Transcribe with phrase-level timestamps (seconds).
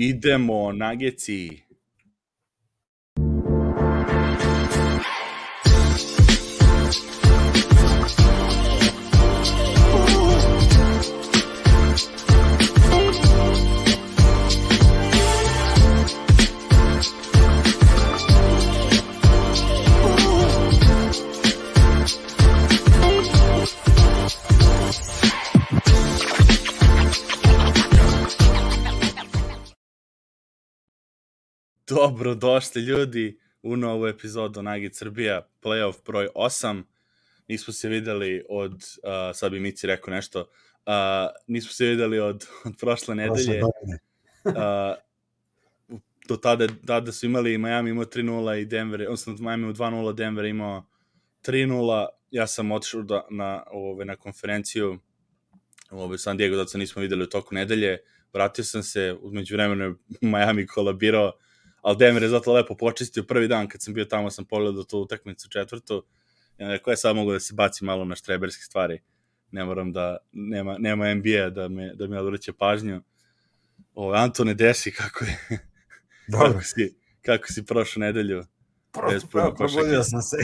[0.00, 1.67] Idemo, nageci.
[32.02, 36.82] Dobro došli ljudi u novu epizodu Nagi Srbija, playoff broj 8.
[37.48, 40.92] Nismo se videli od, uh, sad bi Mici rekao nešto, uh,
[41.46, 43.62] nismo se videli od, od prošle nedelje.
[43.62, 44.52] uh,
[46.28, 50.44] do tada, tada su imali Miami imao 3-0 i Denver, odnosno Miami u 2-0, Denver
[50.44, 50.86] imao
[51.46, 52.06] 3-0.
[52.30, 54.98] Ja sam otišao da, na, ove, na konferenciju
[55.90, 57.98] ove, San Diego, da se nismo videli u toku nedelje.
[58.32, 61.32] Vratio sam se, umeđu vremenu Miami kolabirao,
[61.88, 64.98] ali Denver je zato lepo počistio prvi dan kad sam bio tamo, sam pogledao tu
[64.98, 66.04] utakmicu četvrtu,
[66.58, 69.00] i onda rekao, ja sad mogu da se baci malo na štreberske stvari,
[69.50, 73.02] ne moram da, nema, nema NBA da me, da me odvraća pažnju.
[73.94, 75.38] O, Antone, desi, kako je,
[76.32, 76.48] Dobro.
[76.48, 78.44] kako si, kako si prošlu nedelju?
[78.92, 80.36] Pro, bez puno pro, probudio sam se.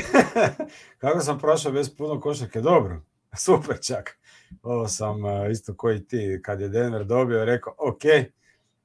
[1.02, 2.60] Kako sam prošao bez puno košarke?
[2.60, 3.02] Dobro,
[3.36, 4.19] super čak.
[4.62, 8.02] Ovo sam uh, isto koji ti, kad je Denver dobio, rekao, ok,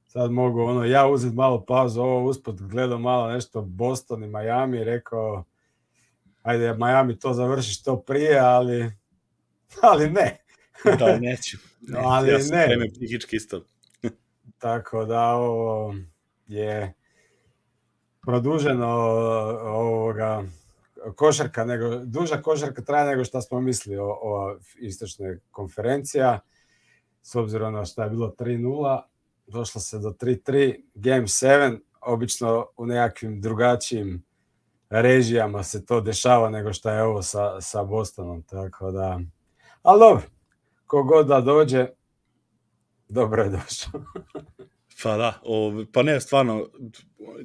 [0.10, 4.84] sad mogu ono, ja uzeti malo pauzu, ovo usput gledao malo nešto Boston i Miami,
[4.84, 5.44] rekao,
[6.42, 8.92] ajde Miami to završi što prije, ali,
[9.82, 10.38] ali ne.
[11.00, 11.58] da, neću.
[11.82, 12.64] Ne, Ali ja sam ne.
[12.64, 13.62] spremio psihički isto.
[14.64, 15.96] Tako da ovo
[16.48, 16.94] je
[18.22, 18.88] produženo
[19.64, 20.44] ovoga
[21.16, 26.40] košarka nego duža košarka traje nego što smo mislili o, o istočne konferencija
[27.22, 29.02] s obzirom na što je bilo 3:0
[29.52, 34.24] došlo se do 3:3 game 7 obično u nekakvim drugačijim
[34.90, 39.20] režijama se to dešava nego što je ovo sa, sa Bostonom tako da.
[39.82, 40.24] Ali dobro
[40.86, 41.88] kogod da dođe
[43.10, 44.02] dobro je došao.
[45.04, 46.70] Pa da, ove, pa ne, stvarno,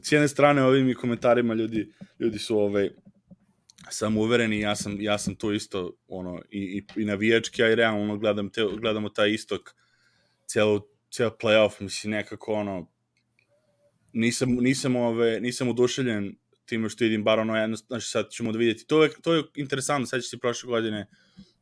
[0.02, 2.90] s jedne strane ovim komentarima ljudi, ljudi su ove,
[3.90, 7.74] sam uvereni, ja sam, ja sam to isto, ono, i, i, i navijački, a i
[7.74, 9.74] realno gledam te, gledamo taj istok,
[10.46, 10.80] cijelo,
[11.14, 12.86] cijel playoff, mislim, nekako, ono,
[14.12, 16.36] nisam, nisam, ove, nisam oduševljen
[16.66, 18.86] time što vidim bar ono jedno, znači sad ćemo da vidjeti.
[18.86, 21.06] To je, to je interesantno, sećaš se prošle godine,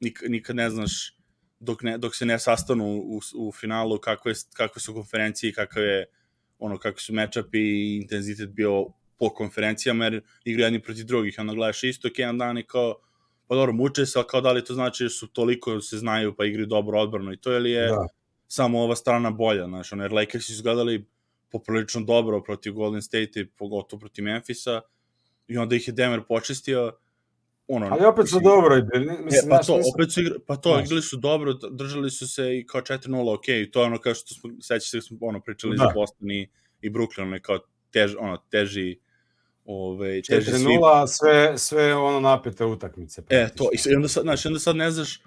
[0.00, 1.16] nik, nikad ne znaš
[1.60, 5.82] dok, ne, dok se ne sastanu u, u finalu kakve, kakve su konferencije i kakav
[5.82, 6.06] je
[6.58, 8.86] ono kako su matchupi i intenzitet bio
[9.18, 12.94] po konferencijama jer igraju jedni protiv drugih onda gledaš isto jedan dan i kao
[13.46, 16.36] pa dobro muče se ali kao da li to znači da su toliko se znaju
[16.36, 18.06] pa igraju dobro odbrano i to ili je da.
[18.52, 21.06] Samo ova strana bolja znaš ono jer Lakers su izgledali
[21.50, 24.80] poprilično dobro protiv Golden State i pogotovo protiv Memphisa
[25.48, 26.92] i onda ih je Denver počistio
[27.68, 29.06] ono, Ali opet su dobro i bili.
[29.06, 30.84] Mislim, e, pa znaš, to, nisu- opet su igra, pa to, Znaš.
[30.84, 34.34] igrali su dobro, držali su se i kao 4-0, ok, to je ono kao što
[34.34, 35.84] smo, sećaš se smo ono, pričali Da.
[35.84, 36.48] za Boston i,
[36.80, 37.58] i Brooklyn, ono kao
[37.92, 38.98] tež, ono, teži,
[39.64, 40.58] ove, teži svi.
[40.58, 43.22] 4-0, sve, sve ono napete utakmice.
[43.28, 45.20] E, to, i onda sad, znači, onda sad ne znaš,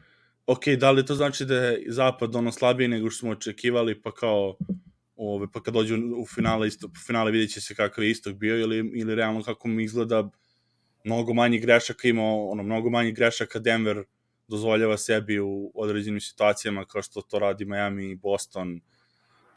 [0.47, 4.11] ok, da li to znači da je zapad ono slabiji nego što smo očekivali, pa
[4.11, 4.57] kao,
[5.16, 8.59] ove, pa kad dođu u finale, isto, finale vidjet će se kakav je istok bio,
[8.59, 10.29] ili, ili realno kako mi izgleda
[11.03, 14.03] mnogo manji grešaka imao, ono, mnogo manji grešaka Denver
[14.47, 18.81] dozvoljava sebi u određenim situacijama kao što to radi Miami i Boston,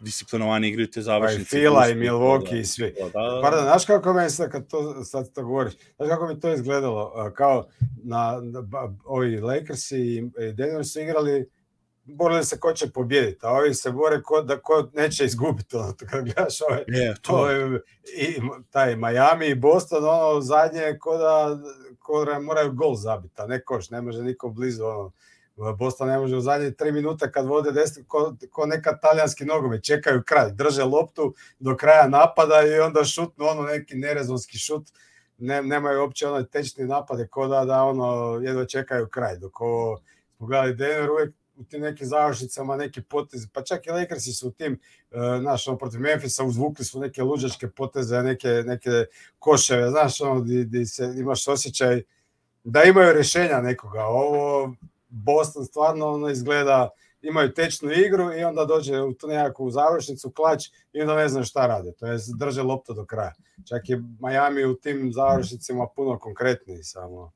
[0.01, 1.57] disciplinovani igraju te Pa i završnice.
[1.57, 2.95] Fila i pusti, Milwaukee i svi.
[2.99, 3.41] Da, da, da.
[3.43, 7.33] Pardon, znaš kako meni sad kad to, sad to govoriš, znaš kako mi to izgledalo?
[7.37, 7.67] Kao
[8.05, 8.63] na, na
[9.05, 11.51] ovi Lakersi i, i Denver su igrali
[12.09, 15.77] borili se ko će pobjediti, a ovi se bore ko, da ko neće izgubiti.
[15.77, 17.81] Ono, kad gledaš ove, Je, to, je,
[18.19, 21.59] i, taj Miami i Boston, ono zadnje ko da,
[21.99, 25.13] ko da moraju gol zabiti, a ne koš, ne može niko blizu, ono,
[25.79, 29.85] Boston ne može u zadnje tri minuta kad vode deset, ko, ko neka talijanski nogomet,
[29.85, 34.89] čekaju kraj, drže loptu do kraja napada i onda šutnu ono neki nerezonski šut,
[35.39, 40.01] ne, nemaju uopće onaj tečni napade, ko da, da ono, jedva čekaju kraj, dok ovo,
[40.37, 44.49] smo gledali Denver uvek u tim nekim završnicama neki potez, pa čak i Lakersi su
[44.49, 44.81] u tim,
[45.11, 49.05] uh, znaš, ono, protiv Memphisa uzvukli su neke luđačke poteze, neke, neke
[49.39, 52.03] koševe, znaš, ono, di, di se imaš osjećaj
[52.65, 54.05] da imaju rješenja nekoga.
[54.05, 54.75] Ovo,
[55.09, 56.89] Boston stvarno ono izgleda,
[57.23, 60.63] imaju tečnu igru i onda dođe u tu nekakvu završnicu, klač
[60.93, 61.93] i onda ne znam šta rade.
[61.93, 63.33] To je drže loptu do kraja.
[63.69, 67.33] Čak je Miami u tim završnicima puno konkretniji samo.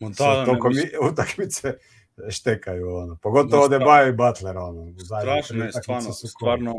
[0.00, 0.14] Ne,
[0.46, 1.74] tokom i- utakmice
[2.30, 3.16] štekaju ono.
[3.16, 4.92] Pogotovo sta- Bajo i Butler ono.
[5.20, 6.74] Strašno je, stvarno, su stvarno,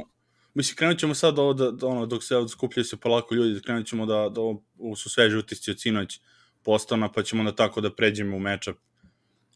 [0.53, 1.35] mislim, krenut ćemo sad
[1.73, 4.61] da ono, dok se skupljaju se polako ljudi, krenut ćemo da, da ovo
[4.95, 6.19] su sveže utisci od sinoć
[6.65, 8.77] Bostona, pa ćemo da tako da pređemo u matchup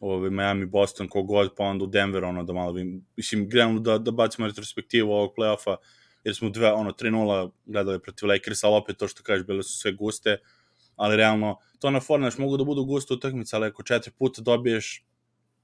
[0.00, 2.74] ovaj, Miami, Boston, kogod, pa onda u Denver, ono, da malo,
[3.16, 5.76] mislim, gledamo da, da bacimo retrospektivu ovog playoffa,
[6.24, 9.78] jer smo dve, ono, 3-0 gledali protiv Lakersa, ali opet to što kažeš, bile su
[9.78, 10.38] sve guste,
[10.96, 15.04] ali realno, to na Fornaš mogu da budu guste utakmice, ali ako četiri puta dobiješ,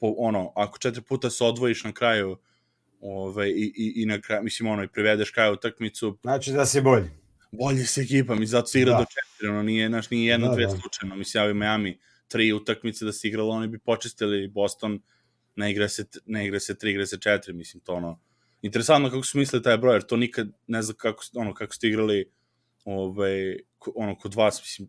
[0.00, 2.36] po, ono, ako četiri puta se odvojiš na kraju,
[3.00, 6.18] ovaj, i, i, i na kraju, mislim, ono, i privedeš kraju utakmicu.
[6.22, 7.10] Znači da si bolji.
[7.52, 8.98] Bolji se ekipa, mi zato se igra da.
[8.98, 10.70] do četiri, ono, nije, znaš, nije jedna, da, dve da.
[10.70, 11.98] slučajno, mislim, ja Miami,
[12.28, 15.00] tri utakmice da se igralo, oni bi počistili Boston,
[15.56, 18.20] ne igra se, ne igra se tri, igra se četiri, mislim, to ono,
[18.62, 21.88] interesantno kako su mislili taj broj, jer to nikad ne znam kako, ono, kako ste
[21.88, 22.31] igrali
[22.84, 23.58] ovaj,
[23.94, 24.88] ono, kod vas, mislim,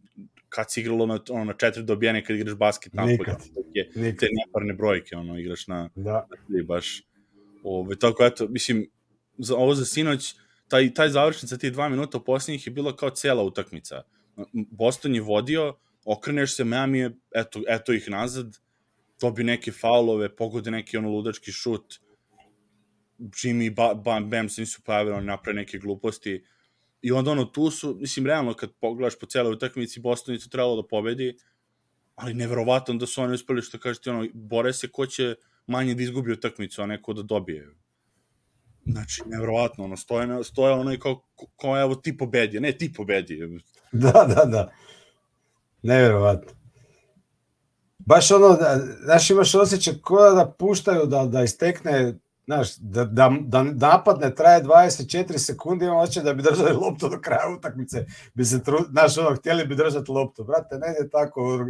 [0.49, 3.41] kad si igralo na, ono, na četiri dobijene kad igraš basket napolje, nikad,
[3.73, 4.19] je, nikad.
[4.19, 6.27] te neparne brojke, ono, igraš na, da.
[6.29, 7.03] na tri, baš,
[7.63, 8.89] ovaj, tako, eto, mislim,
[9.37, 10.35] za, ovo za sinoć,
[10.67, 14.03] taj, taj završnica, ti dva minuta posljednjih je bila kao cela utakmica.
[14.53, 18.57] Boston je vodio, okreneš se, Miami je, eto, eto ih nazad,
[19.21, 21.99] dobi neke faulove, pogode neki ono ludački šut,
[23.19, 26.43] Jimmy ba, ba, Bam se nisu pojavili, oni naprave neke gluposti,
[27.01, 30.49] i onda ono, tu su, mislim, realno, kad pogledaš po celoj utakmici, Boston je to
[30.49, 31.37] trebalo da pobedi,
[32.15, 35.35] ali neverovatno da su oni uspeli, što kažete, ono, bore se ko će
[35.67, 37.67] manje da izgubi utakmicu, a neko da dobije.
[38.85, 41.21] Znači, neverovatno, ono, stoje, stoje ono kao,
[41.61, 43.39] kao, evo, ti pobedi, ne, ti pobedi.
[43.91, 44.71] Da, da, da.
[45.81, 46.51] Neverovatno.
[47.99, 53.33] Baš ono, da, znaš, imaš osjećaj koja da puštaju da, da istekne, znaš, da, da,
[53.41, 58.05] da napad ne traje 24 sekundi, imam osjećaj da bi držali loptu do kraja utakmice,
[58.33, 61.67] bi se tru, znaš, ono, htjeli bi držati loptu, brate, ne ide tako,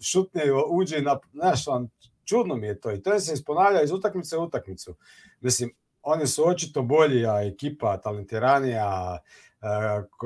[0.00, 1.88] šutne, uđe, na, znaš, on,
[2.24, 4.94] čudno mi je to i to se isponavlja iz utakmice u utakmicu.
[5.40, 5.70] Mislim,
[6.02, 9.18] oni su očito bolji, a ekipa talentiranija,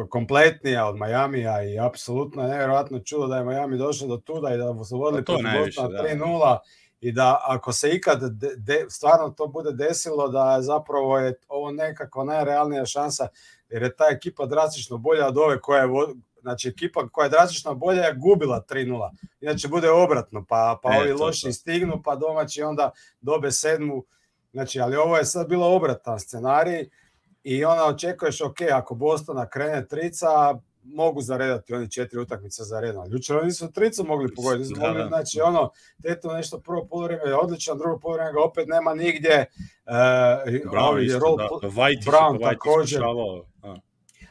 [0.09, 4.85] kompletnija od Majamija i apsolutno nevjerojatno čudo da je Miami došao do tuda i da
[4.85, 6.61] su vodili pa protiv Bostona 3-0 da.
[7.01, 11.71] i da ako se ikad de, de, stvarno to bude desilo da zapravo je ovo
[11.71, 13.29] nekako najrealnija šansa
[13.69, 15.89] jer je ta ekipa drastično bolja od ove koja je
[16.41, 19.11] znači ekipa koja je drastično bolja je gubila 3-0.
[19.41, 21.53] Inače bude obratno, pa, pa e, ovi loši to.
[21.53, 22.91] stignu, pa domaći onda
[23.21, 24.05] dobe sedmu.
[24.53, 26.89] Znači, ali ovo je sad bilo obratan scenarij
[27.43, 33.05] i onda očekuješ, ok, ako Bostona krene trica, mogu zaredati oni četiri utakmice za redom.
[33.13, 35.09] Jučer oni su tricu mogli pogoditi, da, mogli, da.
[35.09, 35.71] znači ono,
[36.03, 39.47] teto nešto prvo polovreme je odličan, drugo polovreme ga opet nema nigdje.
[39.87, 39.93] Uh,
[40.73, 41.49] Brown isto, rol, da.
[41.63, 43.03] White, Brown White također.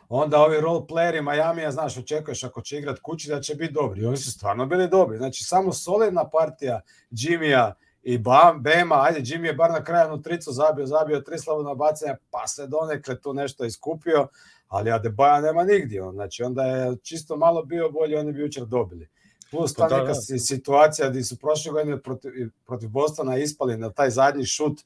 [0.09, 4.01] Onda ovi role playeri Miami, znaš, očekuješ ako će igrat kući da će biti dobri.
[4.01, 5.17] I oni su stvarno bili dobri.
[5.17, 7.73] Znači, samo solidna partija Jimmya,
[8.04, 12.18] i Bam, Bema, ajde, Jimmy je bar na kraju tricu zabio, zabio tri slobodna bacanja,
[12.31, 14.28] pa se donekle tu nešto iskupio,
[14.68, 18.66] ali Adebaja nema nigdje, on, znači onda je čisto malo bio bolji, oni bi jučer
[18.66, 19.07] dobili.
[19.51, 20.38] Plus ta pa da, neka da.
[20.40, 22.31] situacija gdje su prošle godine protiv,
[22.66, 24.81] protiv Bostona ispali na taj zadnji šut,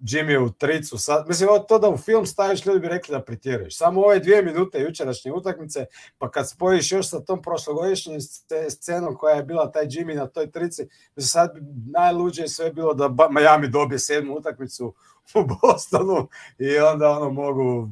[0.00, 0.98] Jimmy u tricu.
[0.98, 3.76] Sad, mislim, to da u film staviš, ljudi bi rekli da pretjeruješ.
[3.76, 5.86] Samo ove dvije minute jučerašnje utakmice,
[6.18, 8.20] pa kad spojiš još sa tom prošlogodišnjim
[8.68, 11.50] scenom koja je bila taj Jimmy na toj trici, mislim, sad
[11.92, 14.94] najluđe sve bilo da Miami dobije sedmu utakmicu
[15.34, 16.28] u Bostonu
[16.58, 17.88] i onda ono mogu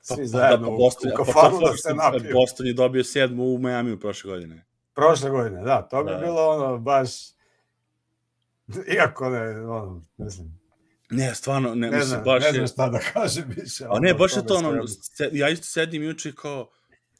[0.00, 2.32] svi pa, zajedno pa, pa, Boston, u kafanu pa, da se napiju.
[2.32, 4.64] Boston je dobio sedmu u Miami u prošle godine.
[4.94, 5.82] Prošle godine, da.
[5.82, 6.18] To bi da.
[6.18, 7.10] bilo ono baš...
[8.94, 10.60] Iako ne, ono, mislim,
[11.10, 13.84] Ne, stvarno, ne, ne znam, baš ne znam šta da kažem više.
[13.88, 14.84] A ne, baš je to ono,
[15.32, 16.70] ja isto sedim juče kao,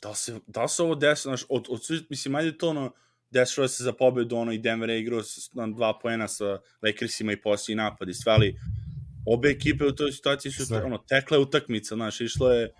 [0.02, 2.92] da se, da se ovo desilo, znaš, od, od, mislim, ajde to ono,
[3.30, 5.20] desilo se za pobedu, ono, i Denver je igrao
[5.52, 8.56] na dva poena sa Lakersima i poslije napad i sve, ali
[9.26, 10.84] obe ekipe u toj situaciji su, sve.
[10.84, 12.72] ono, tekle utakmica, znaš, išlo je,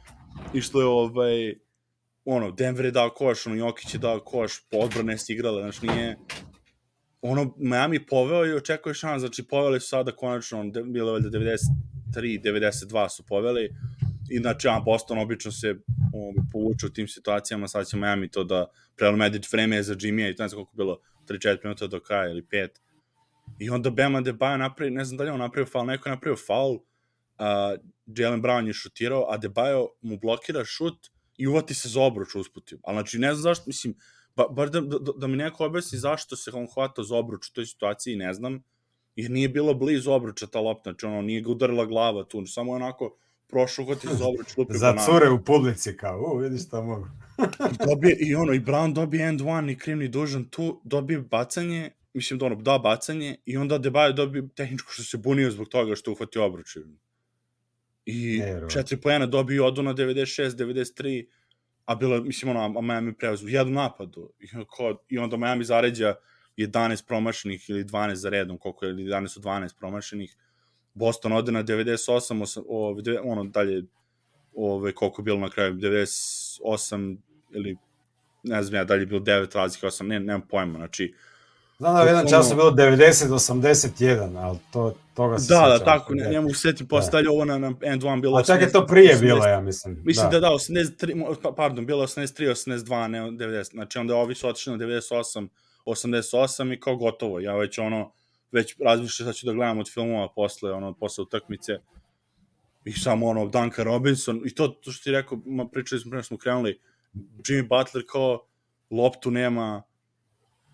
[0.55, 1.55] išlo je, ovaj,
[2.25, 5.83] ono, Denver je dao koš, ono, Jokić je dao koš, po odbrane se igrale, znaš,
[5.83, 6.17] nije,
[7.31, 11.61] ono, Miami poveo i očekuje šans, znači poveli su sada konačno, bilo je 93,
[12.15, 13.71] 92 su poveli,
[14.31, 18.45] i znači, a Boston obično se um, povuče u tim situacijama, sad će Miami to
[18.45, 18.67] da
[18.97, 22.43] prelomedić vreme za Jimmy i to ne znam koliko bilo, 3-4 minuta do kraja ili
[22.43, 22.69] 5.
[23.59, 26.37] I onda Bema Debaja napravi, ne znam da li on napravio faul, neko je napravio
[26.47, 26.81] faul, uh,
[28.07, 32.79] Jalen Brown je šutirao, a Debajo mu blokira šut i uvati se za obruč usputim.
[32.85, 33.95] Ali znači, ne znam zašto, mislim,
[34.37, 37.53] ba, bar da, da, da mi neko objasni zašto se on hvata za obruč u
[37.53, 38.63] toj situaciji, ne znam,
[39.17, 42.73] jer nije bilo blizu obruča ta lopta, znači ono, nije ga udarila glava tu, samo
[42.73, 43.17] je onako
[43.49, 44.57] prošao hvati za obruč.
[44.57, 47.09] Lupi za cure u publici, kao, u, vidiš šta mogu.
[47.73, 51.91] I, dobije, I ono, i Brown dobije end one, i krivni dužan tu, dobije bacanje,
[52.15, 55.95] mislim da ono, da bacanje, i onda Debajo dobije tehničko što se bunio zbog toga
[55.95, 56.77] što uhvatio obruč.
[58.07, 58.69] I Nevjerovatno.
[58.69, 61.27] četiri pojena dobio odu na 96, 93,
[61.87, 64.33] a bilo, mislim, ono, a Miami preuzeo u jednom napadu.
[64.41, 66.15] I, kao, I onda Miami zaređa
[66.57, 70.37] 11 promašenih ili 12 za redom, koliko je, ili 11 od 12 promašenih.
[70.95, 73.83] Boston ode na 98, osam, ove, ono, dalje,
[74.55, 77.17] ove, koliko je bilo na kraju, 98
[77.55, 77.77] ili
[78.43, 81.15] ne znam ja, dalje je bilo 9 razlike, 8, ne, nemam pojma, znači,
[81.79, 86.15] Znam da je jedan čas je bilo 90-81, ali to, toga se da, da, tako,
[86.15, 88.73] ne, ne mogu se setiti, postavlja ovo na, na end one, bilo A čak je
[88.73, 90.03] to prije 80, bilo, ja mislim.
[90.05, 93.71] Mislim da da, 83, mo- pa- pardon, bilo je 83, 82, ne 90.
[93.71, 95.49] Znači onda ovi su otišli na 98,
[95.87, 97.41] 88 i kao gotovo.
[97.41, 98.13] Ja već ono,
[98.53, 101.73] već razmišljam sad ću da gledam od filmova posle, ono, posle utakmice.
[102.85, 106.17] I samo ono, Duncan Robinson, i to, to što ti rekao, ma, pričali smo pre
[106.17, 106.81] nego smo krenuli,
[107.15, 108.47] Jimmy Butler kao
[108.91, 109.83] loptu nema,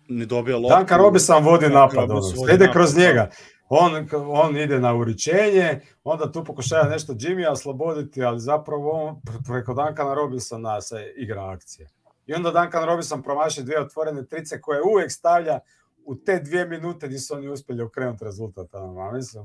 [0.09, 0.77] ne dobija loptu.
[0.77, 3.01] Duncan Robinson vodi napad, ono, ide kroz da.
[3.01, 3.29] njega.
[3.69, 9.47] On, on ide na uričenje, onda tu pokušava nešto Jimmy osloboditi, ali zapravo on pre-
[9.47, 11.89] preko Duncana Robinsona se igra akcija.
[12.25, 15.59] I onda Duncan Robinson promaši dvije otvorene trice koje uvijek stavlja
[16.05, 18.73] u te dvije minute gdje su oni uspjeli okrenuti rezultat.
[18.73, 19.43] ono, a mislim,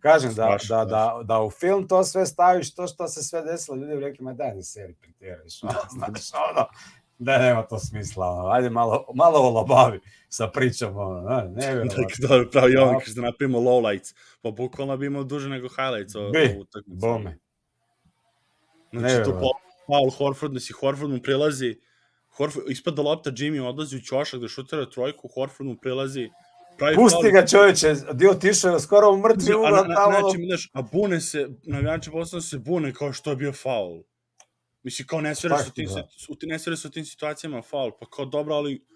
[0.00, 3.76] kažem da, da, da, da u film to sve staviš, to što se sve desilo,
[3.76, 6.66] ljudi bi rekli, ma daj ne seri pretjeraš, ono, znaš, ono,
[7.20, 12.04] da nema to smisla, ajde malo, malo olabavi sa pričom, ono, ne, nevjerovatno.
[12.28, 14.14] Dobro, pravi Jovan, kaže da napravimo lowlights.
[14.42, 17.00] Pa bukvalno bi imao duže nego highlights o, Bi, o utakmicu.
[17.06, 17.38] Bome.
[18.92, 19.40] Znači, tu Nevjerovatno.
[19.40, 21.76] pa- Paul Horford, da si Horford mu prilazi,
[22.36, 26.30] Horford, ispada lopta, Jimmy odlazi u ćošak da šutira trojku, Horford mu prilazi,
[26.78, 27.32] pravi Pusti faul.
[27.32, 30.18] ga čovječe, dio je skoro u mrtvi A, ugao na, na, tamo.
[30.20, 34.02] znači, znaš, a bune se, navijači Bostona se bune kao što je bio faul.
[34.82, 36.08] Mislim, kao ne ti tim, da?
[36.16, 38.86] su, ne su u tim situacijama faul, pa kao dobro, ali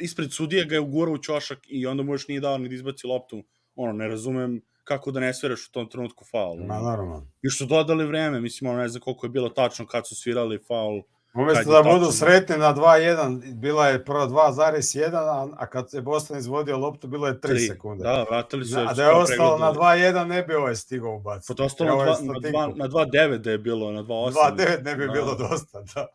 [0.00, 2.74] ispred sudije ga je ugurao u ćošak i onda mu još nije dao ni da
[2.74, 3.42] izbaci loptu.
[3.74, 6.66] Ono, ne razumem kako da ne svereš u tom trenutku faul.
[6.66, 7.26] Ma normalno.
[7.42, 10.58] Još su dodali vreme, mislim, ono, ne znam koliko je bilo tačno kad su svirali
[10.68, 11.02] faul.
[11.34, 16.02] Je da budu tačno- sretni na 2-1, bila je prvo 2,1, a, a kad je
[16.02, 17.58] Boston izvodio loptu, bilo je 3 Tri.
[17.60, 18.04] sekunde.
[18.04, 18.78] Da, vratili su.
[18.78, 20.00] a da je ostalo na pregledali.
[20.00, 21.48] 2-1, ne bi ovaj stigao ubaciti.
[21.48, 22.58] Pa to ostalo na Ovaj 2 na stotinku.
[22.58, 24.32] 2 na 2.9 da je bilo, na 2.8.
[24.56, 25.12] 2-9 ne bi Da.
[25.12, 26.06] bilo dosta, da.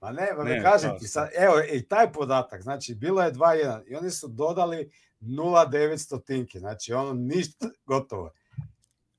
[0.00, 1.08] Ma ne, ma Ne, kažem da, ti, da.
[1.08, 6.58] sad, evo, i taj podatak, znači, bilo je 2-1 i oni su dodali 0,9 stotinke,
[6.58, 8.30] znači, ono, ništa, gotovo.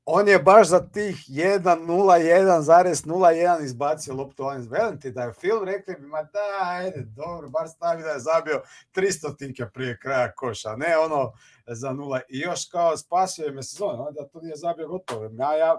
[0.06, 5.96] On je baš za tih 1.01,01 izbacio loptu, on velim ti da je film, rekli
[6.00, 8.62] bi, ma da, ajde, dobro, bar stavi da je zabio
[8.96, 11.34] 300 tinke prije kraja koša, ne ono
[11.68, 12.20] za nula.
[12.30, 15.30] I još kao spasio je me sezonu, onda to nije zabio gotovo.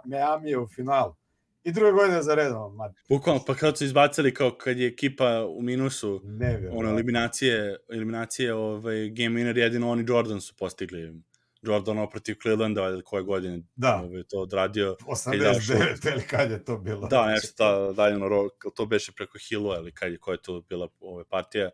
[0.05, 1.15] Miami je u finalu.
[1.65, 2.79] I druge godine za redom,
[3.09, 6.79] Bukvalno, pa kad su izbacili kao kad je ekipa u minusu, nevjerojatno.
[6.79, 11.15] ono, eliminacije, eliminacije ovaj, game winner, jedino oni Jordan su postigli.
[11.65, 14.97] Jordan protiv Clevelanda, ili koje godine Da, ovaj, to odradio.
[15.07, 17.09] 89 ili kad je to bilo.
[17.09, 20.43] Da, nešto ta, dalje na ro, to beše preko Hillu, ili kad je, koja je
[20.43, 21.71] to bila ova partija.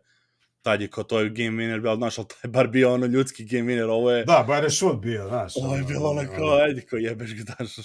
[0.61, 3.05] Tad je kao to je game winner, bio, znaš, ali to je bar bio ono
[3.05, 5.53] ljudski game winner, ovo je, Da, bar je šut bio, znaš.
[5.55, 6.53] ovo je bilo ono, ono.
[6.53, 7.75] ajde, kao jebeš ga, daš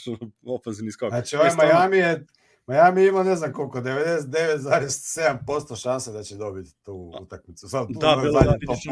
[0.47, 1.09] opazini skok.
[1.09, 2.27] Znači, ovaj E, stvarno, Miami je
[2.67, 7.69] Miami ima ne znam koliko, 99,7% šanse da će dobiti tu utakmicu.
[7.69, 8.85] Sad, Da, u bilo da, vidiš,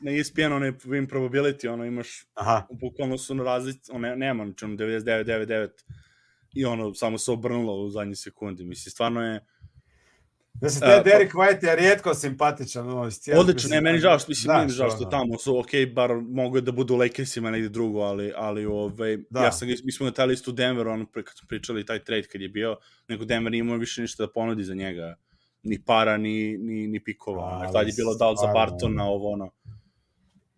[0.00, 4.64] na ESPN onaj win probability, ono imaš, Aha, bukvalno su na razlici, ono, nema, znači
[4.64, 5.68] ono 99,99
[6.54, 8.64] i ono, samo se obrnulo u zadnjih sekundi.
[8.64, 9.40] Mislim, stvarno je,
[10.64, 12.86] Mislim, A, te pa- Derek White je rijetko simpatičan.
[13.10, 15.68] Cijelog- odlično, ne, meni žao što, mislim, Znaš, meni žao što ono, tamo su, ok,
[15.94, 19.44] bar mogu da budu Lakersima negdje drugo, ali, ali ovaj, Da.
[19.44, 22.40] ja sam, mi smo na taj listu Denver, ono, kad smo pričali taj trade kad
[22.40, 22.76] je bio,
[23.08, 25.14] nego Denver nije imao više ništa da ponudi za njega,
[25.62, 27.42] ni para, ni, ni, ni pikova.
[27.44, 29.50] Ali Ali, tad je bilo dal za Bartona, ovo, ono.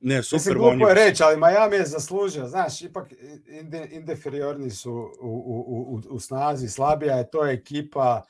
[0.00, 2.46] Ne, Mislim, super, glupo on je je, reći, ali Miami je zaslužio.
[2.48, 3.12] Znaš, ipak
[3.60, 8.22] inde, indeferiorni su u, u, u, u snazi, slabija je to ekipa.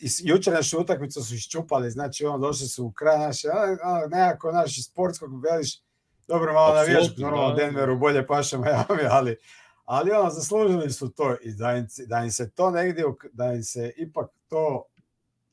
[0.00, 3.48] Iz jučerašnju utakmicu su iščupali, znači on došli su u kraj naše,
[3.84, 5.80] ono, nekako naš sportskog veliš,
[6.28, 7.64] dobro malo navijaš, Apsolutno, normalno da.
[7.64, 9.36] Denveru bolje paše Miami, ali,
[9.84, 13.62] ali ono, zaslužili su to i da im, da im se to negdje, da im
[13.62, 14.84] se ipak to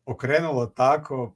[0.05, 1.35] okrenulo tako,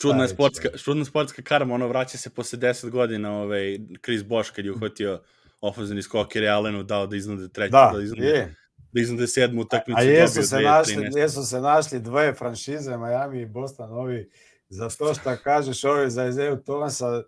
[0.00, 4.52] čudna je sportska, čudna sportska karma, ono vraća se posle 10 godina, ovaj, Chris Bosh
[4.52, 5.22] kad je uhvatio
[5.60, 8.54] ofenzivni skok jer je Allenu dao da iznade treću, Da, da iznade, je.
[8.92, 10.00] Da iznade sedmu utakmicu.
[10.00, 10.62] A jesu se, 2013.
[10.62, 14.30] našli, jesu se našli dve franšize, Miami i Boston, ovi,
[14.68, 17.22] za to što kažeš ovi za Izeu Tomasa,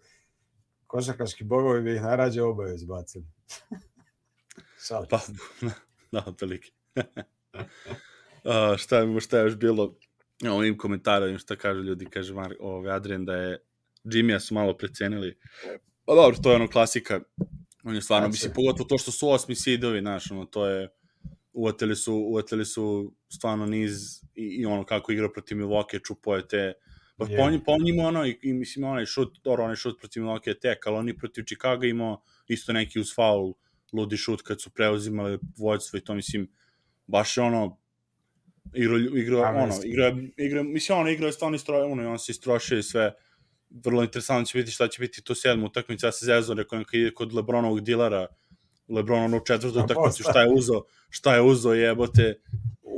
[0.86, 3.24] košarkaški bogovi bi ih najrađe oboje izbacili.
[4.88, 5.32] Šalim Pa, se.
[6.12, 6.70] da, otprilike.
[8.44, 9.94] uh, šta, je, šta je još bilo?
[10.50, 13.62] Ovim komentarom šta kažu ljudi, kaže Mar, ovaj, Adrian da je
[14.04, 15.38] Jimmya su malo precenili.
[16.04, 17.20] Pa dobro, to je ono klasika
[17.84, 20.88] On je stvarno, Znači- mislim, pogotovo to što su osmi seedovi, znaš, ono, to je,
[21.54, 23.92] uvatili su, uvatili su stvarno niz
[24.34, 26.72] i, i ono kako igra protiv Milwaukee, čupo je te,
[27.16, 27.36] pa Je.
[27.36, 30.48] po, njim, po njima ono, i, i mislim, onaj šut, dobro, onaj šut protiv Milwaukee
[30.48, 33.54] je tek, ali oni protiv Chicago imao isto neki uz faul,
[33.92, 36.50] ludi šut kad su preuzimali vođstvo i to, mislim,
[37.06, 37.78] baš je ono,
[38.74, 42.18] igra, igra, Ja, ono, igra, igra, mislim, ono, igra je stvarno istroje, ono, i on
[42.18, 43.12] se istrošio i sve,
[43.70, 47.00] vrlo interesantno će biti šta će biti to sedmu utakmica, ja se zezao, rekao, kad
[47.00, 48.26] ide kod Lebronovog dilara,
[48.88, 50.30] Lebron ono u četvrtoj utakmici, posta.
[50.30, 52.40] šta je uzo, šta je uzo, jebote,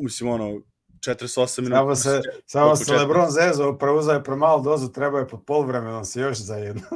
[0.02, 0.61] mislim, ono,
[1.07, 1.76] 48 minuta.
[1.76, 2.97] Samo se, samo se?
[2.97, 6.83] Lebron zezo, preuzao je premalu dozu, treba je pod poluvremenom se još za jedno.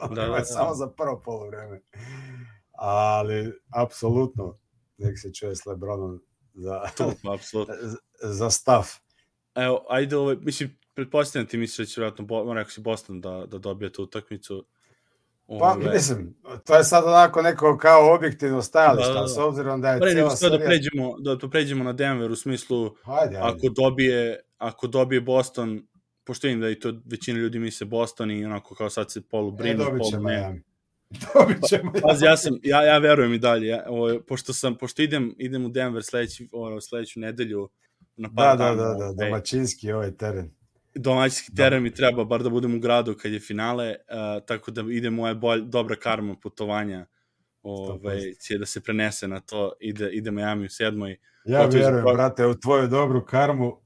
[0.00, 0.44] Da, da, da, da.
[0.44, 1.80] Samo za prvo poluvreme.
[2.72, 4.58] Ali, apsolutno,
[4.98, 6.20] nek se čuje s Lebronom
[6.54, 7.74] za, To, apsolutno.
[8.38, 8.86] za stav.
[9.54, 13.46] Evo, ajde, ovaj, mislim, pretpostavljam ti misliš da će vjerojatno, Bo, rekao si Boston da,
[13.46, 14.66] da dobije tu utakmicu.
[15.60, 19.28] Pa, mislim, to je sad onako neko kao objektivno stajalište, Da, da, da.
[19.28, 20.68] s obzirom da je Pa nego cijela sve da serija...
[20.68, 23.38] pređemo, da, da pređemo na Denver u smislu, Ajde, ajde.
[23.38, 25.86] ako dobije, ako dobije Boston,
[26.24, 29.48] pošto vidim da i to većina ljudi misle Boston i onako kao sad se polu
[29.48, 30.18] E, brinu, će polu ne.
[30.20, 30.62] Miami.
[31.34, 32.00] Dobit će Miami.
[32.02, 35.64] Pazi, ja sam, ja, ja verujem i dalje, ja, ovo, pošto sam, pošto idem, idem
[35.64, 37.68] u Denver sledeći, ovo, sledeću nedelju,
[38.16, 40.50] na Da, par da, dana, da, da, ovaj, domaćinski ovaj teren.
[40.94, 44.84] Domaćinski teren mi treba, bar da budem u gradu kad je finale, uh, tako da
[44.90, 47.06] ide moja bolj, dobra karma putovanja,
[47.62, 51.16] ovaj, će da se prenese na to, ide, ide Miami u sedmoj.
[51.44, 53.80] Ja Otiđi, vjerujem, pa- brate, u tvoju dobru karmu.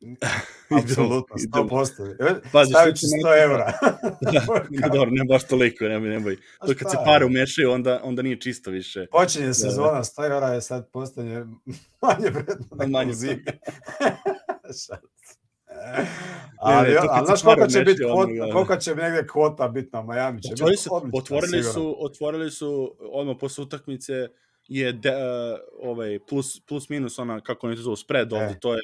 [0.82, 1.64] Apsolutno, idemo.
[1.64, 2.40] 100%.
[2.52, 3.72] Pazi, Stavit ću ćemo 100 evra.
[4.70, 6.36] ne, dobro, ne baš toliko, ne, ne boj.
[6.36, 9.06] To kad se pare umešaju, onda, onda nije čisto više.
[9.12, 11.44] Počinje sezona, 100 evra je sad postanje
[12.02, 13.14] manje vredno nego Manje u
[15.84, 19.90] Ne, ali, ne, kad ali znaš koliko će biti kvota, koliko će negde kvota biti
[19.92, 20.42] na Miami?
[20.42, 24.28] Će Otvorili su, odlično, otvorili su, otvorili su odmah posle utakmice
[24.68, 28.58] je de, uh, ovaj plus plus minus ona kako oni to zovu spread ovde E.
[28.60, 28.80] to je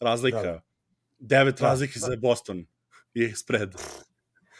[0.00, 0.42] razlika.
[0.42, 0.60] Da.
[1.18, 2.06] Devet Da, razlike da.
[2.06, 2.66] za Boston
[3.14, 3.74] je spread.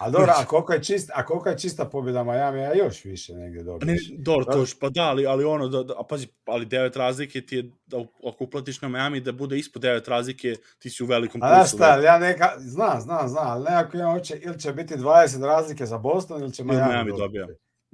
[0.02, 3.34] A dobro, a koliko je čista, a koliko je čista pobjeda Miami, a još više
[3.34, 4.58] negde Pa ne, dobro, to Da.
[4.58, 7.70] još, pa da, ali, ali ono, da, da, a pazi, ali devet razlike ti je,
[7.86, 11.48] da, ako uplatiš na Miami da bude ispod devet razlike, ti si u velikom A
[11.48, 11.76] znaš plusu.
[11.76, 15.44] šta, ali ja neka, znam, znam, znam, ali nekako ja hoće, ili će biti 20
[15.44, 17.22] razlike za Boston, ili će Miami, Miami dobiti.
[17.22, 17.46] dobija.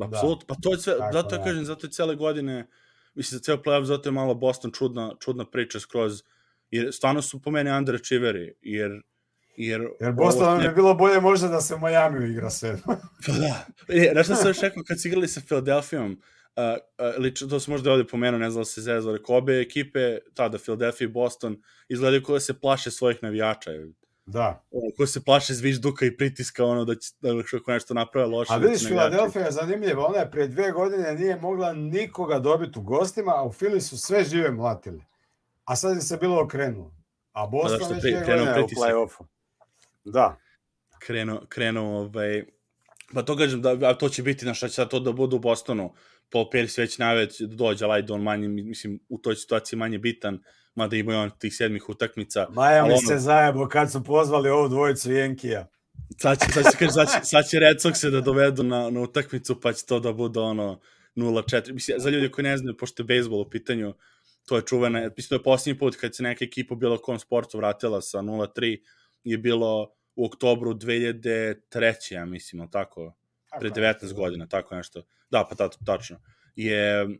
[0.03, 1.44] Apsolutno, pa to je sve, Tako, zato ja da.
[1.44, 2.66] kažem, zato je cele godine,
[3.14, 6.23] mislim, za ceo playoff, zato je malo Boston čudna, čudna priča skroz,
[6.71, 9.03] jer stvarno su po meni underachieveri, jer
[9.59, 12.77] jer, Jer ovo Boston ne- bi bilo bolje možda da se u Miami igra sve.
[13.27, 13.66] Pa da.
[13.88, 16.62] E, znaš šta sam još rekao kad su igrali sa Philadelphijom, uh,
[17.09, 20.18] uh, lično, to sam možda ovde pomenuo, ne znam da se zezao, rekao, obe ekipe,
[20.35, 23.71] tada, Philadelphia i Boston, izgledaju kao da se plaše svojih navijača.
[24.27, 24.64] Da.
[24.71, 28.53] Ono, ko se plaše zvižduka i pritiska, ono, da će, da ako nešto naprave loše.
[28.53, 30.07] A da vidiš, navijači- Philadelphia je zanimljiva.
[30.07, 33.99] Ona je prije dvije godine nije mogla nikoga dobiti u gostima, a u Philly su
[33.99, 35.05] sve žive mlatili.
[35.64, 36.94] A sad je se bilo okrenulo.
[37.33, 39.25] A Boston zašto već pri- dvije krenuo godine je u play-offu.
[40.12, 40.37] Da.
[40.99, 42.44] krenuo, krenuo ovaj,
[43.14, 45.37] pa to kažem, da, a to će biti, na šta će sad to da bude
[45.37, 45.94] u Bostonu,
[46.33, 49.99] Paul Pierce već najveć da dođe, ali ajde on manje, mislim, u toj situaciji manje
[49.99, 50.42] bitan,
[50.75, 52.47] mada ima on tih sedmih utakmica.
[52.51, 55.66] Miami ono- se zajebo kad su pozvali ovu dvojicu Jenkija.
[56.21, 59.01] Sad će, sad će, sad će, sad će Red Sox se da dovedu na, na
[59.01, 60.81] utakmicu, pa će to da bude ono
[61.16, 61.73] 0-4.
[61.73, 63.94] Mislim, za ljudi koji ne znaju, pošto je bejsbol u pitanju,
[64.47, 67.18] to je čuvena, mislim, to je posljednji put kad se neka ekipa u bilo kom
[67.18, 68.79] sportu vratila sa 0-3,
[69.25, 72.12] je bilo u oktobru 2003.
[72.12, 73.14] ja mislim, ali tako,
[73.61, 75.02] pre 19 godina, tako nešto.
[75.31, 76.20] Da, pa tato, tačno.
[76.57, 77.11] Je, uh,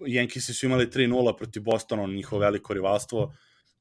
[0.00, 3.34] Yankisi su imali 3-0 protiv Bostona, njihovo veliko rivalstvo,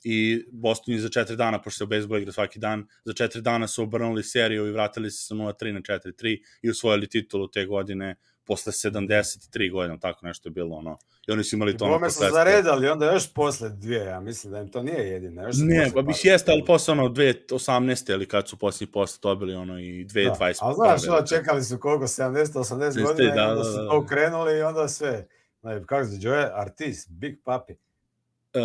[0.04, 3.42] i Boston je za četiri dana, pošto se u bejsbolu igra svaki dan, za četiri
[3.42, 7.66] dana su obrnuli seriju i vratili se sa 0-3 na 4-3 i osvojili titulu te
[7.66, 8.16] godine
[8.46, 9.38] posle 73
[9.72, 10.98] godina, tako nešto je bilo, ono.
[11.28, 14.20] I oni su imali to ono Bome su posle- zaredali onda još posle dvije, ja
[14.20, 15.44] mislim da im to nije jedina.
[15.44, 18.10] Još Ne, posle pa bi par- jeste, ali posle ono 2018.
[18.10, 20.40] ili kad su posljednji posle dobili ono i 2020.
[20.40, 20.70] Da.
[20.70, 23.90] A znaš, ono, čekali su koliko, 70-80 Jeste, godina da, i onda da, su da.
[23.90, 25.28] to ukrenuli i onda sve.
[25.64, 26.50] Ne, kako se zove?
[26.54, 27.74] Artist, Big Papi.
[27.74, 28.60] Uh,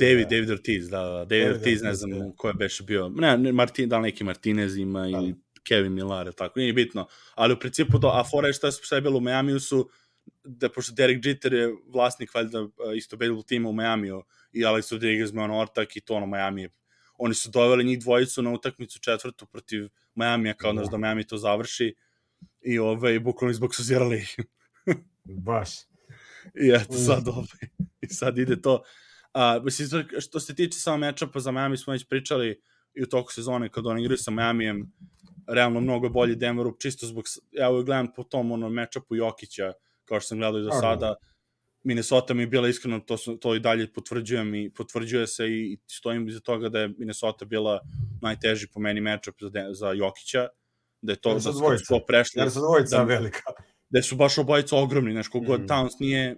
[0.00, 0.28] David, da.
[0.30, 1.06] David Ortiz, da, da.
[1.06, 2.30] David, David Ortiz, ne znam da.
[2.36, 3.08] ko je beše bio.
[3.08, 5.08] Ne, ne Martin, da li neki Martinez ima Da.
[5.08, 7.06] ili Kevin Millar, tako, nije bitno.
[7.34, 9.90] Ali u principu to, a fora je šta, šta je bilo u Miamiju su,
[10.44, 14.22] da pošto Derek Jeter je vlasnik valjda uh, isto baseball tima u Miamiju
[14.52, 16.68] i Alex Rodriguez me on ortak i to ono Miami.
[17.18, 20.82] Oni su doveli njih dvojicu na utakmicu četvrtu protiv Miamija kao Da.
[20.82, 21.94] da Miami to završi
[22.60, 24.36] i ovaj, bukvalno izboksozirali ih.
[25.48, 25.70] Baš.
[26.54, 27.68] I eto sad ovaj,
[28.00, 28.82] i sad ide to.
[29.32, 32.60] A, mislim, što- što se tiče samo mečapa za Miami smo već pričali
[32.94, 34.92] i u toku sezone kad oni igraju sa Miamijem,
[35.48, 39.72] realno mnogo bolji Denveru, čisto zbog, ja uvijek gledam po tom ono, matchupu Jokića,
[40.04, 41.14] kao što sam gledao i do sada,
[41.82, 45.78] Minnesota mi je bila iskreno, to, su, to i dalje potvrđujem i potvrđuje se i
[45.86, 47.80] stojim iza toga da je Minnesota bila
[48.22, 50.48] najteži po meni matchup za, za Jokića,
[51.02, 52.40] da je to, jer da su prešli.
[52.40, 53.42] Jer su dvojica da, velika.
[53.88, 55.66] Da su baš obojica ogromni, znaš, kogod mm.
[55.66, 56.36] Towns nije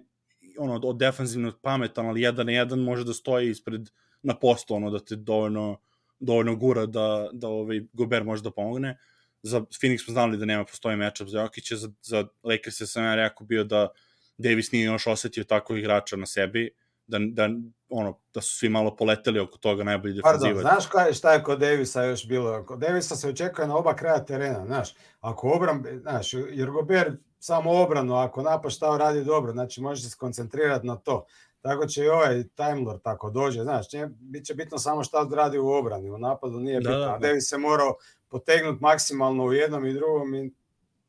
[0.59, 3.89] ono, od defanzivno pametan, ali jedan na jedan može da stoji ispred
[4.21, 5.79] na postu, ono, da te dovoljno,
[6.19, 8.97] dovoljno gura da, da ovaj Gober može da pomogne.
[9.41, 13.15] Za Phoenix smo znali da nema postoji matchup za Jokića, za, za Lakers sam ja
[13.15, 13.89] rekao bio da
[14.37, 16.71] Davis nije još osetio tako igrača na sebi,
[17.07, 17.49] da, da,
[17.89, 20.55] ono, da su svi malo poleteli oko toga najbolji defanzivac.
[20.55, 22.65] Pardon, znaš kaj, šta je kod Davisa još bilo?
[22.65, 24.95] Kod Davisa se očekuje na oba kraja terena, znaš.
[25.19, 30.09] Ako obran, znaš, jer Gober samo obranu, ako napad šta radi dobro, znači može se
[30.09, 31.25] skoncentrirati na to.
[31.61, 35.29] Tako će i ovaj Time Lord tako dođe, znaš, nije, bit će bitno samo šta
[35.35, 37.05] radi u obrani, u napadu nije da, bitno.
[37.05, 37.17] Da, da.
[37.17, 37.95] Davis se morao
[38.27, 40.53] potegnuti maksimalno u jednom i drugom i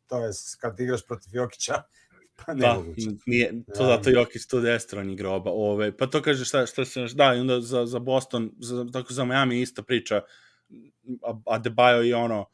[0.07, 0.31] to je
[0.61, 1.83] kad igraš protiv Jokića,
[2.47, 2.83] Pa ne da,
[3.27, 3.87] nije, to da.
[3.87, 5.51] zato Jokić tu destron igra oba.
[5.51, 9.13] Ove, pa to kaže šta, šta se, da, i onda za, za Boston, za, tako
[9.13, 10.23] za Miami ista priča,
[11.45, 12.47] Adebayo i ono,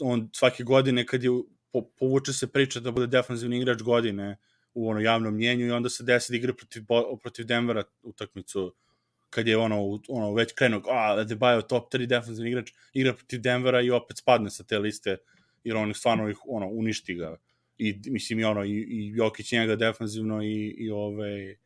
[0.00, 1.30] on svake godine kad je,
[1.72, 4.36] po, povuče se priča da bude defanzivni igrač godine
[4.78, 6.82] u ono javnom mnjenju i onda se desi da igra protiv,
[7.22, 8.74] protiv Denvera utakmicu
[9.30, 13.80] kad je ono, ono već krenuo, a Adebayo top 3 defanzivni igrač, igra protiv Denvera
[13.80, 15.16] i opet spadne sa te liste
[15.64, 17.36] jer on stvarno ih ono, uništi ga.
[17.78, 21.56] I mislim i ono i, i Jokić njega defanzivno i i ove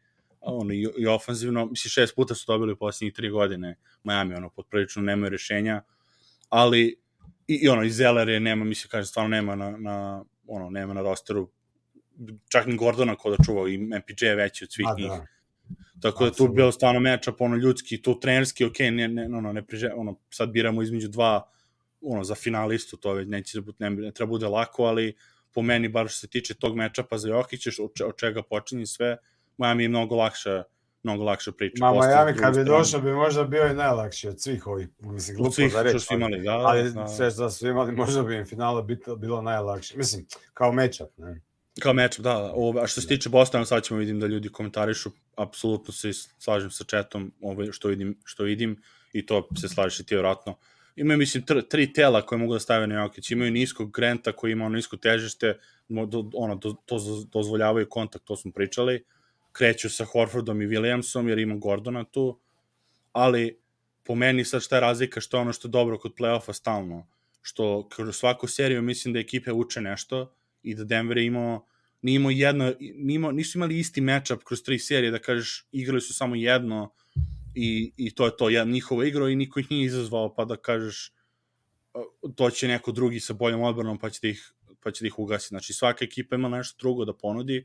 [0.41, 4.51] ono i, i ofanzivno mislim šest puta su dobili u poslednjih tri godine Miami ono
[4.51, 5.83] potprilično nemaju rešenja
[6.49, 6.99] ali
[7.49, 10.95] i, i ono i Zeller je nema mislim kaže stvarno nema na, na ono nema
[10.95, 11.51] na rosteru
[12.49, 15.27] čak ni Gordona ko da čuvao i MPJ je veći od svih A, njih da.
[16.03, 19.63] Tako da tu bio stvarno mečap ono ljudski, tu trenerski, ok, ne, ne, ono, ne
[19.67, 21.49] priže, ono, sad biramo između dva
[22.01, 25.17] ono, za finalistu, to već neće da ne, ne treba bude lako, ali
[25.55, 27.71] po meni, bar što se tiče tog mečapa za Jokića,
[28.07, 29.17] od čega počinje sve,
[29.59, 30.63] Miami je mnogo lakša
[31.03, 31.85] mnogo lakša priča.
[31.85, 35.53] Ma Miami kad bi došao bi možda bio i najlakši od svih ovih, mislim, glupo
[35.53, 37.09] svih da reći, su imali, da, ali da.
[37.09, 39.97] sve što su imali, možda bi im finale bilo, bilo najlakše.
[39.97, 41.41] Mislim, kao mečap, ne?
[41.81, 42.35] Kao mečap, da.
[42.35, 42.53] da.
[42.53, 46.71] Ovo, a što se tiče Bostona, sad ćemo vidim da ljudi komentarišu, apsolutno se slažem
[46.71, 48.83] sa chatom, ovaj, što vidim, što vidim,
[49.13, 50.53] i to se slažeš i ti vjerojatno.
[50.53, 50.59] Uh,
[50.97, 53.31] imaju, mislim, tr, tri tela koje mogu da stave na Jokić.
[53.31, 55.59] Imaju niskog Grenta koji ima ono nisko težište,
[55.89, 56.99] do, ono, do, to
[57.33, 59.05] dozvoljavaju kontakt, to smo pričali.
[59.53, 62.41] Kreću sa Horfordom i Williamsom jer ima Gordona tu,
[63.13, 63.59] ali
[64.05, 67.07] po meni sad šta je razlika, što je ono što je dobro kod playoffa stalno,
[67.43, 71.67] što kroz svaku seriju mislim da ekipe uče nešto i da Denver je imao
[72.03, 76.01] nije imao jedno, nije imao, nisu imali isti matchup kroz tri serije, da kažeš igrali
[76.01, 76.93] su samo jedno,
[77.55, 80.57] i, i to je to, jedan njihovo igro i niko ih nije izazvao, pa da
[80.57, 81.13] kažeš
[82.37, 85.19] to će neko drugi sa boljom odbranom pa će da ih, pa će da ih
[85.19, 85.49] ugasi.
[85.49, 87.65] Znači svaka ekipa ima nešto drugo da ponudi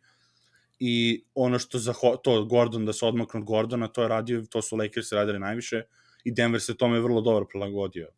[0.80, 4.62] i ono što za to Gordon da se odmaknu od Gordona, to je radio, to
[4.62, 5.82] su Lakers radili najviše
[6.24, 8.10] i Denver se tome vrlo dobro prilagodio.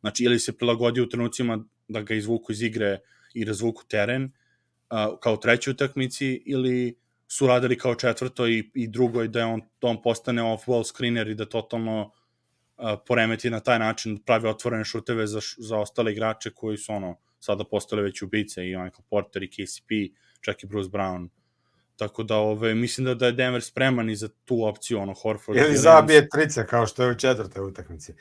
[0.00, 2.98] Znači ili se prilagodio u trenucima da ga izvuku iz igre
[3.34, 9.22] i razvuku teren uh, kao trećoj utakmici ili su radili kao četvrto i, i drugo
[9.22, 13.78] i da on, da on postane off-ball screener i da totalno uh, poremeti na taj
[13.78, 18.64] način, pravi otvorene šuteve za, za ostale igrače koji su ono, sada postale već ubice
[18.66, 19.90] i Michael Porter i KCP,
[20.40, 21.28] čak i Bruce Brown.
[21.96, 25.58] Tako da ove, mislim da, da je Denver spreman i za tu opciju, ono, Horford.
[25.58, 28.14] Ili zabije trice, kao što je u četvrte utakmici.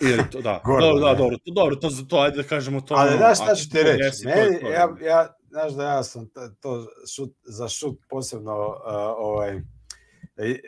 [0.00, 2.94] Ili to, da, Gordo, dobro, da, dobro, to, dobro, to, to, ajde da kažemo to.
[2.94, 7.30] Ali znaš šta ću ti reći, meni, ja, ja, znaš da ja sam to šut,
[7.42, 8.74] za šut posebno uh,
[9.18, 9.60] ovaj,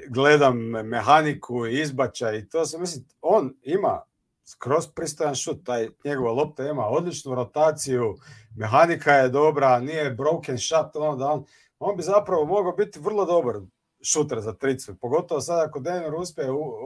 [0.09, 4.03] gledam mehaniku, izbačaj i to se mislim, on ima
[4.45, 8.14] skroz pristojan šut, taj njegova lopta ima odličnu rotaciju,
[8.57, 11.45] mehanika je dobra, nije broken shot, ono da on,
[11.79, 13.55] on bi zapravo mogao biti vrlo dobar
[14.03, 16.43] šuter za tricu, pogotovo sad ako Denver uspe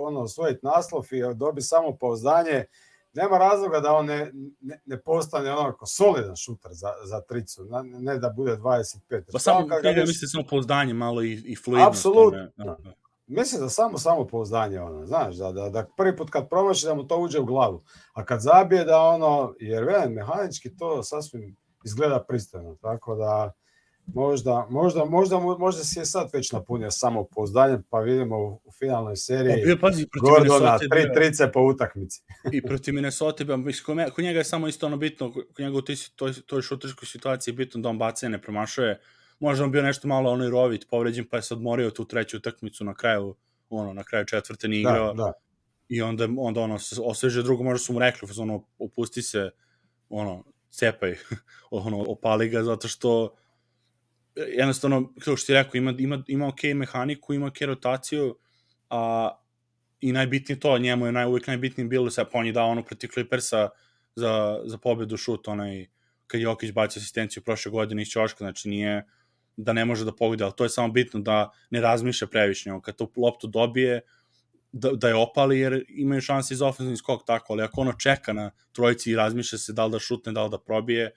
[0.06, 2.64] ono, osvojiti naslov i dobi samo pouzdanje,
[3.12, 8.18] nema razloga da on ne, ne, ne postane onako solidan šuter za, za tricu, ne
[8.18, 9.22] da bude 25.
[9.32, 11.88] Pa samo, kad ga misli samo pouzdanje malo i, i fluidnost.
[11.88, 12.48] Apsolutno.
[12.56, 12.92] Da, da.
[13.26, 16.94] Mislim da samo samo pouzdanje ono, znaš, da, da, da prvi put kad promaši da
[16.94, 21.56] mu to uđe u glavu, a kad zabije da ono, jer velim, mehanički to sasvim
[21.84, 23.52] izgleda pristojno, tako da
[24.14, 28.72] Možda, možda, možda, možda si je sad već napunio samo pouzdanjem, pa vidimo u, u
[28.78, 32.22] finalnoj seriji bio, pazi, Gordona, tri trice po utakmici.
[32.52, 35.82] I protiv Minnesota, mislim, kod njega je samo isto ono bitno, kod njega u
[36.16, 39.00] toj, toj šuterskoj situaciji je bitno da on bace ne promašuje.
[39.40, 42.84] Možda on bio nešto malo onaj rovit, povređen, pa je se odmorio tu treću utakmicu
[42.84, 43.34] na kraju,
[43.70, 45.14] ono, na kraju četvrte nije igrao.
[45.14, 45.32] Da, da.
[45.88, 49.50] I onda, onda ono, osveže drugo, možda su mu rekli, ono, opusti se,
[50.08, 51.16] ono, cepaj,
[51.70, 53.34] ono, opali ga zato što
[54.36, 58.36] jednostavno, kao što ti rekao, ima, ima, ima ok mehaniku, ima ok rotaciju,
[58.90, 59.30] a
[60.00, 63.08] i najbitnije to, njemu je naj, uvijek najbitnije bilo se, on je dao ono protiv
[63.08, 63.68] Clippersa
[64.14, 65.86] za, za pobedu šut, onaj,
[66.26, 69.04] kad Jokić baci asistenciju prošle godine iz Ćoška, znači nije
[69.56, 72.96] da ne može da pogodi, ali to je samo bitno da ne razmišlja previše, kad
[72.96, 74.00] tu loptu dobije,
[74.72, 78.32] da, da je opali jer imaju šanse iz ofenzivni skok tako, ali ako ono čeka
[78.32, 81.10] na trojici i razmišlja se da li da šutne, da li da probije,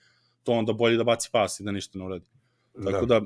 [0.44, 2.26] to onda bolje da baci pas i da ništa ne uradi.
[2.74, 3.26] Tako da, da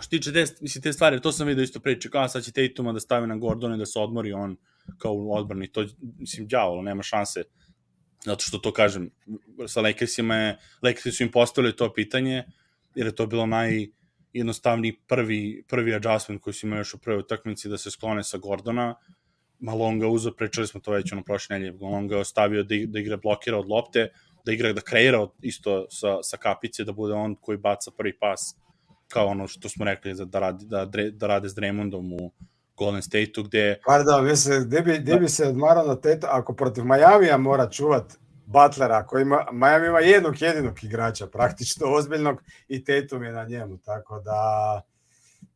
[0.00, 2.92] što tiče te, mislim, te stvari, to sam vidio isto priče, kao sad će Tatuma
[2.92, 4.56] da stavi na Gordona da se odmori on
[4.98, 5.84] kao u odbrani, to,
[6.18, 7.44] mislim, djavolo, nema šanse,
[8.24, 9.10] zato što to kažem,
[9.66, 12.44] sa Lakersima je, Lakersi su im postavili to pitanje,
[12.94, 13.86] jer je to bilo naj,
[14.32, 18.38] jednostavni prvi, prvi adjustment koji su imali još u prvoj utakmici da se sklone sa
[18.38, 18.94] Gordona,
[19.58, 23.16] Malonga uzo, pričali smo to već ono prošle nedelje, Malonga je ostavio da, da igra
[23.16, 24.08] blokira od lopte,
[24.44, 28.54] da igra, da kreira isto sa, sa kapice, da bude on koji baca prvi pas,
[29.14, 32.32] kao ono što smo rekli da, da, radi, da, da rade s Dremondom u
[32.76, 33.80] Golden State-u, gde...
[33.86, 38.16] Pardon, mislim, gde bi, gde bi se odmarao na teto, ako protiv Majamija mora čuvat
[38.46, 43.78] Butlera, koji ima, Miami ima jednog jedinog igrača, praktično ozbiljnog, i Tatum je na njemu,
[43.78, 44.40] tako da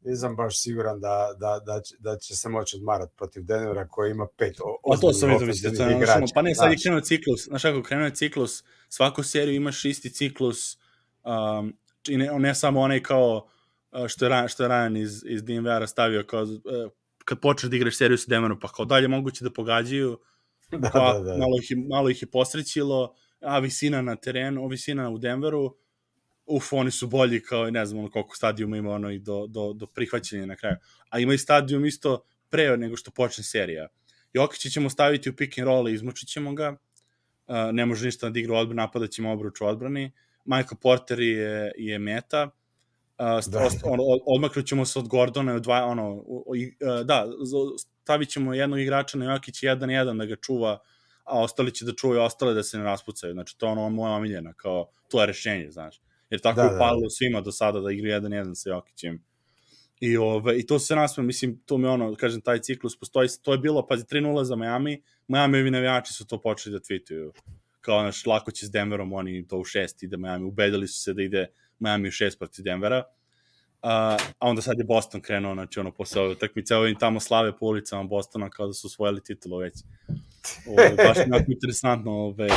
[0.05, 4.11] nisam baš siguran da, da, da, će, da će se moći odmarati protiv Denvera koji
[4.11, 4.57] ima pet
[4.91, 7.63] Pa to sam vidio, mislite, to je ono, pa ne, sad je krenuo ciklus, znaš
[7.63, 10.79] kako, krenuo je ciklus, svaku seriju imaš isti ciklus,
[11.25, 11.75] um,
[12.09, 13.49] i ne, ne samo onaj kao,
[14.09, 16.59] što je, Ryan, što je Ryan iz, iz DNVR-a stavio, kao, uh,
[17.25, 20.19] kad počneš da igraš seriju sa Denverom, pa kao dalje moguće da pogađaju,
[20.83, 21.37] da, pa, da, da.
[21.39, 25.77] Malo, ih, malo ih je posrećilo, a visina na terenu, visina u Denveru,
[26.47, 29.73] uf, oni su bolji kao, ne znam, ono koliko stadijuma ima ono i do, do,
[29.73, 30.77] do prihvaćanja na kraju.
[31.09, 33.89] A ima i stadijum isto pre nego što počne serija.
[34.33, 36.77] Jokića ćemo staviti u pick and roll i izmučit ćemo ga.
[37.47, 40.13] Uh, ne može ništa da igra odbranu, napadat ćemo obruč u odbrani.
[40.49, 42.51] Michael Porter je, je meta.
[43.19, 43.69] Uh, da.
[43.85, 46.57] on, odmaknut ćemo se od Gordona i od dva, ono, uh,
[47.05, 47.27] da,
[48.03, 50.79] stavit ćemo jednog igrača na Jokić jedan jedan da ga čuva,
[51.25, 53.33] a ostali će da čuvaju ostale da se ne raspucaju.
[53.33, 56.75] Znači, to je ono moja omiljena, kao, to je rešenje, znaš jer tako da, je
[56.75, 57.11] upalilo da, da.
[57.11, 59.25] svima do sada da igra 1-1 sa Jokićem.
[60.01, 63.53] I, ove, I to se nasme, mislim, to mi ono, kažem, taj ciklus postoji, to
[63.53, 67.33] je bilo, pazi, 3-0 za Miami, Miami-ovi navijači su to počeli da tweetuju,
[67.89, 71.15] kao, naš, lako će s Denverom, oni to u šest ide Miami, ubedili su se
[71.15, 71.47] da ide
[71.79, 73.05] Miami u šest protiv Denvera,
[73.83, 77.21] a, a onda sad je Boston krenuo, znači, ono, posle ove utakmice, evo im tamo
[77.21, 79.75] slave po ulicama Bostona kao da su osvojili titulu već.
[80.67, 82.49] Ove, baš je interesantno, ove,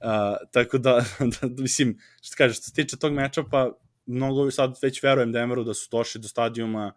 [0.00, 3.72] Uh, tako da, da, mislim, što kažeš, što se tiče tog meča, pa
[4.06, 6.92] mnogo sad već verujem Denveru da su došli do stadijuma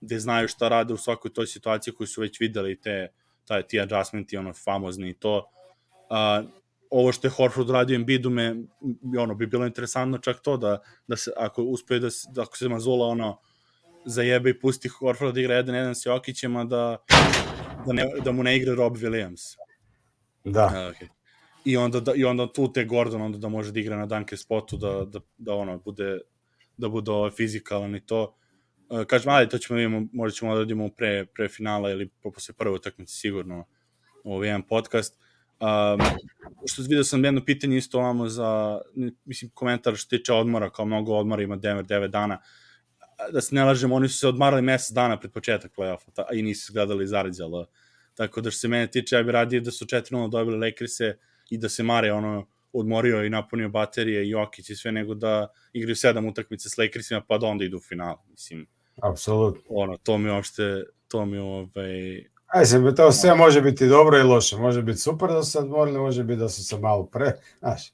[0.00, 3.08] gde znaju šta rade u svakoj toj situaciji koju su već videli te,
[3.44, 5.48] taj, ti adjustmenti, ono, famozni i to.
[6.92, 8.56] Ovo što je Horford radio Embiidu me,
[9.18, 12.68] ono, bi bilo interesantno čak to da, da se, ako uspe da, da ako se
[12.68, 13.38] Mazula, ono,
[14.04, 16.96] zajebe i pusti Horford da igra 1-1 s Jokićem, a da,
[17.86, 19.56] da, ne, da mu ne igra Rob Williams.
[20.44, 20.66] Da.
[20.66, 21.22] Uh, okay
[21.64, 24.36] i onda, da, i onda tu te Gordon onda da može da igra na danke
[24.36, 26.18] spotu, da, da, da ono, bude,
[26.76, 28.36] da bude ovaj fizikalan i to.
[28.88, 32.10] Uh, kažem, ali to ćemo da vidimo, možda ćemo da radimo pre, pre finala ili
[32.22, 33.64] posle prve utakmice sigurno
[34.24, 35.18] ovaj jedan podcast.
[35.62, 36.00] Um,
[36.66, 38.80] što vidio sam jedno pitanje isto ovamo za,
[39.24, 42.38] mislim, komentar što tiče odmora, kao mnogo odmora ima Denver 9 dana.
[43.32, 46.72] Da se ne lažemo, oni su se odmarali mesec dana pred početak play-offa, i nisu
[46.72, 47.66] gledali zarađalo.
[48.14, 51.16] Tako da što se mene tiče, ja bih radio da su 4-0 dobili Lakers-e,
[51.50, 55.48] i da se Mare ono odmorio i napunio baterije i Jokić i sve, nego da
[55.72, 58.16] igraju sedam utakmice s Lakersima pa da onda idu u final.
[58.30, 58.66] Mislim,
[59.02, 59.62] Apsolutno.
[59.68, 62.31] Ono, to mi uopšte, to mi ovaj...
[62.52, 64.56] Aj se, to sve može biti dobro i loše.
[64.56, 67.92] Može biti super da su se odmorili, može biti da su se malo pre, znaš.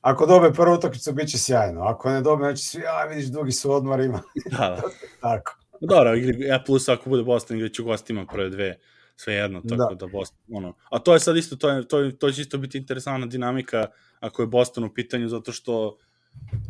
[0.00, 1.82] Ako dobe prvu utakmicu, bit će sjajno.
[1.82, 4.20] Ako ne dobe, znači svi, a vidiš, dugi su odmorima.
[4.50, 4.82] Da, da.
[5.28, 5.56] Tako.
[5.80, 8.78] Dobro, igri, ja plus ako bude Boston, igrat ću gostima prve dve
[9.16, 11.98] sve jedno, tako da, da Boston, ono, a to je sad isto, to, je, to,
[11.98, 13.86] je, to će isto biti interesantna dinamika
[14.20, 15.96] ako je Boston u pitanju, zato što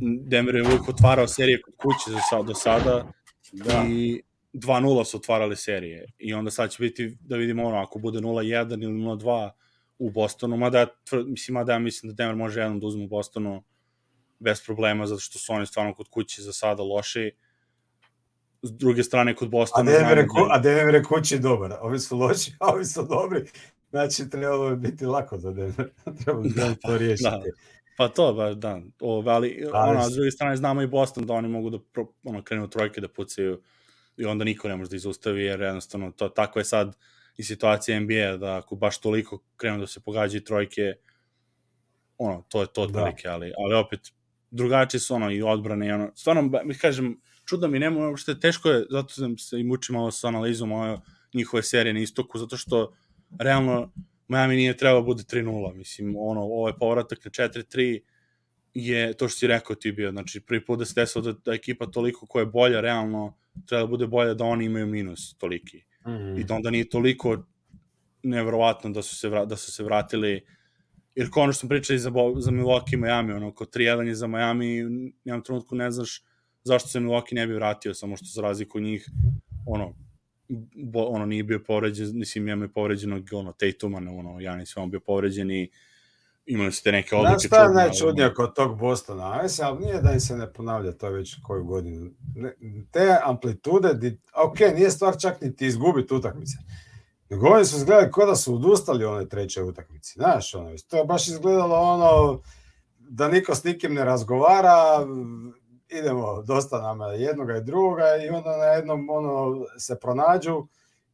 [0.01, 3.13] Denver je uvijek otvarao serije kod kuće za sad, do sada
[3.53, 3.85] da.
[3.89, 4.23] i
[4.55, 8.83] 2-0 su otvarali serije i onda sad će biti da vidimo ono, ako bude 0-1
[8.83, 9.51] ili 0-2
[9.99, 10.87] u Bostonu, mada ja,
[11.27, 13.65] mislim, mada ja mislim da Denver može jednom da uzme u Bostonu
[14.39, 17.33] bez problema, zato što su oni stvarno kod kuće za sada loši
[18.63, 19.91] s druge strane kod Bostona.
[19.91, 20.55] A Denver, ku, da...
[20.55, 23.45] a Denver kući dobar, ovi su loši, a ovi su dobri.
[23.91, 25.91] Znači, trebalo bi biti lako za Denver.
[26.25, 27.31] trebalo bi da, to riješiti.
[27.31, 27.43] Da.
[27.97, 28.81] Pa to, ba, da.
[29.01, 32.07] O, ali, ali ono, s druge strane, znamo i Boston da oni mogu da pro,
[32.25, 33.63] ono, krenu trojke da pucaju
[34.17, 36.97] i onda niko ne može da izustavi, jer jednostavno to, tako je sad
[37.37, 40.95] i situacija NBA, da ako baš toliko krenu da se pogađaju trojke,
[42.19, 44.01] ono, to je to otprilike, ali, ali opet,
[44.51, 48.69] drugačije su ono i odbrane i ono, stvarno, mi kažem, čudno mi nema, uopšte teško
[48.69, 50.99] je, zato sam se i mučim malo sa analizom ove
[51.35, 52.95] njihove serije na istoku, zato što
[53.39, 53.93] realno
[54.29, 58.01] Miami nije trebao bude 3-0, mislim, ono, ovaj povratak na 4-3
[58.75, 61.55] je to što si rekao ti bio, znači prvi put da se desilo da, da
[61.55, 65.79] ekipa toliko koja je bolja, realno treba da bude bolja da oni imaju minus toliki.
[66.07, 66.41] Mm -hmm.
[66.41, 67.45] I da onda nije toliko
[68.23, 70.47] neverovatno da su se, vra, da su se vratili
[71.15, 74.15] jer kao ono što smo pričali za, za Milwaukee i Miami, ono, ko 3-1 je
[74.15, 74.77] za Miami,
[75.25, 76.23] jednom trenutku ne znaš
[76.65, 79.09] zašto se Milwaukee ne bi vratio, samo što za razliku njih,
[79.67, 79.95] ono,
[80.75, 84.91] bo, ono nije bio povređen, mislim, imamo je povređenog, ono, Tatuma, ono, Janis je on
[84.91, 85.71] bio povređen i
[86.47, 87.31] imali ste neke odluke.
[87.31, 89.33] Znaš šta je najčudnije kod tog Bostona?
[89.33, 92.11] Ajde ali nije da im se ne ponavlja to već koju godinu.
[92.91, 96.57] te amplitude, di, ok, nije stvar čak ni ti izgubiti utakmice.
[97.31, 100.13] Nego oni su izgledali kao da su odustali u onoj trećoj utakmici.
[100.13, 102.41] Znaš, ono, to je baš izgledalo ono
[102.99, 105.07] da niko s nikim ne razgovara,
[105.89, 110.67] idemo dosta nama jednoga i drugoga i onda na jednom ono se pronađu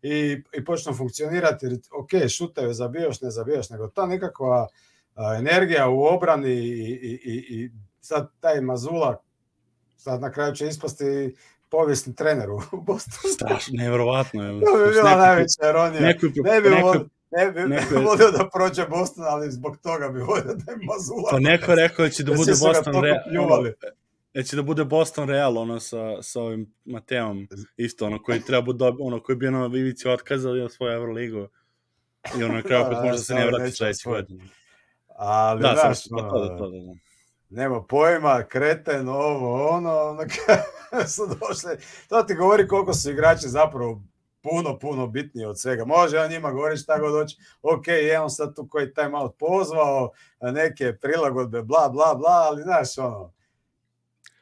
[0.03, 1.67] i, i počnu funkcionirati.
[1.93, 4.67] Ok, šutaju, zabijaš, ne zabijaš, nego ta nekakva a,
[5.39, 7.71] energija u obrani i, i, i, i
[8.01, 9.23] sad taj Mazula
[10.01, 11.35] sad na kraju će ispasti
[11.69, 13.35] povijesni trener u Bostonu.
[13.35, 14.61] Strašno, nevjerovatno je.
[14.61, 16.01] To bi bila najveća ironija.
[16.01, 16.95] Neko, ne bi neko,
[17.31, 21.31] ne bi neko volio da prođe Boston, ali zbog toga bi volio da je Mazula.
[21.31, 23.65] Pa neko je rekao da će da, da bude Boston Real.
[24.35, 28.63] Da će da bude Boston Real, ono, sa, sa ovim Mateom, isto, ono, koji treba
[28.63, 31.49] bude, ono, koji bi ono Vivici otkazali na svoju Euroligu.
[32.39, 34.41] I ono, na kraju opet možda se ne vrati sledeći godin.
[35.23, 36.93] Ali, da, znaš, sam, ono, to, da, to, da, da.
[37.51, 40.23] nema pojma, kreten, ovo, ono, ono,
[41.15, 41.71] su došli.
[42.09, 44.03] To ti govori koliko su igrači zapravo
[44.43, 45.85] puno, puno bitnije od svega.
[45.85, 47.37] Može on njima govori šta god hoće.
[47.63, 52.99] Ok, je on sad tu koji timeout pozvao, neke prilagodbe, bla, bla, bla, ali znaš,
[52.99, 53.33] ono,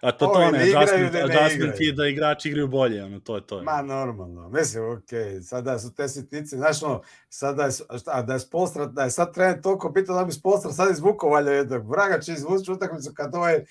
[0.01, 3.47] A to to ne, adjustment, ne adjustment je da igrači igraju bolje, ono, to je
[3.47, 3.63] to.
[3.63, 5.09] Ma normalno, mislim, ok,
[5.43, 9.35] sada su te sitnice, znaš ono, sada je, šta, da je Spolstra, da je sad
[9.35, 13.35] trener toliko pitao da bi Spolstra sad izvukao valjda jednog, vraga će izvući utakmicu kad
[13.35, 13.65] ovaj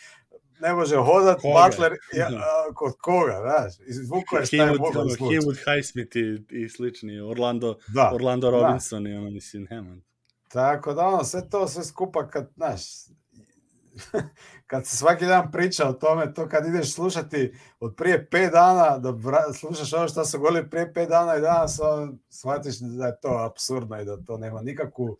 [0.59, 1.69] ne može hodat, koga?
[1.69, 5.23] Butler je, a, kod koga, znaš, izvukao je šta je mogo izvući.
[5.23, 8.57] Himwood Highsmith i, i slični, Orlando, da, Orlando da.
[8.57, 9.09] Robinson da.
[9.09, 9.97] i ono, mislim, nema.
[10.47, 12.81] Tako da, ono, sve to, sve skupa, kad, znaš,
[14.69, 18.97] kad se svaki dan priča o tome, to kad ideš slušati od prije 5 dana,
[18.97, 21.79] da slušaš ono što su govorili prije 5 dana i danas,
[22.29, 25.17] shvatiš da je to absurdno i da to nema nikakvu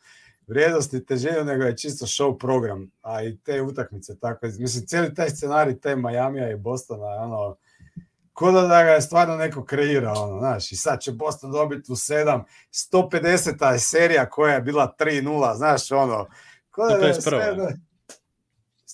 [0.47, 5.15] vrijednost i težinu, nego je čisto show program, a i te utakmice tako, mislim, cijeli
[5.15, 7.57] taj scenarij te Majamija i Bostona, ono,
[8.33, 11.91] ko da, da ga je stvarno neko kreira, ono, znaš, i sad će Boston dobiti
[11.91, 12.43] u 7,
[12.91, 13.71] 150.
[13.71, 16.27] je serija koja je bila 3-0, znaš, ono,
[16.71, 17.55] ko da, da je sve,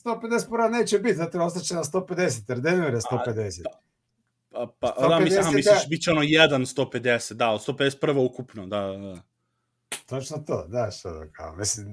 [0.05, 3.61] 150 pora neće biti, zato ostaće na 150, jer Denver je 150.
[4.49, 5.89] Pa, pa, pa da, mislim, misliš, da...
[5.89, 9.21] bit će ono 1 150, da, 151 ukupno, da, da.
[10.05, 11.87] Točno to, da, što da kao, mislim,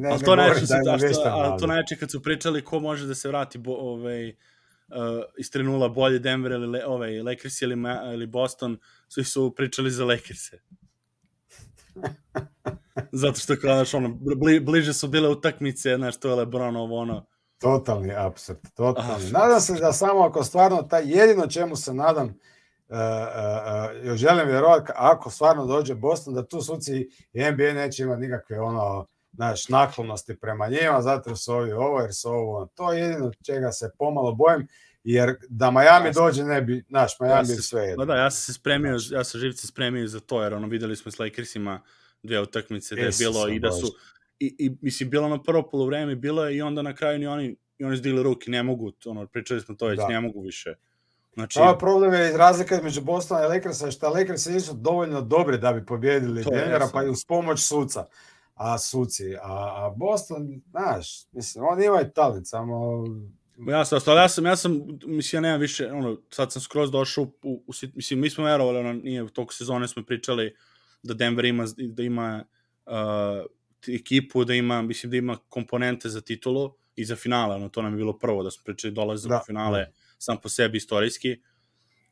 [0.00, 2.80] ne, ali to ne neče, da što, što, ali to neče kad su pričali ko
[2.80, 4.34] može da se vrati bo, ovaj, uh,
[5.38, 7.76] iz 3 bolje Denver ili ovaj, Lakers ili,
[8.14, 10.58] ili Boston, svi su pričali za Lakers-e.
[13.22, 17.26] Zato što kao, znaš, ono, bli, bliže su bile utakmice, znaš, to je Lebronovo, ono,
[17.60, 19.30] Totalni absurd, totalni.
[19.30, 24.48] Nadam se da samo ako stvarno taj jedino čemu se nadam uh, uh, uh, želim
[24.48, 29.68] vjerovati ako stvarno dođe Boston da tu suci i NBA neće imati nikakve ono znaš,
[29.68, 33.90] naklonosti prema njima, zato su ovi ovo, jer su ovo, to je jedino čega se
[33.98, 34.68] pomalo bojim,
[35.04, 38.04] jer da Miami ja dođe ne bi, znaš, Miami ja se, sve jedno.
[38.04, 40.96] Da, da, ja sam se spremio, ja sam živce spremio za to, jer ono, videli
[40.96, 41.80] smo s Lakersima
[42.22, 43.94] dve utakmice da je bilo i da su,
[44.40, 47.56] i, i mislim, bilo na prvo polovreme, bilo je i onda na kraju ni oni,
[47.78, 50.08] i oni zdili ruki, ne mogu, ono, pričali smo to već, da.
[50.08, 50.74] ne mogu više.
[51.34, 55.72] Znači, Ovo problem je razlika između Bostona i Lakersa, što Lakersi nisu dovoljno dobri da
[55.72, 58.06] bi pobjedili Denvera, pa i uz pomoć suca,
[58.54, 63.04] a suci, a, a Boston, znaš, mislim, oni imaju talent, samo
[63.68, 67.24] Ja sam, ja sam, ja sam, mislim, ja nemam više, ono, sad sam skroz došao
[67.24, 70.56] u, u, u mislim, mi smo verovali, ono, nije, u toku sezone smo pričali
[71.02, 72.44] da Denver ima, da ima
[72.86, 72.92] uh,
[73.88, 77.92] ekipu, da ima, mislim da ima komponente za titulu i za finale, ono, to nam
[77.92, 79.40] je bilo prvo da smo pričali dolaze da.
[79.42, 79.92] u finale da.
[80.18, 81.40] sam po sebi istorijski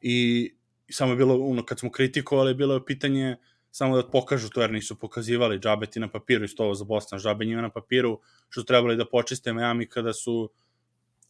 [0.01, 0.51] i,
[0.89, 3.37] i samo je bilo, ono, kad smo kritikovali, bilo je pitanje
[3.71, 7.45] samo da pokažu to jer nisu pokazivali džabeti na papiru isto ovo za Boston, džabe
[7.45, 10.51] njima na papiru što su trebali da počiste Miami kada su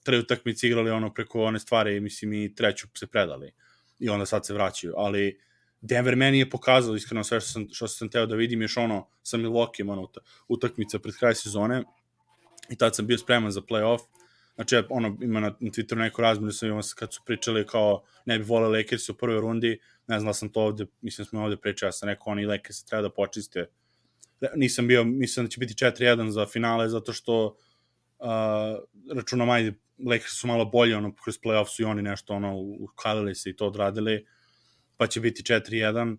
[0.05, 3.53] tre utakmice igrali ono preko one stvari, mislim i treću se predali
[3.99, 5.41] i onda sad se vraćaju, ali
[5.81, 9.09] Denver meni je pokazao iskreno sve što sam, što sam teo da vidim još ono
[9.22, 10.09] sa Milwaukee, ono,
[10.49, 11.85] utakmica pred kraj sezone,
[12.68, 14.01] i tad sam bio spreman za playoff.
[14.55, 18.45] Znači, ono, ima na, Twitteru neko razmjer, sam imao kad su pričali kao ne bi
[18.45, 21.89] voleli Lakers u prvoj rundi, ne znam da sam to ovde, mislim smo ovde pričali,
[21.89, 23.66] ja sam rekao, oni Lakers treba da počiste.
[24.57, 28.26] Nisam bio, mislim da će biti 4-1 za finale, zato što uh,
[29.14, 33.35] računam, ajde, Lakers su malo bolji, ono, kroz playoff su i oni nešto, ono, ukalili
[33.35, 34.26] se i to odradili,
[34.99, 36.16] pa će biti 4-1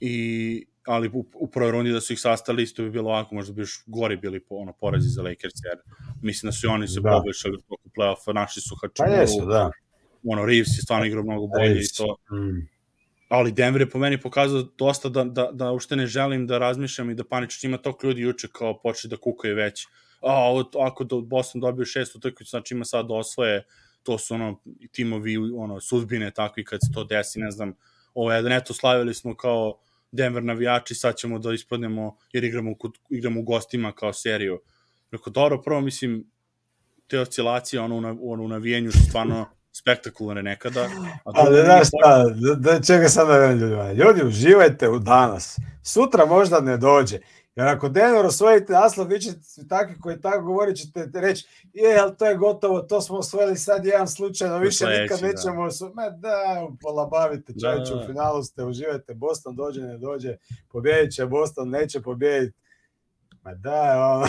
[0.00, 3.52] i ali u, u prvoj rundi da su ih sastali isto bi bilo ovako, možda
[3.52, 5.78] bi još gori bili po, ono, porazi za Lakers, jer
[6.22, 7.10] mislim da su oni se da.
[7.10, 9.70] poboljšali u toku play-offa, naši su Hačumuru, pa jesu, da.
[10.24, 11.90] ono, Reeves je stvarno igrao mnogo bolje Reeves.
[11.90, 12.16] i to.
[12.32, 12.68] Mm.
[13.28, 17.10] Ali Denver je po meni pokazao dosta da, da, da ušte ne želim da razmišljam
[17.10, 19.86] i da panično ima toliko ljudi juče kao počeli da kukaju već.
[20.22, 23.64] A, ako do Boston dobio šest utakmicu, znači ima sad osvoje,
[24.02, 24.60] to su ono
[24.92, 27.74] timovi, ono, sudbine takvi kad se to desi, ne znam,
[28.14, 29.78] jedan, eto, slavili smo kao
[30.12, 32.74] Denver navijači, sad ćemo da ispadnemo jer igramo,
[33.10, 34.60] igramo u gostima kao seriju.
[35.10, 36.30] Rekao, dobro, prvo mislim,
[37.06, 40.84] te oscilacije ono, ono, ono u navijenju su stvarno spektakularne nekada.
[41.24, 43.92] A Ali znaš šta, da, da čega sad da ljudima?
[43.92, 45.58] Ljudi, uživajte u danas.
[45.82, 47.18] Sutra možda ne dođe.
[47.60, 49.38] Jer ako Denver osvojite naslov, vi ćete
[49.68, 53.84] takvi koji tako govori, ćete reći, je, ali to je gotovo, to smo osvojili sad
[53.84, 55.26] jedan slučajno, više Sledeći, nikad da.
[55.26, 56.02] nećemo, da.
[56.02, 58.00] me da, pola bavite, čovječe, da.
[58.00, 60.36] u finalu ste, uživajte, Boston dođe, ne dođe,
[60.72, 62.58] pobjedit će Boston, neće pobjediti,
[63.42, 64.26] Ma da, ono...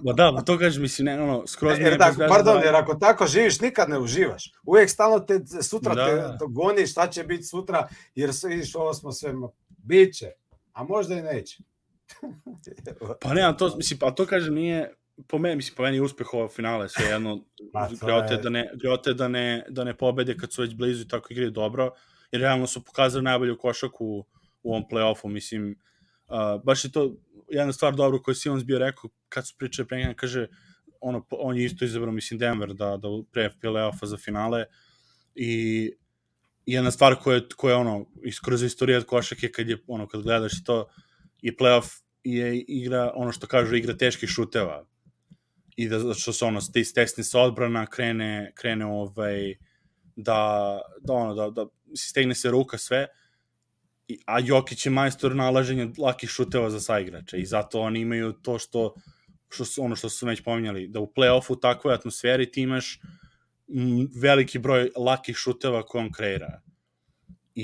[0.04, 2.66] Ma da, to kažeš, mislim, ne, ono, skroz jer, tako, pardon, da...
[2.66, 4.52] jer ako tako živiš, nikad ne uživaš.
[4.66, 6.06] Uvijek stalno te, sutra da.
[6.06, 9.34] te to goni, šta će biti sutra, jer vidiš, ovo smo sve,
[9.68, 10.32] bit će,
[10.72, 11.69] a možda i neće.
[13.22, 14.94] pa ne, a to, mislim, pa to kažem, nije,
[15.28, 18.38] po meni, mislim, po meni je uspeh ovo finale, sve jedno, pa, greote, je...
[18.38, 18.70] da ne,
[19.14, 21.90] da ne, da ne pobede kad su već blizu i tako igraju dobro,
[22.32, 24.24] jer realno su pokazali najbolju košaku
[24.62, 25.78] u ovom play-offu, mislim,
[26.28, 27.16] uh, baš je to
[27.48, 30.48] jedna stvar dobro koju Simons bio rekao kad su pričali pre njega, kaže,
[31.00, 34.64] ono, on je isto izabrao, mislim, Denver da, da pre play-offa za finale
[35.34, 35.92] i
[36.66, 38.06] jedna stvar koja, koja ono,
[38.44, 40.88] kroz istoriju košake, kad je, ono, kad gledaš to,
[41.42, 44.86] je playoff je igra, ono što kažu, igra teških šuteva.
[45.76, 49.54] I da, što se ono, ti stekne se odbrana, krene, krene ovaj,
[50.16, 51.66] da, da ono, da, da
[51.96, 53.06] stegne se ruka sve,
[54.10, 58.58] I, a Jokić je majstor nalaženja lakih šuteva za saigrača i zato oni imaju to
[58.58, 58.94] što,
[59.48, 63.00] što su, ono što su već pominjali, da u play-offu u takvoj atmosferi ti imaš
[64.22, 66.60] veliki broj lakih šuteva koje on kreira.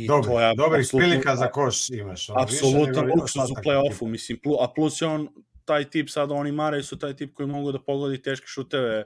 [0.03, 2.29] I Dobri, to je dobrih prilika za koš imaš.
[2.31, 5.29] Ono, apsolutno luksus u play-offu, mislim, plus, a plus je on
[5.65, 9.05] taj tip, sad oni Maraj su taj tip koji mogu da pogodi teške šuteve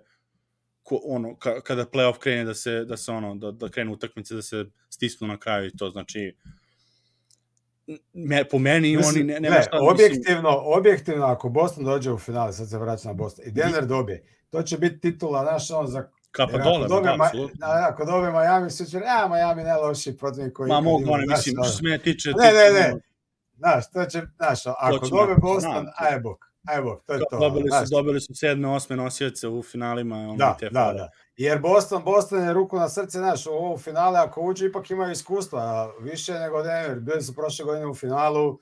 [0.82, 4.34] ko, ono, ka, kada play-off krene da se, da se ono, da, da krenu utakmice,
[4.34, 6.36] da se stisnu na kraju i to znači
[8.12, 10.78] me, po meni mislim, oni ne, nema ne, šta da objektivno, mislim...
[10.78, 14.62] objektivno ako Boston dođe u finale, sad se vraća na Boston i Denver dobije, to
[14.62, 18.70] će biti titula naš on za Kapa dole, ako dobije, ma, da, ako dobije Miami,
[18.70, 20.68] svi će a Miami ne loši protiv koji...
[20.68, 22.30] Ma mogu, oni, mislim, što se mene tiče...
[22.30, 23.00] Ne, ne, ne,
[23.56, 27.38] znaš, to će, znaš, ako dobije Boston, aj bok, aj bok, to je to.
[27.38, 27.90] Dobili su, znaš.
[27.90, 30.16] dobili su sedme, osme nosioce u finalima.
[30.16, 31.10] Ono, da, te da, da.
[31.36, 35.12] Jer Boston, Boston je ruku na srce, znaš, u ovo finale, ako uđe, ipak imaju
[35.12, 37.00] iskustva, više nego Denver.
[37.00, 38.58] Bili su prošle godine u finalu,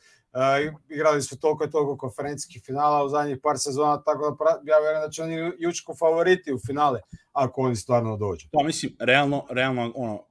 [0.88, 5.02] igrali su toliko i toliko konferencijskih finala u zadnjih par sezona, tako da ja verujem
[5.02, 7.00] da će oni jučko favoriti u finale,
[7.32, 8.48] ako oni stvarno dođu.
[8.52, 10.24] Pa mislim, realno, realno ono,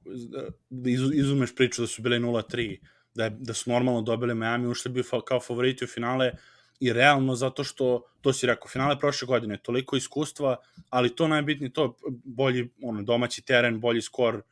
[1.14, 2.80] izumeš priču da su bile 0-3,
[3.14, 6.32] da, je, da su normalno dobili Miami, ušli bi kao favoriti u finale,
[6.80, 10.56] i realno zato što, to si rekao, finale prošle godine, toliko iskustva,
[10.90, 14.42] ali to najbitnije, to bolji ono, domaći teren, bolji skor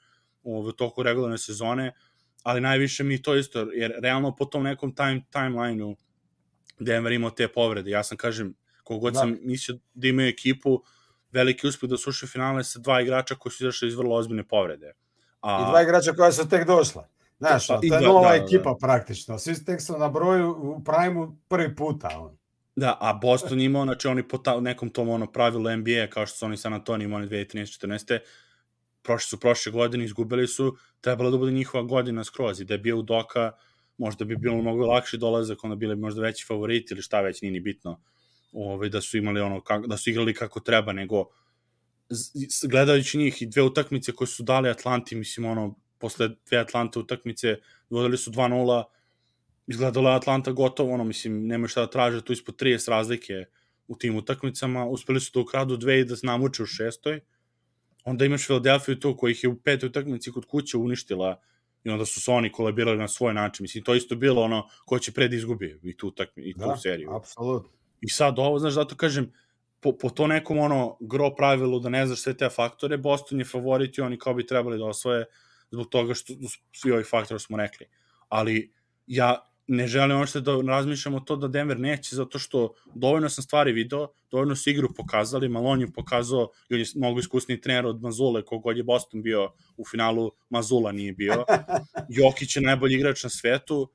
[0.43, 1.93] u toku regularne sezone,
[2.47, 5.97] ali najviše mi to isto, jer realno po tom nekom time, timeline-u
[6.79, 7.91] Denver imao te povrede.
[7.91, 9.19] Ja sam, kažem, kogod da.
[9.19, 10.83] sam mislio da imaju ekipu,
[11.33, 14.45] veliki uspeh da su ušli finale sa dva igrača koji su izašli iz vrlo ozbiljne
[14.45, 14.93] povrede.
[15.41, 15.63] A...
[15.63, 17.09] I dva igrača koja su tek došla.
[17.39, 18.77] Znaš, pa, to je nova da, da, ekipa da.
[18.81, 19.39] praktično.
[19.39, 22.09] Svi tek su na broju u prime prvi puta.
[22.19, 22.39] On.
[22.77, 26.37] Da, a Boston imao, znači oni po ta, nekom tom ono pravilu NBA, kao što
[26.37, 28.19] su oni San Antonio imali 2013-14
[29.07, 32.79] prošle su prošle godine, izgubili su, trebalo da bude njihova godina skroz i da je
[32.79, 33.53] bio u Doka,
[33.99, 37.53] možda bi bilo mnogo lakši dolazak, onda bili možda veći favoriti ili šta već, nije
[37.53, 38.01] ni bitno,
[38.53, 41.25] ovaj, da su imali ono, da su igrali kako treba, nego
[42.69, 47.57] gledajući njih i dve utakmice koje su dali Atlanti, mislim, ono, posle dve Atlante utakmice,
[47.91, 48.85] vodili su 2-0,
[49.67, 53.45] izgledala Atlanta gotovo, ono, mislim, nema šta da traže, tu ispod 30 razlike
[53.89, 57.21] u tim utakmicama, uspeli su da ukradu dve i da namuče u šestoj,
[58.07, 61.41] onda imaš Filadelfiju tu koji ih je u petoj utakmici kod kuće uništila
[61.85, 63.65] i onda su se oni kolabirali na svoj način.
[63.65, 66.77] Mislim, to isto bilo ono ko će pred izgubi i tu, tak, i tu da,
[66.77, 67.11] seriju.
[67.17, 67.71] apsolutno.
[68.01, 69.33] I sad ovo, znaš, zato kažem,
[69.81, 73.45] po, po to nekom ono gro pravilu da ne znaš sve te faktore, Boston je
[73.45, 75.25] favorit i oni kao bi trebali da osvoje
[75.71, 76.35] zbog toga što
[76.73, 77.87] svi ovi faktori smo rekli.
[78.29, 78.73] Ali
[79.07, 83.73] ja ne želim uopšte da razmišljamo to da Denver neće, zato što dovoljno sam stvari
[83.73, 88.03] video, dovoljno su igru pokazali, Malon je pokazao, i on je mnogo iskusniji trener od
[88.03, 91.45] Mazule, kogod je Boston bio u finalu, Mazula nije bio.
[92.19, 93.91] Jokić je najbolji igrač na svetu, uh,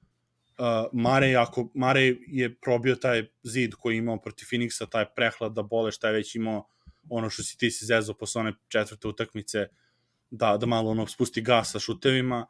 [0.93, 5.63] Mare, ako, Mare je probio taj zid koji je imao protiv Phoenixa, taj prehlad da
[5.63, 6.67] bole šta je već imao
[7.09, 9.67] ono što si ti se zezao posle one četvrte utakmice,
[10.30, 12.45] da, da malo ono spusti gas sa šutevima,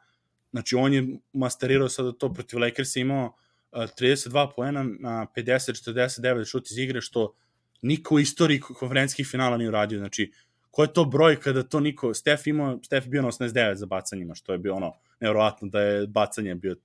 [0.52, 3.26] Znači, on je masterirao sada to protiv Lakersa, imao
[3.72, 7.34] uh, 32 poena na 50-49 šut iz igre, što
[7.82, 9.98] niko u istoriji konferencijskih finala nije uradio.
[9.98, 10.32] Znači,
[10.70, 12.14] ko je to broj kada to niko...
[12.14, 16.06] Stef imao, Stef bio na 89 za bacanjima, što je bio ono, nevjerovatno da je
[16.06, 16.76] bacanje bio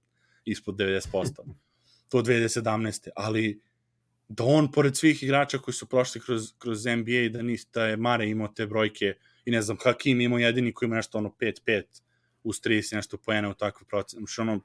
[0.46, 1.32] ispod 90%.
[2.10, 3.08] To 2017.
[3.16, 3.62] Ali
[4.28, 7.98] da on, pored svih igrača koji su prošli kroz, kroz NBA, da, nis, da je
[7.98, 9.14] Mare imao te brojke
[9.46, 11.84] i ne znam, Hakim imao jedini koji ima nešto ono 5-5
[12.48, 14.24] uz 30 nešto poena u takve procene.
[14.28, 14.60] Što ono,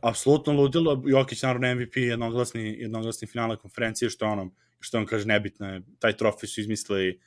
[0.00, 5.68] apsolutno ludilo, Jokić naravno MVP jednoglasni, jednoglasni finale konferencije, što ono, što on kaže nebitno
[5.72, 7.20] je, taj trofej su izmislili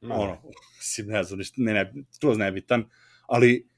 [0.00, 0.14] no.
[0.14, 0.38] ono,
[0.80, 2.84] si ne znam, ne, ne, skroz nebitan,
[3.26, 3.68] ali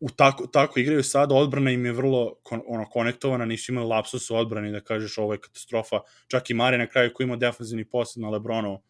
[0.00, 4.30] u tako, tako igraju sad, odbrana im je vrlo kon, ono, konektovana, nisu imali lapsus
[4.30, 7.84] u odbrani da kažeš ovo je katastrofa, čak i Mare na kraju koji ima defensivni
[7.84, 8.82] posed na Lebronu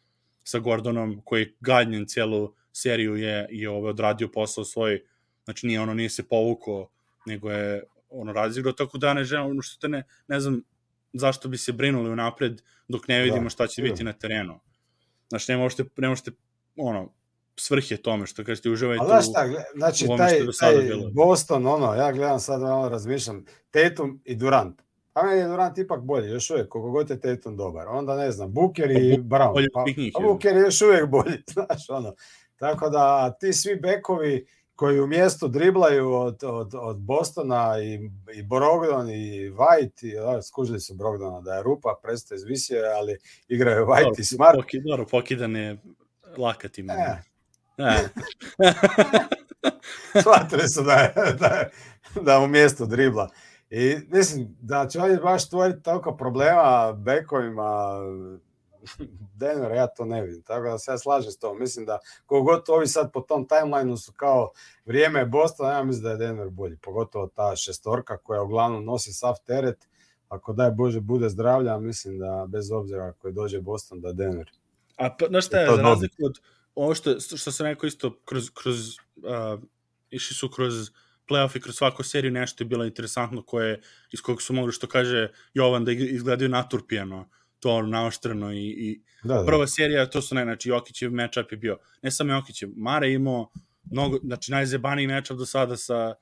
[0.44, 5.00] sa Gordonom, koji je gadnjen celu seriju je, je ovaj, odradio posao svoj
[5.48, 6.88] Znači nije ono nije se povukao,
[7.26, 10.62] nego je ono razigrao, tako da ne želim, ono što te ne, ne znam
[11.12, 14.60] zašto bi se brinuli unapred dok ne vidimo da, šta će biti na terenu.
[15.28, 16.30] Znači ne možete, ne možete
[16.76, 17.12] ono,
[17.56, 21.10] svrh je tome što kažete uživajte A šta, znači u taj, taj bilo.
[21.10, 24.82] Boston, ono, ja gledam sad, ono, razmišljam, Tatum i Durant.
[25.12, 27.86] A meni je Durant ipak bolji, još uvijek, koliko god je Tatum dobar.
[27.88, 29.68] Onda ne znam, Booker i pa, Brown.
[29.74, 29.84] Pa,
[30.14, 32.14] pa Booker je još uvijek bolji, znaš, ono.
[32.56, 34.46] Tako da ti svi bekovi,
[34.78, 37.94] koji u mjestu driblaju od, od, od Bostona i,
[38.34, 43.18] i Brogdon i White, i, da, skužili su Brogdona da je rupa, presto izvisio ali
[43.48, 44.56] igraju White dobro, i Smart.
[44.56, 45.78] Poki, dobro, pokidan je
[46.36, 46.90] laka tim.
[46.90, 47.22] E.
[47.78, 48.08] E.
[50.20, 51.70] Shvatili su da je, da, je,
[52.22, 53.28] da u mjestu dribla.
[53.70, 58.00] I mislim da će oni baš stvoriti toliko problema bekovima,
[59.40, 60.42] Denver, ja to ne vidim.
[60.42, 61.58] Tako da se ja slažem s tom.
[61.58, 64.50] Mislim da kogod ovi sad po tom timelineu su kao
[64.84, 66.76] vrijeme Bostona, ja mislim da je Denver bolji.
[66.76, 69.88] Pogotovo ta šestorka koja uglavnom nosi sav teret.
[70.28, 74.50] Ako daj Bože bude zdravlja, mislim da bez obzira ako je dođe Boston da Denver.
[74.96, 76.40] A pa, znaš šta je, za razliku od
[76.74, 79.60] ovo što, što sam rekao isto, kroz, kroz uh,
[80.10, 80.90] išli su kroz
[81.28, 83.80] playoff i kroz svaku seriju nešto je bilo interesantno koje,
[84.12, 87.28] iz kojeg su mogli, što kaže Jovan, da izgledaju naturpijano
[87.60, 89.44] to naoštreno i, i da, da.
[89.46, 93.50] prva serija, to su ne, znači Jokićev matchup je bio, ne samo Jokićev, Mare imao
[93.90, 96.14] mnogo, znači najzebaniji matchup do sada sa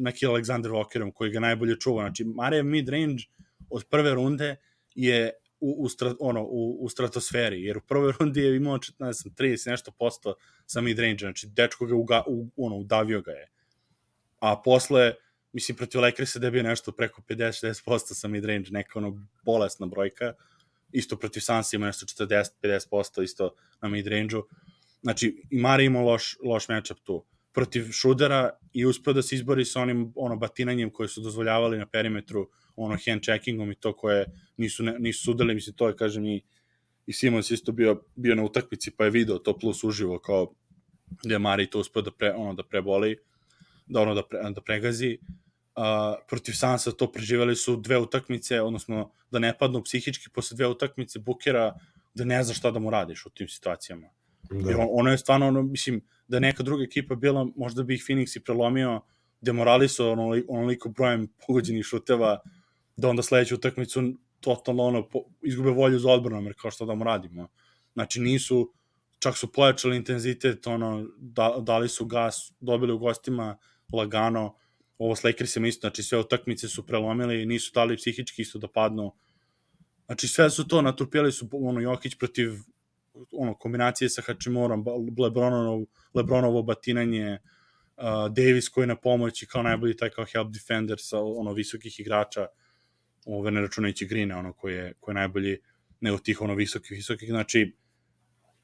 [0.00, 3.28] na Kill Alexander Walkerom, koji ga najbolje čuva, znači Mare mid-range
[3.70, 4.56] od prve runde
[4.94, 9.12] je u, u, strat, ono, u, u stratosferi, jer u prvoj rundi je imao, ne
[9.12, 10.34] znam, 30 nešto posto
[10.66, 13.48] sa mid-range, znači dečko ga uga, u, ono, udavio ga je.
[14.38, 15.14] A posle,
[15.52, 20.32] mislim, protiv Lakersa da je bio nešto preko 50-60% sa mid-range, neka ono bolesna brojka,
[20.92, 24.46] isto protiv Sansa ima nešto 40-50% isto na midrange-u.
[25.02, 27.24] Znači, i Mare ima loš, loš matchup tu.
[27.52, 31.86] Protiv Šudera i uspeo da se izbori sa onim ono, batinanjem koje su dozvoljavali na
[31.86, 34.26] perimetru, ono hand checkingom i to koje
[34.56, 36.42] nisu, ne, nisu sudali, mislim, to je, kažem, i,
[37.06, 40.54] i Simons isto bio, bio na utakmici, pa je video to plus uživo, kao
[41.22, 43.16] je Mari to uspeo da, pre, ono, da preboli,
[43.86, 45.18] da, ono, da, pre, da pregazi
[46.28, 51.18] protiv Sansa to preživeli su dve utakmice, odnosno da ne padnu psihički posle dve utakmice
[51.18, 51.74] Bukera,
[52.14, 54.08] da ne zna šta da mu radiš u tim situacijama.
[54.50, 54.70] Da.
[54.70, 58.04] Jer on, ono je stvarno, ono, mislim, da neka druga ekipa bila, možda bi ih
[58.08, 59.00] Phoenix i prelomio,
[59.40, 62.38] demoralisao ono, onoliko brojem pogođenih šuteva,
[62.96, 64.02] da onda sledeću utakmicu
[64.40, 67.48] totalno ono, po, izgube volju za odbranom, jer kao što da mu radimo.
[67.92, 68.72] Znači nisu,
[69.18, 73.56] čak su pojačali intenzitet, ono, da, dali su gas, dobili u gostima
[73.92, 74.56] lagano,
[75.00, 78.68] ovo s Lakersima isto, znači sve utakmice su prelomili i nisu dali psihički isto da
[78.68, 79.12] padnu.
[80.06, 82.50] Znači sve su to, naturpijali su ono Jokić protiv
[83.32, 84.84] ono kombinacije sa Hačimorom,
[85.18, 85.84] Lebronov,
[86.14, 87.38] Lebronovo batinanje,
[87.96, 92.46] uh, Davis koji na pomoći kao najbolji taj kao help defender sa ono visokih igrača,
[93.24, 95.58] ove ne računajući Grina, ono koji je, koji je najbolji
[96.00, 97.76] nego tih ono visokih, visokih, znači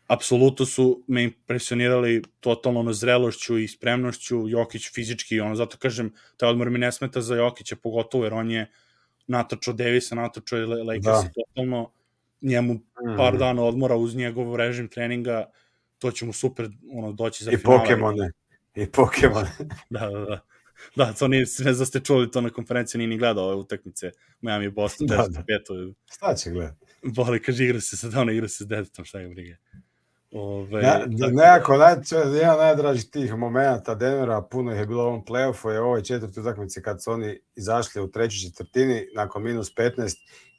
[0.06, 6.48] apsolutno su me impresionirali totalno na zrelošću i spremnošću, Jokić fizički, ono, zato kažem, taj
[6.48, 8.70] odmor mi ne smeta za Jokića, pogotovo jer on je
[9.26, 11.30] natočo Davisa, natočo Lakers da.
[11.34, 11.92] totalno
[12.40, 12.80] njemu
[13.16, 13.38] par Mhm.
[13.38, 15.50] dana odmora uz njegov režim treninga,
[15.98, 17.78] to će mu super ono, doći za I finale.
[17.78, 18.30] Pokemone.
[18.74, 19.50] I Pokemone.
[19.90, 20.40] Da, da, da.
[20.96, 23.54] Da, to nije, ne znam da ste čuli to na konferenciji, nije ni gledao ove
[23.54, 25.42] utakmice Miami i Boston, Da, 10 da.
[25.42, 26.86] 5 Šta će gledati?
[27.02, 29.56] Boli, kaže, igra se sa ona igra se s detetom, šta ga brige.
[30.38, 31.94] Ove, Ne, tako- nekako, naj,
[32.34, 36.02] jedan od najdražih tih momenata Denvera, puno ih je bilo u ovom playoffu, je ovoj
[36.02, 40.16] četvrti utakmici kad su oni izašli u trećoj četvrtini nakon minus 15,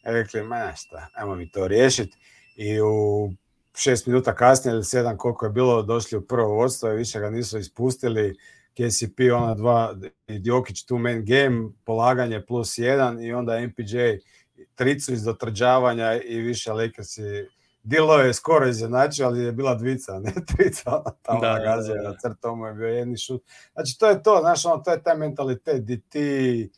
[0.07, 2.17] i rekli, ma šta, ajmo mi to riješiti.
[2.55, 3.31] I u
[3.75, 7.29] šest minuta kasnije ili sedam koliko je bilo, došli u prvo vodstvo i više ga
[7.29, 8.37] nisu ispustili.
[8.73, 9.95] KCP, ona dva,
[10.27, 13.97] i Jokić tu main game, polaganje plus jedan i onda MPJ
[14.75, 17.21] tricu iz dotrđavanja i više Lakersi
[17.87, 21.53] Dilo je skoro izjednačio, ali je bila dvica, a ne trica, ona tamo Da, da,
[21.53, 22.09] da, nagazio da.
[22.09, 23.43] na crtu, mu je bio jedni šut.
[23.73, 26.69] Znači, to je to, znaš, ono, to je taj mentalitet di ti,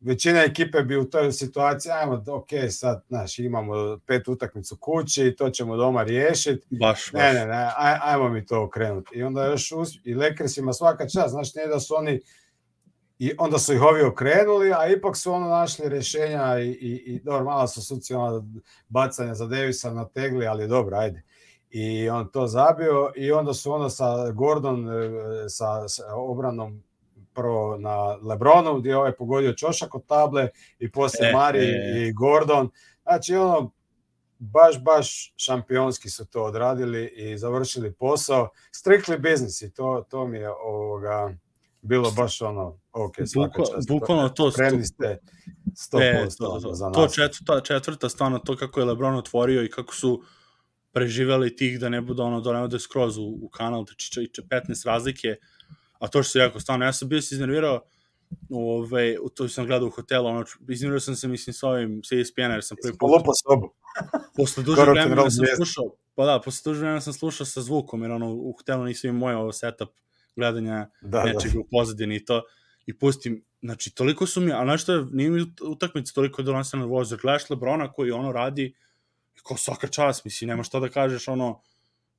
[0.00, 5.36] većina ekipe bi u toj situaciji, ajmo, ok, sad, znaš, imamo pet utakmicu kući i
[5.36, 7.22] to ćemo doma riješiti, baš, baš.
[7.22, 9.18] ne, ne, ne, aj, ajmo mi to okrenuti.
[9.18, 12.20] I onda još us, i Lakersima svaka čast, znaš, nije da su oni
[13.20, 17.20] i onda su ih ovi okrenuli, a ipak su ono našli rješenja i, i, i
[17.20, 18.44] dobro, malo su suci ono
[18.88, 21.22] bacanja za Davisa nategli, ali dobro, ajde.
[21.70, 25.10] I on to zabio i onda su ono sa Gordon, e,
[25.48, 26.82] sa, sa obranom
[27.34, 30.48] prvo na Lebronu, gdje je ovaj pogodio čošak od table
[30.78, 32.06] i poslije E, Mari e.
[32.08, 32.70] i Gordon.
[33.02, 33.70] Znači, ono,
[34.38, 38.48] baš, baš šampionski su to odradili i završili posao.
[38.72, 41.34] Strictly business i to, to mi je ovoga,
[41.82, 43.88] bilo baš ono, ok, svaka Bukva, čast.
[43.88, 45.18] bukvalno to, Spremni ste
[45.92, 47.14] 100% E, to, to, za to nas.
[47.14, 50.22] četvrta, četvrta stvarno to kako je Lebron otvorio i kako su
[50.92, 54.20] preživeli tih da ne bude ono da ne ode skroz u, u kanal da čiče,
[54.42, 55.36] 15 razlike
[55.98, 57.80] a to što se jako stvarno ja sam bio se iznervirao
[58.50, 62.16] Ove, u to sam gledao u hotelu, ono, iznervirao sam se, mislim, sa ovim, sa
[62.16, 63.74] ESPN-a, jer sam prvi put, Polupa sobu.
[64.36, 65.84] posle duže vremena sam slušao,
[66.14, 69.20] pa da, posle duže vremena sam slušao sa zvukom, jer ono, u hotelu nisam imao
[69.20, 69.88] moj ovo setup
[70.36, 71.24] gledanja Da, da.
[71.24, 72.42] nečega u pozadini i to,
[72.90, 76.42] i pustim, znači, toliko su mi, a znaš što je, nije mi ut- utakmica toliko
[76.42, 78.74] da se nervoza, gledaš Lebrona koji ono radi,
[79.46, 81.60] kao svaka čast, mislim, nema šta da kažeš, ono,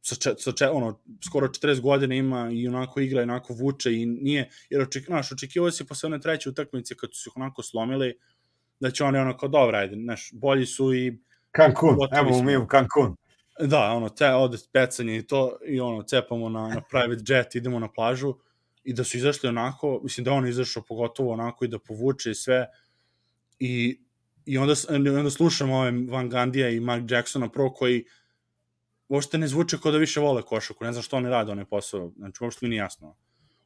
[0.02, 3.94] sa, če, sa če, ono, skoro 40 godina ima i onako igra, i onako vuče
[3.94, 7.64] i nije, jer oček, znaš, očekivao si posle one treće utakmice kad su se onako
[7.64, 8.14] slomili,
[8.80, 11.18] da će oni ono kao dobro, ajde, znaš, bolji su i
[11.58, 12.44] Cancun, evo smo.
[12.44, 13.16] mi u Cancun.
[13.60, 17.80] da, ono, te, ode pecanje i to, i ono, cepamo na, na private jet, idemo
[17.80, 18.36] na plažu,
[18.84, 22.36] i da su izašli onako, mislim da on izašao pogotovo onako i da povuče i
[22.36, 22.68] sve,
[23.60, 24.00] i,
[24.46, 28.06] i onda, i onda slušam ove Van Gandija i Mike Jacksona pro koji
[29.10, 32.12] uopšte ne zvuče kao da više vole košaku, ne znam što oni rade onaj posao,
[32.18, 33.16] znači uopšte mi nije jasno.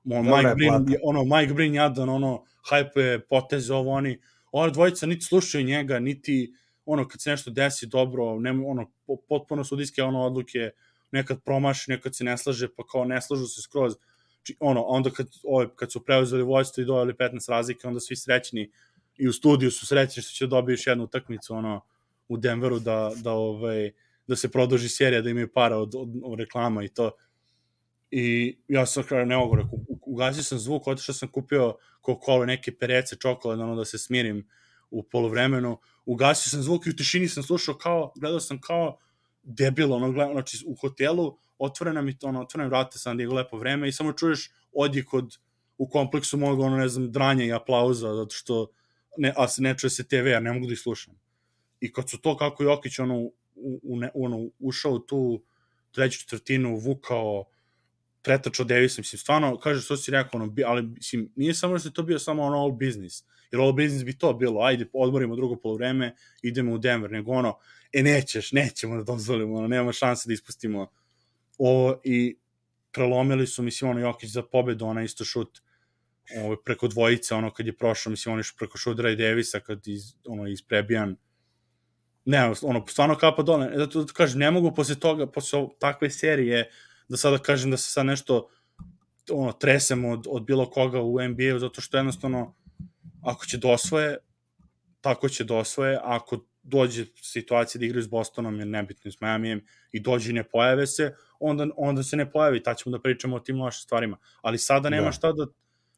[0.04, 1.00] Dobra Mike je Brin, plata.
[1.04, 4.20] ono, Mike Brin jadan, ono, hajpe, poteze, ovo, oni,
[4.52, 6.54] ova dvojica niti slušaju njega, niti,
[6.86, 10.70] ono, kad se nešto desi dobro, nema, ono, po- potpuno sudijske ono odluke,
[11.12, 13.94] nekad promaši, nekad se ne slaže, pa kao ne slažu se skroz.
[14.46, 18.16] Či, ono, onda kad, ove, kad su preuzeli vojstvo i doveli 15 razlike, onda svi
[18.16, 18.72] srećni
[19.18, 21.82] i u studiju su srećni što će dobiti još jednu utakmicu ono,
[22.28, 23.92] u Denveru da, da, ovaj,
[24.28, 27.12] da se produži serija, da imaju para od, od, od reklama i to.
[28.12, 31.76] I ja sam kao ne mogu, rekao, ugasio sam zvuk, otišao sam kupio
[32.06, 34.48] Coca-Cola, neke perece, čokolad, ono da se smirim
[34.92, 35.78] u polovremenu.
[36.06, 38.98] Ugasio sam zvuk i u tišini sam slušao kao, gledao sam kao
[39.44, 43.58] debil, ono, gledao, znači u hotelu, otvorena mi to, ono, otvorena vrata San Diego lepo
[43.58, 45.38] vreme i samo čuješ odjek od,
[45.78, 48.68] u kompleksu mog, ono, ne znam, dranja i aplauza, zato što
[49.18, 51.14] ne, a se ne čuje se TV, ja ne mogu da ih slušam.
[51.80, 53.20] I kad su to kako Jokić, ono,
[53.56, 55.44] u, u, ne, ono, ušao u tu
[55.92, 57.46] treću četvrtinu, vukao,
[58.22, 61.94] pretačao Davisa, mislim, stvarno, kaže što si rekao, ono, ali, mislim, nije samo da se
[61.94, 65.56] to bio samo ono all business, jer all business bi to bilo, ajde, odmorimo drugo
[65.56, 67.58] polovreme, idemo u Denver, nego ono,
[67.94, 70.92] e, nećeš, nećemo da dozvolimo, ono, nema šanse da ispustimo
[71.58, 72.38] ovo i
[72.92, 75.62] prelomili su, mislim, ono, Jokić za pobedu, ona isto šut
[76.44, 79.88] ovo, preko dvojice, ono, kad je prošao, mislim, on je preko Šudra i Davisa, kad
[79.88, 81.16] iz, ono, isprebijan,
[82.26, 86.10] ne, ono, stvarno kapa dole, E, zato da kažem, ne mogu posle toga, posle takve
[86.10, 86.70] serije,
[87.08, 88.50] da sada kažem da se sad nešto
[89.32, 92.56] ono, tresem od, od bilo koga u NBA-u, zato što jednostavno,
[93.22, 94.18] ako će da osvoje,
[95.02, 99.22] tako će da osvoje, a ako dođe situacija da igraju s Bostonom, jer nebitno s
[99.22, 103.02] Miamijem, i dođe i ne pojave se, onda, onda se ne pojavi, ta ćemo da
[103.02, 104.18] pričamo o tim lošim stvarima.
[104.42, 105.12] Ali sada nema Da.
[105.12, 105.48] šta da,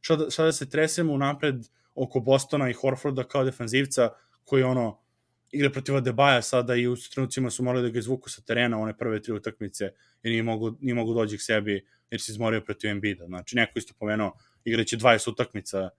[0.02, 1.56] šta da, šta da se tresemo unapred
[1.96, 4.10] oko Bostona i Horforda kao defanzivca,
[4.44, 5.00] koji ono,
[5.52, 8.98] igra protiv Adebaja sada i u trenucima su morali da ga izvuku sa terena one
[8.98, 9.84] prve tri utakmice
[10.24, 13.26] jer nije mogu, nije mogu dođi k sebi jer se izmorio protiv Embiida.
[13.26, 15.90] Znači, neko isto pomenuo, igraće 20 utakmica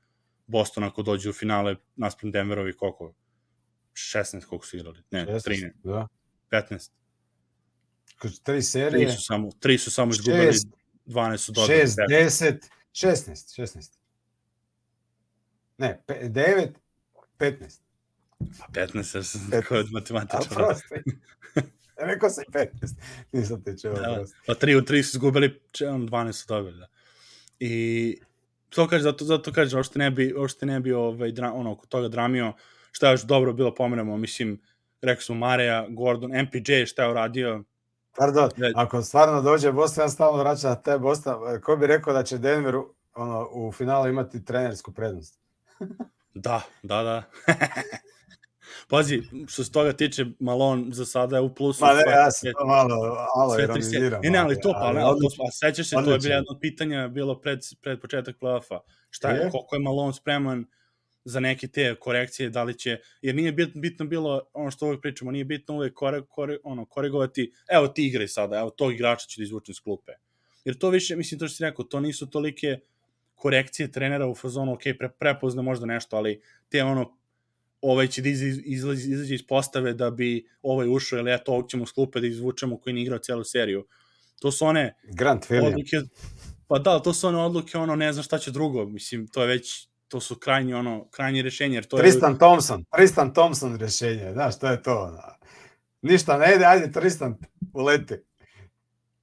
[0.47, 3.15] Boston ako dođe u finale naspram Denverovi koliko?
[3.93, 4.99] 16 koliko su igrali?
[5.11, 5.71] Ne, 13.
[5.85, 6.09] Da.
[6.51, 6.91] 15.
[8.19, 10.67] Tri Tri serije, su samo, tri su samo izgubili, Šest.
[11.07, 11.79] 12 su dobili.
[11.79, 12.59] 6, 10,
[12.93, 13.99] 16, 16.
[15.79, 16.69] Ne, pe, 9,
[17.39, 17.81] 15.
[18.59, 19.63] Pa 15, ja sam 15.
[19.63, 20.45] kao od A matematičara.
[20.57, 20.95] prosti.
[21.99, 22.69] Rekao sam 15.
[23.33, 24.37] Nisam te čuo, Da, prosti.
[24.47, 26.87] pa 3 u 3 su izgubili, če- ono, 12 su dobili, da.
[27.61, 28.17] I
[28.69, 31.87] to kaže, zato, zato kaže, uopšte ne bi, uopšte ne bi ovaj, dra, ono, oko
[31.87, 32.53] toga dramio,
[32.93, 34.61] šta je još dobro bilo pomenemo, mislim,
[35.03, 37.65] rekli smo Mareja, Gordon, MPJ, šta je uradio,
[38.19, 42.23] Pardon, ako stvarno dođe Boston, ja stalno vraćam na te Boston, ko bi rekao da
[42.23, 45.41] će Denver u- ono, u finalu imati trenersku prednost?
[46.35, 47.23] Da, da, da.
[48.89, 51.85] Pazi, što se toga tiče, Malon za sada je u plusu.
[51.85, 52.97] Ma ne, sve- ja sam to malo,
[53.37, 54.21] malo ironiziram.
[54.23, 55.45] Ne, ne, ali to, pa, ali, ali, odlično.
[55.45, 58.79] a sećaš se, to je bilo jedno od pitanja bilo pred, pred početak play-offa.
[59.11, 59.51] Šta je, Je?
[59.51, 60.65] koliko je Malone spreman
[61.29, 65.31] za neke te korekcije, da li će, jer nije bitno, bilo, ono što uvek pričamo,
[65.31, 69.41] nije bitno uvek kore, kore, ono, korigovati, evo ti igraj sada, evo tog igrača ću
[69.41, 70.13] da izvučem s klupe.
[70.65, 72.79] Jer to više, mislim, to što si rekao, to nisu tolike
[73.35, 77.19] korekcije trenera u fazonu, ok, pre, prepozna možda nešto, ali te ono,
[77.81, 81.71] ovaj će da iz- izlazi, izađe iz postave da bi ovaj ušao, ili eto, ovog
[81.71, 83.87] ćemo s klupe da izvučemo koji nije igrao celu seriju.
[84.41, 85.67] To su one Grant Williams.
[85.67, 85.97] odluke,
[86.69, 89.49] pa da, to su one odluke, ono, ne znam šta će drugo, mislim, to je
[89.49, 92.03] već, to su krajnji, ono, krajnji rešenje, jer to je...
[92.03, 95.03] Tristan Thompson, Tristan Thompson rješenje, znaš, to je to.
[95.03, 95.23] ono.
[96.03, 97.37] Ništa ne ide, ajde Tristan,
[97.75, 98.15] uleti.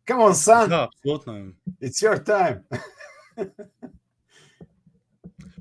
[0.07, 1.33] Come on, son, Da, apsolutno.
[1.81, 2.63] it's your time.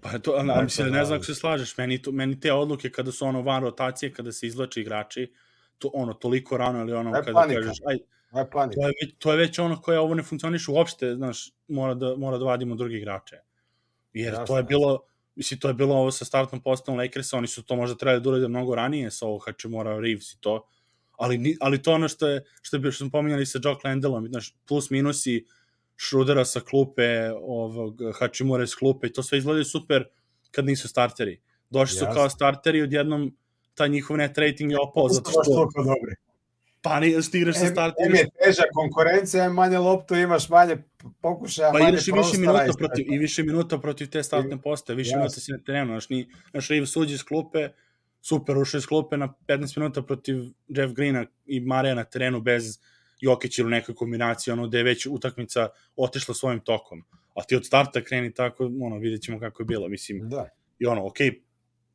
[0.03, 0.99] Pa to, a, mislim, da.
[0.99, 4.13] ne znam ako se slažeš, meni, to, meni te odluke kada su ono van rotacije,
[4.13, 5.33] kada se izlače igrači,
[5.79, 7.61] to ono, toliko rano ili ono, je kada panika.
[7.61, 7.99] kažeš, aj,
[8.53, 12.17] to je, već, to je već ono koje ovo ne funkcioniše uopšte, znaš, mora da,
[12.17, 13.37] mora da vadimo drugi igrače.
[14.13, 15.01] Jer Jasno, to je bilo,
[15.37, 18.29] mislim, to je bilo ovo sa startnom postavom Lakersa, oni su to možda trebali da
[18.31, 20.67] urade mnogo ranije sa ovo Hačimura, Reeves i to,
[21.17, 24.29] ali, ni- ali to ono što je, što, je, što smo pominjali sa Jock Landelom,
[24.29, 25.45] znaš, plus minusi
[25.97, 30.05] Šrudera sa klupe, ovog Hačimura iz klupe, i to sve izgledaju super
[30.51, 31.41] kad nisu starteri.
[31.71, 32.15] Došli su Jasno.
[32.15, 33.37] kao starteri, odjednom
[33.75, 36.15] taj njihov net rating je opao, zato što toliko dobri.
[36.85, 40.77] Pa ni, što igraš sa Em, em je teža konkurencija, em manje loptu imaš, manje
[41.21, 44.23] pokušaja, Pa manje igraš i više prostora minuta i protiv, i više minuta protiv te
[44.23, 47.69] startne postaje, više minuta si na terenu, znaš, ni, znaš, Reeves uđe iz klupe,
[48.21, 50.37] super, ušao iz klupe na 15 minuta protiv
[50.69, 52.79] Jeff Greena i Mareja na terenu bez
[53.21, 57.05] Jokić ili neka kombinacija, ono, da je već utakmica otišla svojim tokom.
[57.35, 60.49] A ti od starta kreni tako, ono, vidjet ćemo kako je bilo, mislim, Da.
[60.79, 61.41] i ono, okej,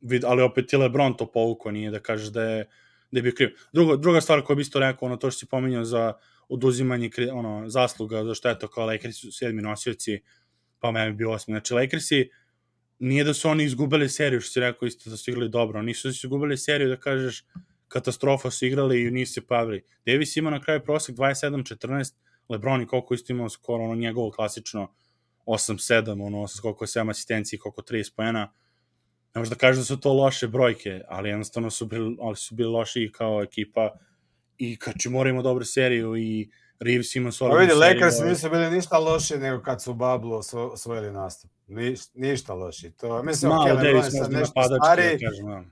[0.00, 2.66] vid, ali opet je Lebron to povukao, nije da kažeš da je,
[3.12, 3.48] da je bio kriv.
[3.72, 6.12] Drugo, druga stvar koja bi isto rekao, ono, to što si pominjao za
[6.48, 10.20] oduzimanje ono, zasluga za šteto kao Lakers su sedmi nosioci,
[10.78, 11.52] pa bi bio osmi.
[11.52, 12.30] Znači, Lakersi,
[12.98, 16.08] nije da su oni izgubili seriju, što si rekao isto da su igrali dobro, nisu
[16.08, 17.44] da su izgubili seriju da kažeš
[17.88, 19.82] katastrofa su igrali i nisu se pavili.
[20.06, 22.14] Davis ima na kraju prosek 27-14,
[22.48, 24.94] Lebron i koliko isto imao skoro ono njegovo klasično
[25.46, 28.52] 8-7, ono, koliko je 7 asistencije, koliko 30 pojena.
[29.34, 32.70] Ne možda kažeš da su to loše brojke, ali jednostavno su bili, ali su bili
[32.70, 33.90] loši i kao ekipa
[34.58, 36.50] i Kačimora ima dobru seriju i
[36.80, 37.94] Reeves ima Pa solidnu vidi, seriju.
[37.94, 41.50] Lakers nisu bili ništa loši nego kad su Bablu osvo- osvojili nastup.
[41.66, 42.90] Niš, ništa loši.
[42.90, 45.62] To, mislim, Malo ok, okay, Davis možda nešto napadački, stariji, da kažem, da.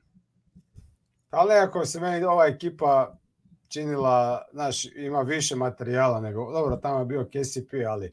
[1.31, 3.19] ali nekako se meni ova ekipa
[3.69, 8.13] činila, znaš, ima više materijala nego, dobro, tamo je bio KCP, ali...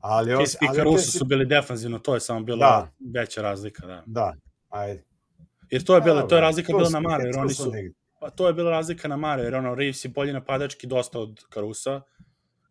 [0.00, 2.88] ali KCP i Caruso KCP su bili defanzivno, to je samo bila Da.
[3.20, 4.02] veća razlika, da.
[4.06, 4.34] Da,
[4.74, 5.04] ajde.
[5.70, 7.72] Jer to je bila, to je razlika bila na Mare, jer oni su
[8.20, 11.40] pa to je bila razlika na Mare, jer ono, Reeves je bolji napadački dosta od
[11.54, 12.00] Carusa,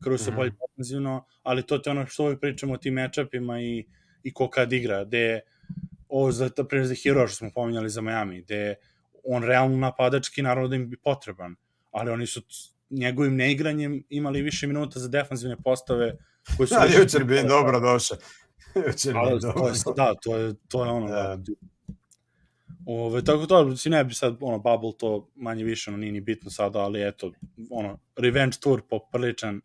[0.04, 0.38] Caruso je Mhm.
[0.38, 3.86] bolji ofenzivno, ali to je ono što uvijek pričamo o tim matchupima i,
[4.24, 5.41] i ko kad igra, gde je
[6.10, 8.76] ovo za, pre za Hero što smo pominjali za Miami, gde je
[9.24, 11.56] on realno napadački naravno da im bi potreban,
[11.91, 12.41] ali oni su
[12.89, 16.18] njegovim neigranjem imali više minuta za defanzivne postave
[16.58, 16.76] koje su...
[16.80, 18.18] Da, jučer bi dobro došao.
[18.88, 21.38] jučer bi dobro da, to je, to je ono, Da.
[22.86, 22.92] Da.
[22.92, 26.22] Ove, tako to, si ne bi sad, ono, Bubble to manje više, ono, nije ni
[26.22, 27.32] bitno sada, ali eto,
[27.70, 29.62] ono, revenge tour popriličan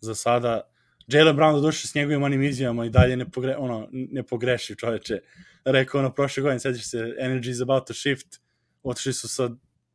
[0.00, 0.60] za sada.
[1.06, 4.76] Jalen Brown do duše s njegovim onim izjavama i dalje ne, pogre, ono, ne pogreši
[4.76, 5.18] čoveče.
[5.64, 8.40] Rekao ono prošle godine, sećaš se, energy is about to shift,
[8.82, 9.50] otišli su sa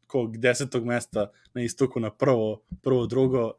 [0.08, 3.52] kog desetog mesta na istoku na prvo, prvo, drugo,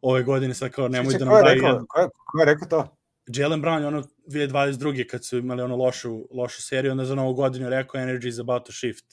[0.00, 2.68] ove godine sad kao nemoj da nam je daju rekao, ko je, ko je rekao
[2.68, 2.96] to?
[3.34, 5.06] Jalen Brown je ono 2022.
[5.06, 8.66] kad su imali ono lošu, lošu seriju, onda za novu godinu rekao energy is about
[8.66, 9.04] to shift.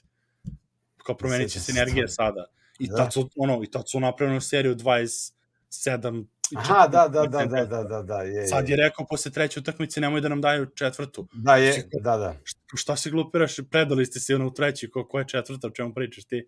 [1.05, 2.45] Kao promenit će se energija sada.
[2.79, 2.95] I Da.
[2.95, 7.45] tad su, ono, i tad su napravili seriju 27 i Aha, da, da, 14 da,
[7.45, 10.65] da, da, da, da, je, Sad je rekao posle treće utakmice nemoj da nam daju
[10.65, 11.27] četvrtu.
[11.33, 12.35] Da, je, da, da.
[12.43, 13.55] Šta, šta se glupiraš?
[13.69, 16.47] Predali ste se ono u treći, ko, ko je četvrta, o čemu pričaš ti?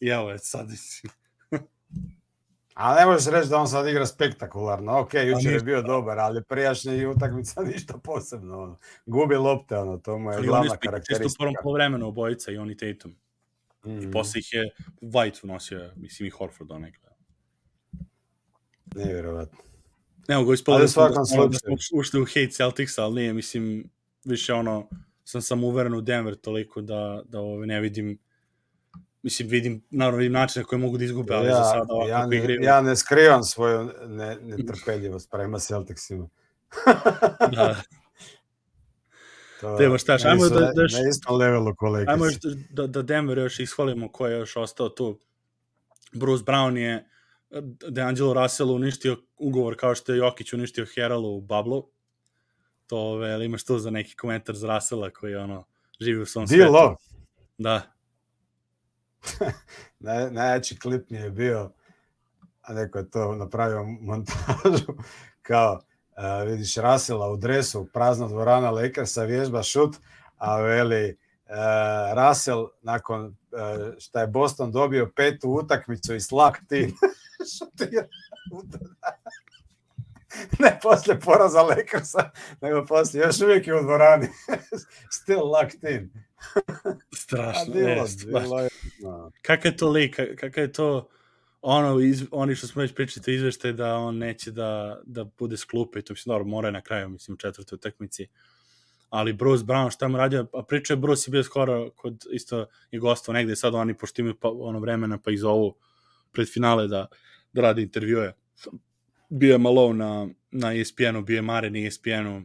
[0.00, 0.68] I evo je, sad
[2.78, 2.82] si.
[2.82, 4.98] A ne možeš reći da on sad igra spektakularno.
[4.98, 8.58] Ok, jučer je bio dobar, ali prijašnji utakmica ništa posebno.
[8.58, 8.78] Ono.
[9.06, 11.62] Gubi lopte, ono, to mu je Ali glavna su čisto u prvom karakteristika.
[11.62, 13.16] polovremenu obojica i oni Tatum.
[13.86, 14.70] Mm, Posle ih je
[15.02, 17.08] White unosio, mislim i Horford onekle.
[18.94, 19.58] nevjerovatno.
[20.28, 21.56] Ne mogu ispalo Ali da, smo, da, smo- da
[21.94, 23.90] ušli u hate Celticsa, ali nije, mislim,
[24.24, 24.88] više ono,
[25.24, 28.18] sam sam uveren u Denver toliko da, da ove, ne vidim,
[29.28, 32.36] mislim, vidim, naravno, vidim načine koje mogu da izgube, ali za sada ovako ja, ne,
[32.36, 36.28] igraju, ja ne skrivam svoju ne, netrpeljivost prema Celticsima.
[37.54, 37.76] da,
[39.60, 42.10] To, evo šta, meni ajmo da- da još- na istom levelu kolege.
[42.10, 42.34] ajmo još
[42.70, 45.18] da, da Denver još ishvalimo ko je još ostao tu.
[46.12, 47.08] Bruce Brown je
[47.88, 51.88] DeAngelo Russell uništio ugovor kao što je Jokić uništio Heralu u Bablu.
[52.86, 55.64] To, ove, ali imaš to za neki komentar za Russella koji ono,
[56.00, 56.62] živi u svom svetu.
[56.62, 56.96] Dilo,
[57.58, 57.82] Da,
[60.00, 61.70] Naj, najjači klip mi je bio,
[62.62, 64.92] a neko je to napravio montažu,
[65.48, 69.96] kao uh, vidiš Rasela u dresu, prazna dvorana Lakersa, vježba šut,
[70.36, 71.16] a veli
[71.48, 71.54] uh,
[72.16, 73.32] Russell nakon uh,
[73.98, 76.94] šta je Boston dobio petu utakmicu i slak tim
[77.58, 78.06] šutira
[80.64, 84.28] ne poslije poraza Lakersa, nego poslije, još uvijek je u dvorani.
[85.20, 86.10] Still locked in.
[87.22, 87.74] Strašno.
[87.74, 88.42] bilo, jest, baš.
[88.42, 88.68] bilo je,
[89.02, 89.30] no.
[89.42, 91.08] kakav je to lik, ka- kakav je to
[91.60, 95.56] ono, iz, oni što smo već pričali, to izvešte da on neće da, da bude
[95.56, 98.26] s klupe i to mislim, dobro, mora je na kraju, mislim, u četvrtoj utakmici.
[99.10, 102.66] Ali Bruce Brown, šta mu radio, a pričao je Bruce je bio skoro kod, isto
[102.90, 105.74] je gostao negde, sad oni, pošto imaju pa, ono vremena, pa ih zovu
[106.32, 107.06] pred finale da,
[107.52, 108.34] da radi intervjue.
[109.28, 112.42] Bio je Malone na, na ESPN-u, bio je Mare na ESPN-u,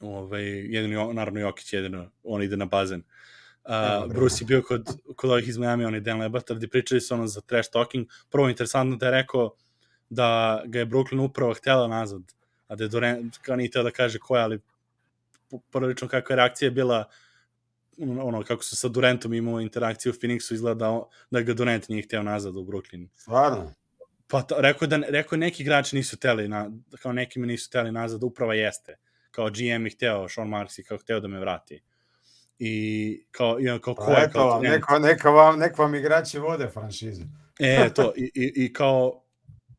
[0.00, 3.02] ovaj, jedino, naravno Jokić jedino, on ide na bazen.
[3.64, 4.12] Uh.
[4.12, 7.14] Bruce je bio kod, kod ovih iz Miami, on je Dan Lebatar, gde pričali su
[7.14, 8.06] ono za trash talking.
[8.30, 9.54] Prvo, interesantno da je rekao
[10.10, 12.22] da ga je Brooklyn upravo htjela nazad,
[12.68, 14.58] a da je Durant, kao nije da kaže ko je, ali
[15.50, 17.04] p- prilično kakva je reakcija bila
[17.98, 22.02] ono, kako su sa Durantom imao interakciju u Phoenixu, izgleda da, da ga Durant nije
[22.02, 23.08] htio nazad u Brooklyn.
[23.16, 23.72] Stvarno?
[24.32, 26.70] Pa to, rekao, da, rekao je neki igrači nisu teli, na,
[27.02, 28.96] kao neki me nisu teli nazad, uprava jeste.
[29.30, 31.82] Kao GM je hteo, Sean Marks je kao hteo da me vrati.
[32.58, 35.94] I kao, i kao ko Pa je, eto kao vam, neka, neka, vam, neka vam
[35.94, 37.22] igrači vode franšizu.
[37.60, 39.22] E, to, i, i, i kao,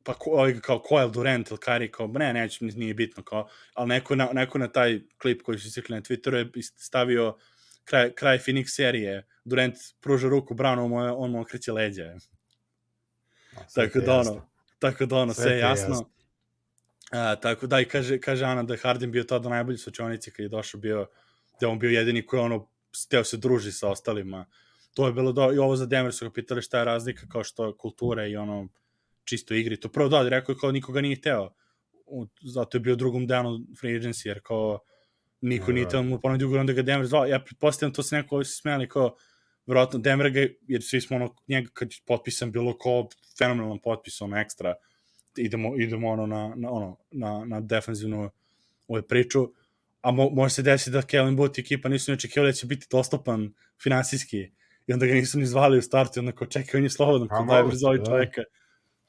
[0.04, 3.88] pa ko, kao ko je Durant ili Kari, kao, ne, neće, nije bitno, kao, ali
[3.88, 7.38] neko na, neko na taj klip koji su slikli na Twitteru je stavio
[7.86, 12.16] kraj, kraj Phoenix serije, Durant pruža ruku Brownu, on mu, je- on mu okreće leđa.
[13.76, 14.48] Tako da ono,
[14.80, 15.90] tako da ono, Sve sve je jasno.
[15.90, 16.10] jasno.
[17.12, 20.44] A, tako da i kaže, kaže Ana da je Harden bio tada najbolji sučionici kad
[20.44, 21.08] je došao bio,
[21.62, 24.46] da on bio jedini koji ono, steo se druži sa ostalima.
[24.94, 27.44] To je bilo do, i ovo za Denver su ga pitali šta je razlika kao
[27.44, 28.68] što kulture i ono
[29.24, 29.80] čisto igri.
[29.80, 31.54] To prvo da, rekao je kao nikoga nije hteo.
[32.54, 34.80] Zato je bio drugom danu free agency, jer kao
[35.42, 35.90] niko Da, nije da.
[35.90, 37.26] hteo da mu ponudio ugovor, onda ga Denver zvao.
[37.26, 39.16] Ja pretpostavljam to se neko ovi su smijali kao
[39.66, 44.22] verovatno Denver ga, jer svi smo ono, njega kad je potpisan bilo kao fenomenalan potpis,
[44.22, 44.74] ono ekstra,
[45.38, 48.30] idemo, idemo ono na, na, ono, na, na defensivnu
[48.88, 49.50] ovaj priču,
[50.02, 52.66] a mo, može se desiti da Kevin Booth i ekipa nisu ni očekivali da će
[52.68, 53.54] biti dostupan
[53.84, 54.52] finansijski
[54.88, 57.36] i onda ga nisu ni zvali u startu onda kao čekaj, on je slobodan, Pa
[57.36, 58.06] kao daj moguće, brzo da.
[58.06, 58.42] čoveka.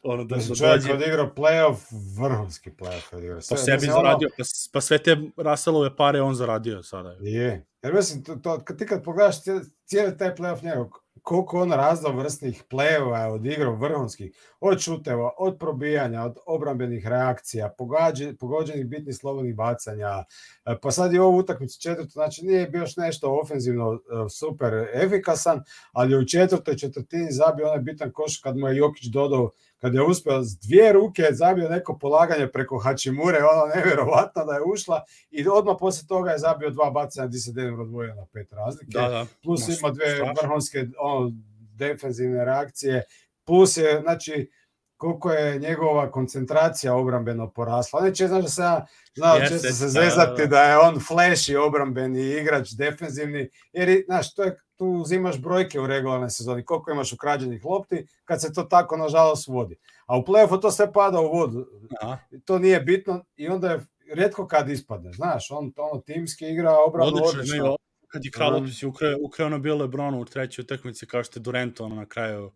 [0.04, 1.76] Ono, da, da čovjek dođe, odigrao playoff,
[2.18, 3.36] vrhunski playoff odigrao.
[3.36, 6.82] pa Sve- sebi mislim, ono- zaradio, pa, s- pa sve te Russellove pare on zaradio
[6.82, 7.16] sada.
[7.20, 7.66] Je.
[7.82, 9.36] Jer mislim, to, to, kad ti kad pogledaš
[9.84, 10.86] cijeli, taj playoff njegov,
[11.22, 18.36] koliko on raznovrsnih play-ova je odigrao vrhunskih, od šuteva, od probijanja, od obrambenih reakcija, pogađe,
[18.36, 20.24] pogođenih bitnih slobodnih bacanja,
[20.66, 23.98] e, pa sad je ovu utakmicu četvrtu, znači nije bio još nešto ofenzivno e,
[24.30, 29.04] super efikasan, ali je u četvrtoj četvrtini zabio onaj bitan koš kad mu je Jokić
[29.04, 29.50] dodao
[29.84, 34.62] kad je uspio s dvije ruke zabio neko polaganje preko Hačimure, ono nevjerovatno da je
[34.62, 38.52] ušla i odmah poslije toga je zabio dva bacanja gdje se Denver odvojio na pet
[38.52, 38.90] razlike.
[38.98, 39.26] Da, da.
[39.42, 40.34] Plus Ma, ima dve strašno.
[40.42, 41.32] vrhunske ono,
[41.76, 43.04] defensivne reakcije.
[43.46, 44.50] Plus je, znači,
[44.96, 48.00] koliko je njegova koncentracija obrambeno porasla.
[48.00, 50.46] Neće, znaš da se ja znao Jeste, često se da, zezati da.
[50.46, 55.80] da je on flashy obrambeni igrač, defensivni, jer, i, znaš, to je, tu uzimaš brojke
[55.80, 59.76] u regularnoj sezoni, koliko imaš ukrađenih lopti, kad se to tako, nažalost, vodi.
[60.06, 61.66] A u playoffu to sve pada u vodu.
[62.00, 62.18] Aha.
[62.44, 67.06] To nije bitno i onda je rijetko kad ispadne, znaš, on ono timski igra obranu
[67.06, 67.76] Odlično, odlično.
[68.08, 68.68] kad je Mm.
[68.68, 72.06] si ukrao, ukrao ono bilo Lebronu u trećoj utakmici kao što je Durant ono na
[72.06, 72.52] kraju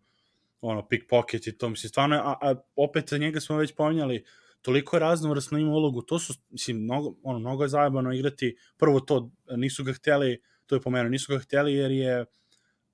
[0.61, 4.25] ono pickpocket i to mislim stvarno a, a opet njega smo već pominjali
[4.61, 8.99] toliko je raznovrsno ima ulogu to su mislim mnogo ono mnogo je zajebano igrati prvo
[8.99, 12.25] to nisu ga hteli to je pomenuo nisu ga hteli jer je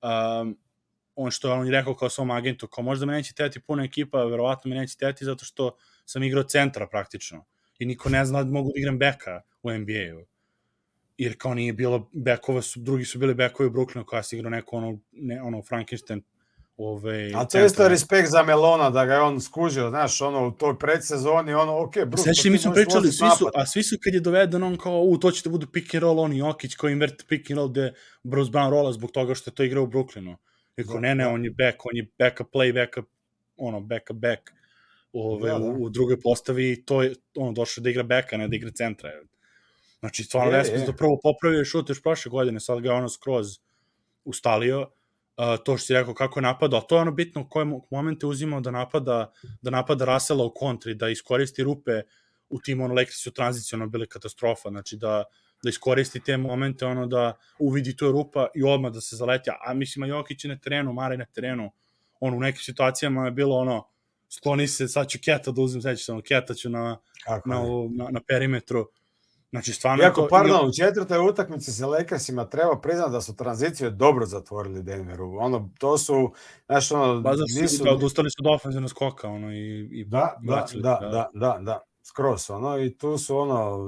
[0.02, 0.58] um,
[1.14, 4.24] on što on je rekao kao svom agentu, kao možda me neće teti puna ekipa,
[4.24, 7.44] verovatno me neće teti zato što sam igrao centra praktično.
[7.78, 10.26] I niko ne zna da mogu da igram beka u NBA-u.
[11.18, 14.50] Jer kao nije bilo bekova, su, drugi su bili bekovi u Brooklynu koja se igrao
[14.50, 16.22] neko ono, ne, ono Frankenstein
[16.76, 20.48] Ove, A to je isto respekt za Melona, da ga je on skužio, znaš, ono,
[20.48, 23.96] u toj predsezoni, ono, ok, Bruce, Sveći, mi smo pričali, svi su, a svi su
[24.02, 26.74] kad je doveden, on kao, u, to će da budu pick and roll, on Jokić
[26.74, 29.84] koji invert pick and roll, gde Bruce Brown rola zbog toga što je to igrao
[29.84, 30.36] u Brooklynu.
[30.76, 31.30] I kao, ne, ne, da.
[31.30, 33.10] on je back, on je back up play, back up,
[33.56, 34.40] ono, back up back,
[35.12, 35.64] ove, da, da.
[35.64, 38.70] U, u drugoj postavi i to je, ono, došao da igra backa, ne da igra
[38.70, 39.10] centra.
[40.00, 43.58] Znači, stvarno, Vespers da prvo popravio šut još prošle godine, sad ga je ono skroz
[44.24, 44.90] ustalio,
[45.36, 48.26] uh, to što si rekao kako je napadao, to je ono bitno u kojem momente
[48.26, 49.32] uzimao da napada,
[49.62, 52.02] da napada Rasela u kontri, da iskoristi rupe
[52.48, 55.24] u tim ono Lakersi u tranzicijalno bili katastrofa, znači da,
[55.62, 59.74] da iskoristi te momente, ono da uvidi tu rupa i odmah da se zaleti, a
[59.74, 61.70] mislim, a Jokić je na terenu, Mare na terenu,
[62.20, 63.88] on u nekim situacijama je bilo ono,
[64.28, 66.98] skloni se, sad ću Keta da uzem, sećam se, ono, Keta ću na,
[67.46, 68.86] na, na, na perimetru,
[69.50, 70.04] Znači, stvarno...
[70.04, 70.28] Iako, to...
[70.28, 75.36] pardon, u četvrtoj utakmici sa Lakersima treba priznati da su tranziciju dobro zatvorili Denveru.
[75.38, 76.32] Ono, to su,
[76.66, 77.20] znaš, ono...
[77.20, 77.84] Ba, da nisu...
[77.84, 79.88] da odustali su od ofenzivnog skoka, ono, i...
[79.92, 83.78] i da, da, da, da, da, da, skroz, ono, i tu su, ono,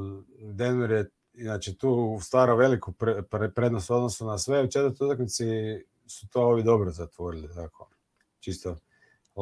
[0.53, 4.63] Denver je, znači, tu stara veliku pre, pre, prednost odnosu na sve.
[4.63, 5.45] U četvrtoj utakmici
[6.07, 7.91] su to ovi dobro zatvorili, tako.
[8.41, 8.77] Čisto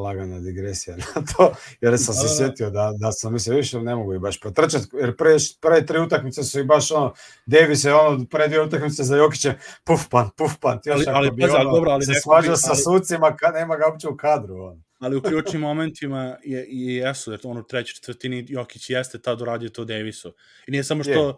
[0.00, 2.36] lagana digresija na to, jer sam se da, da, da.
[2.36, 5.98] sjetio da, da sam mislio više ne mogu i baš protrčati, jer pre, pre tri
[5.98, 7.14] utakmice su i baš ono,
[7.46, 11.30] Davis je ono, pre dvije utakmice za Jokiće, puf pan, puf pan, još ali, ali,
[11.30, 14.54] bi ono, dobro, ali se svađa sa sucima, kad nema ga uopće u kadru.
[14.54, 14.86] Ono.
[14.98, 19.40] Ali u ključnim momentima je, i jesu, jer ono u trećoj četvrtini Jokić jeste tad
[19.40, 20.34] uradio to Davisu.
[20.66, 21.34] I nije samo što je,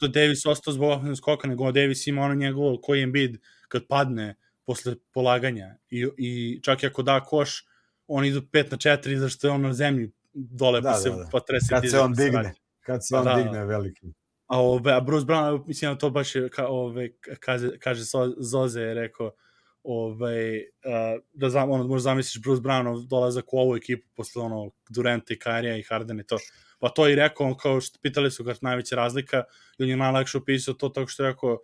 [0.00, 3.36] to Davis ostao zbog ofenzivnog skoka, nego Davis ima ono njegov koji je bid
[3.68, 4.34] kad padne
[4.64, 7.64] posle polaganja i, i čak i ako da koš,
[8.08, 11.16] oni idu 5 na 4 zašto je on na zemlji dole da, pa se da,
[11.16, 11.28] da.
[11.32, 12.54] pa trese kad se on digne.
[12.80, 14.06] kad se on da, digne veliki.
[14.46, 18.02] A ove a Bruce Brown mislim da to baš je ka, ove kaže kaže
[18.38, 19.30] Zoze je rekao
[19.82, 24.70] ovaj uh, da znam ono možeš zamisliš Bruce Brown dolazak u ovu ekipu posle ono
[24.90, 26.38] Duranta i Kyrie'a i Harden i to.
[26.78, 29.44] Pa to i rekao on kao što pitali su ga najveća razlika
[29.78, 31.58] i on je najlakše opisao to tako što je rekao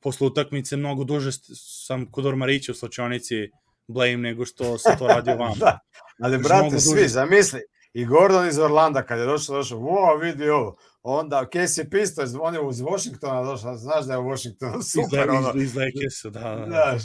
[0.00, 3.50] posle utakmice mnogo duže sam kod Ormarića u slačionici
[3.88, 5.54] blame nego što se to radi ovamo.
[5.56, 5.78] da,
[6.22, 7.08] ali brate, svi, duže...
[7.08, 7.60] zamisli,
[7.96, 12.54] i Gordon iz Orlanda kad je došao, došao, wow, vidi ovo, onda Casey Pistols, on
[12.54, 15.52] je iz Washingtona došao, znaš da je Washington super, iz, ono.
[15.54, 16.66] Iz, iz Lakersa, da, da.
[16.66, 17.02] Znaš,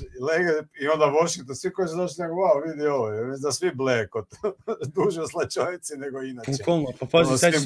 [0.81, 4.25] i onda Washington, svi koji su došli, wow, vidi ovo, mislim da svi bleje kod
[4.95, 6.51] duže slačovici nego inače.
[6.51, 7.61] Pukolno, pa pazi, ono, sećaš,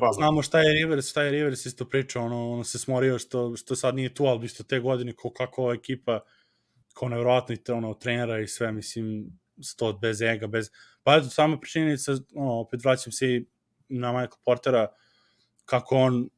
[0.00, 3.56] pa, znamo šta je Rivers, šta je Rivers isto pričao, ono, ono se smorio što,
[3.56, 6.20] što sad nije tu, ali isto te godine, ko, kako ova ekipa
[6.98, 9.26] kao nevjerojatno i ono, trenera i sve, mislim,
[9.62, 10.70] sto bez ega, bez...
[11.02, 13.42] Pa eto, sama pričinjenica, ono, opet vraćam se
[13.88, 14.88] na Michael Portera,
[15.64, 16.28] kako on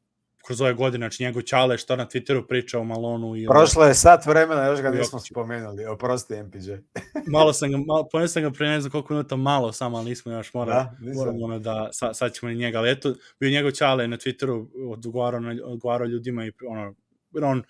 [0.46, 3.94] kroz ove godine, znači njegov Ćale šta na Twitteru priča o Malonu i Prošlo je
[3.94, 6.72] sat vremena, još ga nismo spomenuli, oprosti MPJ.
[7.32, 10.08] malo sam ga, malo, ponio sam ga pre ne znam koliko minuta, malo samo, ali
[10.08, 13.50] nismo još mora, da, moramo ono da, sa, sad ćemo i njega, ali eto, bio
[13.50, 16.94] njegov Ćale na Twitteru, odgovarao, odgovarao ljudima i ono,
[17.42, 17.62] on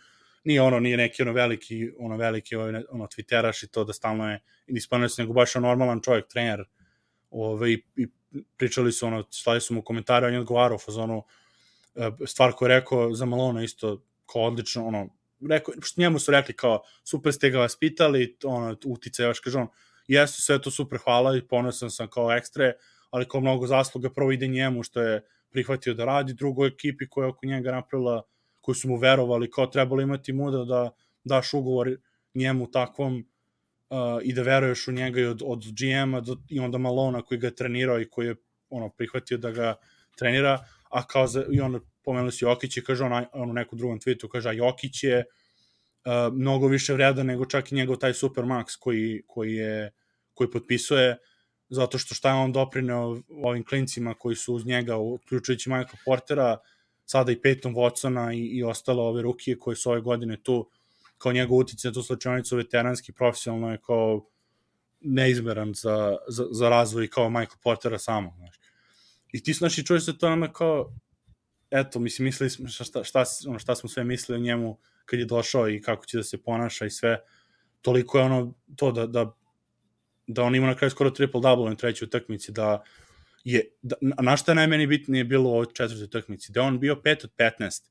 [0.44, 4.30] nije ono, nije neki ono veliki, ono veliki ovaj, ono twitteraš i to da stalno
[4.30, 6.64] je ispanjeno nego baš on normalan čovjek, trener.
[7.30, 8.08] Ovaj, i
[8.56, 11.22] pričali su ono, slali su mu komentare, on je odgovarao fazonu
[11.94, 15.08] e, stvar koju je rekao za Malona isto kao odlično, ono,
[15.50, 19.68] rekao, što njemu su rekli kao, super ste ga vaspitali, ono, utice, još kaže on,
[20.08, 22.72] jesu sve to super, hvala i ponosan sam kao ekstre,
[23.10, 27.24] ali kao mnogo zasluga prvo ide njemu što je prihvatio da radi, drugo ekipi koja
[27.24, 28.22] je oko njega napravila
[28.70, 30.90] koji su mu verovali, kao trebalo imati muda da
[31.24, 31.96] daš ugovor
[32.34, 33.16] njemu takvom
[33.90, 37.38] uh, i da veruješ u njega i od, od GM-a do, i onda Malona koji
[37.38, 38.36] ga je trenirao i koji je
[38.70, 39.74] ono, prihvatio da ga
[40.16, 40.58] trenira,
[40.90, 43.98] a kao za, i onda pomenuli si Jokić i kaže on, on u nekom drugom
[43.98, 48.78] tweetu kaže, a Jokić je uh, mnogo više vredan nego čak i njegov taj Supermax
[48.78, 49.90] koji, koji je
[50.34, 51.16] koji potpisuje
[51.68, 56.58] zato što šta je on doprineo ovim klincima koji su uz njega, uključujući Michael Portera,
[57.10, 60.70] sada i Peyton Watsona i, i ostale ove rukije koje su ove godine tu,
[61.18, 64.26] kao njegov utice na tu slučajnicu veteranski, profesionalno je kao
[65.00, 68.60] neizmeran za, za, za razvoj kao Michael Portera samo, znaš.
[69.32, 70.92] I ti znaš i čuješ se to nama kao,
[71.70, 75.18] eto, mislim, mislili smo šta, šta, šta, ono, šta smo sve mislili o njemu kad
[75.18, 77.18] je došao i kako će da se ponaša i sve,
[77.82, 79.32] toliko je ono to da, da,
[80.26, 82.82] da on ima na kraju skoro triple-double na trećoj utakmici, da
[83.44, 87.30] je, da, na šta najmeni bitnije bilo u četvrtoj utakmici, da on bio 5 od
[87.38, 87.82] 15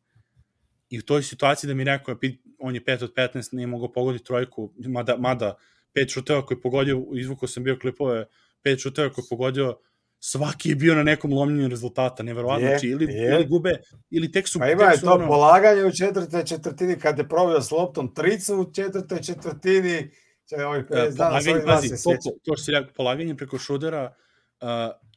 [0.90, 2.16] i u toj situaciji da mi rekao,
[2.60, 5.56] on je 5 od 15, nije mogao pogoditi trojku, mada, mada
[5.94, 8.26] pet šuteva koji pogodio, izvukao sam bio klipove,
[8.62, 9.78] pet šuteva koji pogodio,
[10.20, 13.36] svaki je bio na nekom lomljenju rezultata, neverovatno, znači ili, je.
[13.36, 13.78] ili gube,
[14.10, 14.60] ili tek su...
[14.60, 18.56] Pa ima je to ono- polaganje u četvrtoj četvrtini kad je probio s loptom tricu
[18.56, 20.12] u četvrtoj četvrtini.
[20.50, 22.32] Čekaj, ovih 50 E, dana dva pazi, se to, sjećam.
[22.44, 24.16] to što si rekao, polaganje preko šudera
[24.62, 24.68] uh,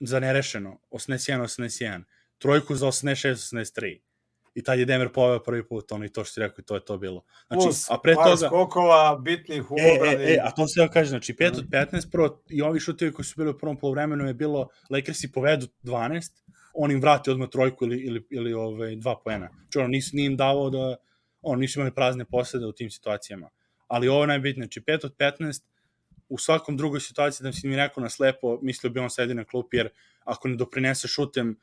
[0.07, 2.03] za nerešeno, 81-81,
[2.39, 4.01] trojku za 86-83.
[4.55, 6.75] I tad je Denver poveo prvi put, ono i to što si rekao, i to
[6.75, 7.25] je to bilo.
[7.47, 8.47] Znači, Plus a pre par toga...
[8.47, 10.25] skokova bitnih u E, obrani.
[10.25, 13.13] e, e, a to se ja kažem, znači 5 od 15, prvo i ovi šutevi
[13.13, 16.31] koji su bili u prvom polovremenu je bilo Lakersi povedu 12,
[16.75, 19.49] on im vrati odmah trojku ili, ili, ili ove, dva poena.
[19.63, 20.97] Znači ono, nis, nije im davao da,
[21.43, 23.51] on, nisu imali prazne posede u tim situacijama.
[23.87, 25.63] Ali ovo je najbitnije, znači 5 od 15,
[26.33, 29.45] u svakom drugoj situaciji da si mi rekao na slepo, mislio bi on sedi na
[29.45, 29.89] klupi, jer
[30.25, 31.57] ako ne doprinese šutem,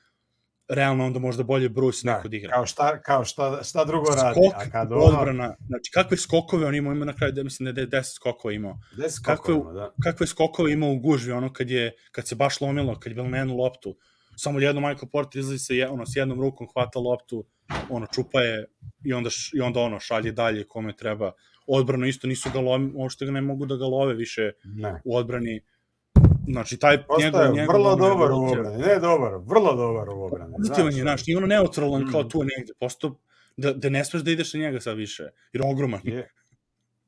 [0.70, 2.52] realno onda možda bolje Bruce Da, neko da igra.
[2.52, 4.36] kao šta, kao šta, šta drugo radi.
[4.36, 7.74] Skok, A kad ono, odbrana, znači kakve skokove on imao, ima na kraju, da mislim
[7.74, 8.78] da je 10 skokova imao.
[8.94, 9.94] gde se kako je- skokovima, da.
[10.04, 13.28] kakve skokove imao u gužvi, ono kad je, kad se baš lomilo, kad je bilo
[13.28, 13.98] na jednu loptu,
[14.36, 17.46] samo jedno Michael Porter izlazi se je, ono, s jednom rukom hvata loptu,
[17.90, 18.66] ono, čupa je
[19.06, 21.32] i onda, i onda ono, šalje dalje kome treba.
[21.72, 25.02] Odbrano isto nisu ga lomi, uopšte ga ne mogu da ga love više Ne.
[25.06, 25.62] u odbrani.
[26.48, 28.78] Znači, taj Postaje njegov, vrlo ono, dobar u obrani.
[28.78, 30.54] Ne dobar, vrlo dobar u obrani.
[30.58, 32.12] Pozitivan je, znaš, nije ono neutralan Mm.
[32.12, 33.20] kao tu negde, posto
[33.58, 36.02] da, da ne smeš da ideš na njega sad više, jer je ogroman.
[36.04, 36.30] Je.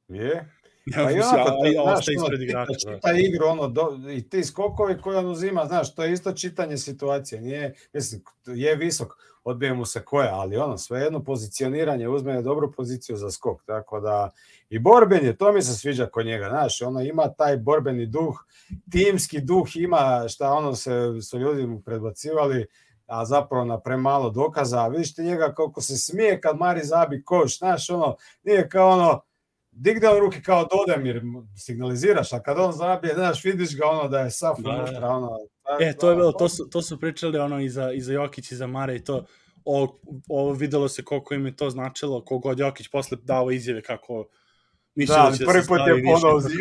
[0.07, 0.51] Je.
[0.85, 2.73] Ne, Pa i mislim, onako, a, to, a, znaš, ono, ispred igrača.
[2.79, 2.95] čita, Da.
[2.95, 6.77] čita igru, ono, do, i ti skokovi koje on uzima, znaš, to je isto čitanje
[6.77, 9.13] situacije, nije, mislim, je visok,
[9.43, 13.99] odbije mu se koja, ali ono, svejedno pozicioniranje, uzme je dobru poziciju za skok, tako
[13.99, 14.29] da,
[14.69, 18.45] i borben je, to mi se sviđa kod njega, znaš, ono, ima taj borbeni duh,
[18.91, 22.65] timski duh ima, šta ono se, su ljudi mu predbacivali,
[23.05, 27.57] a zapravo na premalo dokaza, vidiš ti njega kako se smije kad Mari zabi koš,
[27.57, 29.21] znaš, ono, nije kao ono,
[29.71, 31.21] digne on ruke kao Dodemir,
[31.57, 34.83] signaliziraš, a kad on zabije, znaš, vidiš ga ono da je sav Da, da.
[34.83, 35.29] unutra, ono...
[35.79, 38.51] E, to je bilo, to su, to su pričali ono i za, i za Jokić
[38.51, 39.25] i za Mare i to,
[39.65, 39.99] ovo,
[40.29, 44.25] ovo videlo se koliko im je to značilo, kogod Jokić posle dao izjave kako
[44.95, 46.57] mislio Da, da, prvi put je ponovo zi,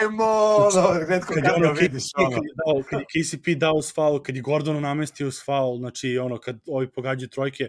[0.00, 0.24] ajmo,
[0.56, 2.30] ono, redko kad kad ono vidiš, ono.
[2.30, 5.78] kad je dao, kad je KCP dao uz faul, kad je Gordonu namestio uz faul,
[5.78, 7.68] znači ono, kad ovi pogađaju trojke,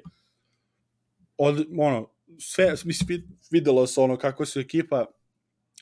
[1.38, 2.08] od, ono,
[2.40, 5.06] sve, mislim, vid- videlo se ono kako su ekipa,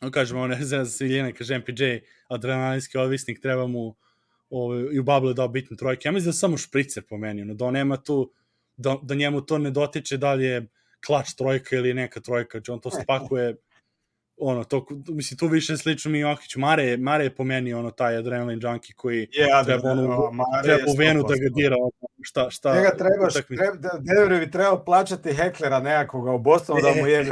[0.01, 1.83] ono kažemo, ono, za Siljene, kaže MPJ,
[2.27, 3.95] adrenalinski ovisnik, treba mu
[4.49, 6.07] ovaj, i u Bablu dao bitne trojke.
[6.07, 8.31] Ja mislim da je samo špricer po meni, ono, da on nema tu,
[8.77, 10.67] da, da njemu to ne dotiče da li je
[11.05, 13.55] klač trojka ili neka trojka, znači on to spakuje
[14.37, 16.55] ono, to, mislim, tu više slično mi Jokić.
[16.55, 20.63] Mare, Mare je po meni ono, taj adrenalin junkie koji Je, a treba ono- Mare
[20.63, 21.55] treba u venu da ga 100%.
[21.55, 26.39] dira, ono, šta, šta, Njega trebaš, treba, da- Denver bi trebao plaćati heklera nekakvoga u
[26.39, 27.29] Bostonu da mu jebe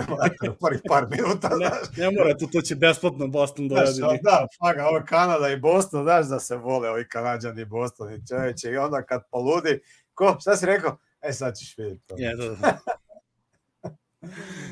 [0.62, 1.97] prvih par minuta, Ne, znaš.
[1.97, 4.20] ne mora, to, to će besplatno Boston Znaš, dovedi.
[4.24, 8.28] da, faga, ovo Kanada i Boston, znaš da se vole ovi Kanadjani i Boston i
[8.30, 9.80] čoveče, i onda kad poludi,
[10.14, 10.97] ko, šta si rekao?
[11.22, 12.16] E, sad ćeš vidjeti to.
[12.18, 12.78] Je, da, da.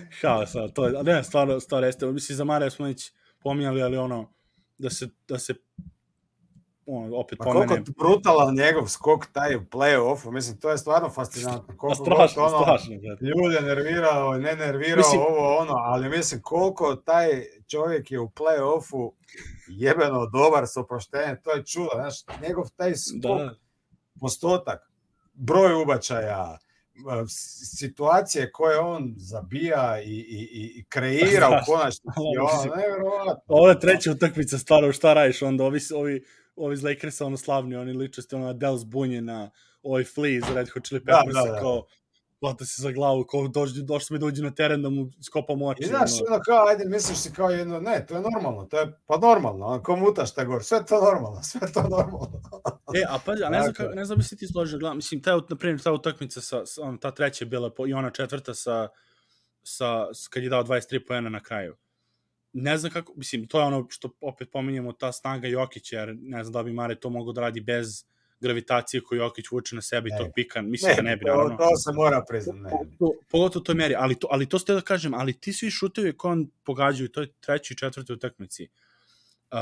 [0.09, 3.81] Šao sad, to je, a ne, stvarno, stvarno jeste, mislim, za Mare smo već pominjali,
[3.81, 4.33] ali ono,
[4.77, 5.53] da se, da se,
[6.85, 11.09] ono, opet Pa koliko pomenem, brutalan njegov skok taj u play-offu, mislim, to je stvarno
[11.09, 11.65] fascinantno.
[11.69, 13.25] a Koliko strašno, god ono, strašno, brate.
[13.25, 17.27] ljude nervirao, ne nervirao, Mislim- ovo ono, ali mislim koliko taj
[17.67, 19.11] čovjek je u play-offu
[19.67, 23.55] jebeno dobar s oproštenjem, to je čudo, znaš, njegov taj skok, Da,
[24.19, 24.91] postotak,
[25.33, 26.57] broj ubačaja,
[27.77, 33.43] situacije koje on zabija i, i, i- kreira u Znaš, konačnici, nevjerovatno.
[33.47, 36.23] Ovo je treća utakmica, stvarno, šta radiš onda, ovi, ovi,
[36.55, 39.49] ovi iz Lakersa, ono slavni, oni ličnosti, ono Adele zbunje na
[39.83, 41.59] ovaj Flea iz Red Hot Chili Da, Peppersa, da, da.
[41.59, 41.85] kao,
[42.39, 45.83] plata se za glavu, kao dođe, došli mi dođe na teren da mu skopam oči.
[45.83, 46.35] I znaš, ono.
[46.35, 49.65] ono kao, ajde, misliš si kao jedno, ne, to je normalno, to je, pa normalno,
[49.65, 52.41] ono, ko mutaš te gor, sve to normalno, sve to normalno.
[52.95, 55.21] E, a pazi, a ne znam, kako, ne znam bi se ti složio, gledam, mislim,
[55.21, 58.09] ta, na primjer, ta utakmica sa, sa on, ta treća je bila po, i ona
[58.09, 58.87] četvrta sa,
[59.63, 61.75] sa, s, kad je dao 23 poena na kraju.
[62.53, 66.43] Ne znam kako, mislim, to je ono što opet pominjemo, ta snaga Jokića, jer ne
[66.43, 68.05] znam da bi Mare to mogao da radi bez
[68.41, 70.17] gravitacije koju Jokić vuče na sebe i Ne.
[70.17, 71.57] tog pika, mislim da ne bi, to, naravno.
[71.57, 72.97] to se mora priznati, ne.
[72.99, 75.69] To, pogotovo u toj meri, ali to, ali to ste da kažem, ali ti svi
[75.71, 78.69] šutevi koje on pogađaju u toj trećoj i četvrtoj utakmici,
[79.51, 79.57] uh,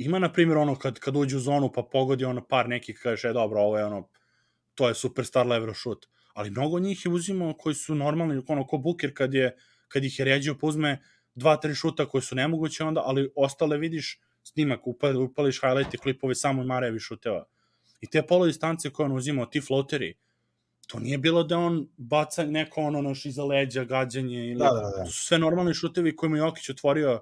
[0.00, 3.28] ima na primjer ono kad, kad uđe u zonu pa pogodi ono par nekih kaže
[3.28, 4.08] e, dobro ovo je ono
[4.74, 8.78] to je superstar lever šut ali mnogo njih je uzimao koji su normalni ono ko
[8.78, 9.56] Buker kad je
[9.88, 11.02] kad ih je ređio pa uzme
[11.34, 16.34] dva tri šuta koji su nemoguće onda ali ostale vidiš snimak upali, upališ highlight klipove
[16.34, 17.44] samo i Marevi šuteva
[18.00, 20.14] i te polo distance koje on uzimao ti floateri
[20.90, 24.80] to nije bilo da on baca neko ono naš iza leđa gađanje ili Da, da,
[24.98, 25.04] da.
[25.04, 27.20] to su sve normalni šutevi kojima je Jokić otvorio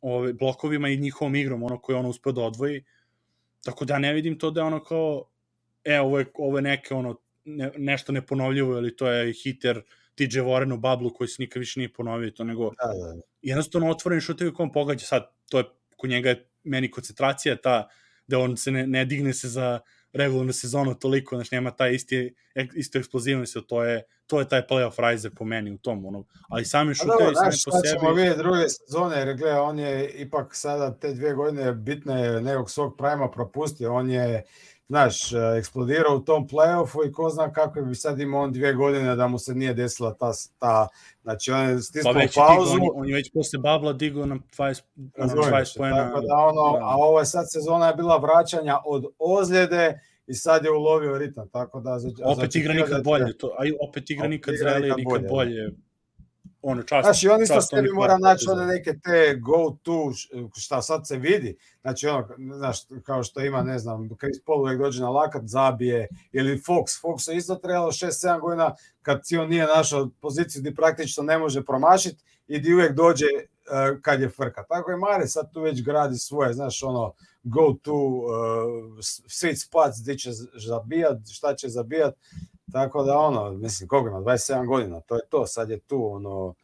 [0.00, 2.84] ove, blokovima i njihovom igrom, ono koje ono uspeo da odvoji.
[3.64, 5.24] Tako da ne vidim to da je ono kao,
[5.84, 9.82] e, ovo je, ovo je neke ono, ne, nešto neponovljivo, ili to je hiter
[10.14, 13.22] TJ Warren u bablu koji se nikad više nije ponovio to, nego Da, da, da.
[13.42, 15.06] jednostavno otvoren šutevi kom pogađa.
[15.06, 15.64] Sad, to je,
[15.96, 17.88] kod njega je meni koncentracija ta,
[18.26, 19.80] da on se ne, ne digne se za
[20.18, 22.34] regularnu sezonu toliko, znači nema taj isti,
[22.74, 26.64] isto eksplozivnost, to je, to je taj playoff riser po meni u tom, ono, ali
[26.64, 30.10] sami A dobro, šutevi sami po sebi, ćemo vidjeti druge sezone, jer gle, on je
[30.10, 34.42] ipak sada te dvije godine bitne nekog svog prajma propustio, on je,
[34.88, 39.16] znaš, eksplodirao u tom playoffu i ko zna kako bi sad imao on dvije godine
[39.16, 40.88] da mu se nije desila ta, ta
[41.22, 44.26] znači on je pa stisnuo je pauzu, digao, on, on je već posle babla digao
[44.26, 46.08] na 20, ono, Razumiješ 20 se, pojena.
[46.08, 46.84] tako da ono, da.
[46.84, 51.48] a ovo je sad sezona je bila vraćanja od ozljede i sad je ulovio ritam,
[51.48, 51.98] tako da...
[51.98, 54.94] Za, opet igra za nikad očekivati- bolje, to, a opet igra Opet nikad igra zrelije,
[54.96, 55.72] nikad nikad bolje, bolje.
[56.62, 60.12] Ono, čast, Znaš, i on isto čast sebi onih mora naći one neke te go-to,
[60.12, 61.56] š- šta sad se vidi.
[61.80, 66.08] Znači, ono, znaš, kao što ima, ne znam, Chris Paul uvek dođe na lakat, zabije,
[66.32, 67.02] ili Fox.
[67.02, 71.38] Fox je isto trebalo 6-7 godina kad si on nije našao poziciju gdje praktično ne
[71.38, 73.26] može promašiti i di uvek dođe
[74.02, 74.64] kad je frka.
[74.68, 77.12] Tako je Mare sad tu već gradi svoje, znaš, ono,
[77.42, 78.24] go to uh,
[79.28, 80.30] sweet spots gdje će
[80.66, 82.14] zabijat, šta će zabijat.
[82.72, 86.54] Tako da ono, mislim, koliko ima, 27 godina, to je to, sad je tu, ono,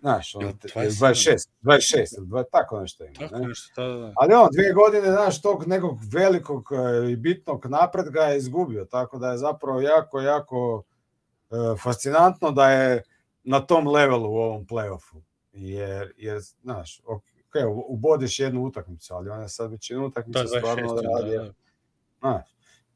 [0.00, 1.12] znaš, ono, Jel te- 27?
[1.12, 3.14] 26, 26, ili dva- tako nešto ima.
[3.18, 3.48] Tako ne?
[3.48, 4.12] nešto, da, da, da.
[4.16, 9.18] Ali on, dvije godine, znaš, tog nekog velikog e, i bitnog napretka je izgubio, tako
[9.18, 10.82] da je zapravo jako, jako
[11.50, 13.02] e, fascinantno da je
[13.44, 15.20] na tom levelu u ovom playoffu.
[15.52, 17.22] Jer, jer znaš, ok,
[17.68, 21.02] u- ubodeš jednu utakmicu, ali on je sad već jednu Da, stvarno 26.
[21.02, 21.52] Da, da.
[22.20, 22.46] Znaš,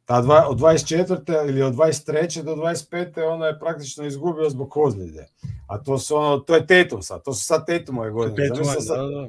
[0.04, 1.48] ta dva, od 24.
[1.48, 2.42] ili od 23.
[2.42, 3.22] do 25.
[3.28, 5.26] ona je praktično izgubio zbog ozljede.
[5.68, 8.48] A to su ono, to je Tatum sad, to su sad Tatumove godine.
[8.48, 9.28] Godina, sad, da, da.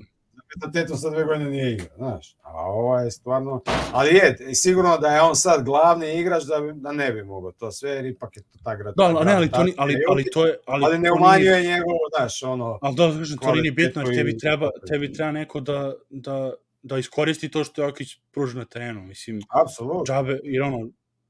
[0.55, 2.35] Da Tatum sad dve godine nije igra, znaš.
[2.41, 3.61] A ovo je stvarno,
[3.93, 7.51] ali je, sigurno da je on sad glavni igrač da, bi- da ne bi mogao
[7.51, 8.93] to sve, jer ipak je to ta grad.
[8.97, 10.57] Da, ali, ne, ali, to, ni, ali, ali to je...
[10.65, 14.01] Ali, ali ne to nije- umanjuje njegovo, znaš, ono, Ali da, kažem, to nije bitno,
[14.01, 18.65] jer tebi treba, tebi treba neko da, da, da iskoristi to što Jokić pruža na
[18.65, 19.01] terenu.
[19.01, 20.03] Mislim, apsolutno.
[20.05, 20.89] džabe, jer ono,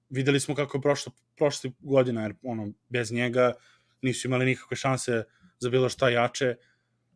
[0.09, 3.53] videli smo kako je prošlo, prošle godina, jer ono, bez njega
[4.01, 5.23] nisu imali nikakve šanse
[5.59, 6.55] za bilo šta jače.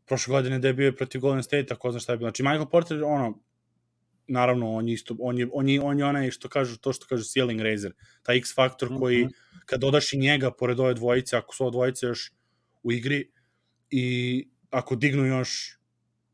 [0.06, 2.30] Prošle godine da je bio protiv Golden State, ko zna šta je bilo.
[2.30, 3.40] Znači, Michael Porter, ono,
[4.28, 7.06] naravno, on je isto, on je, on je, on je onaj što kažu, to što
[7.06, 9.34] kažu ceiling raiser, taj X faktor koji, Mhm.
[9.66, 12.32] kad dodaš i njega pored ove dvojice, ako su ove dvojice još
[12.84, 13.32] u igri,
[13.90, 15.78] i ako dignu još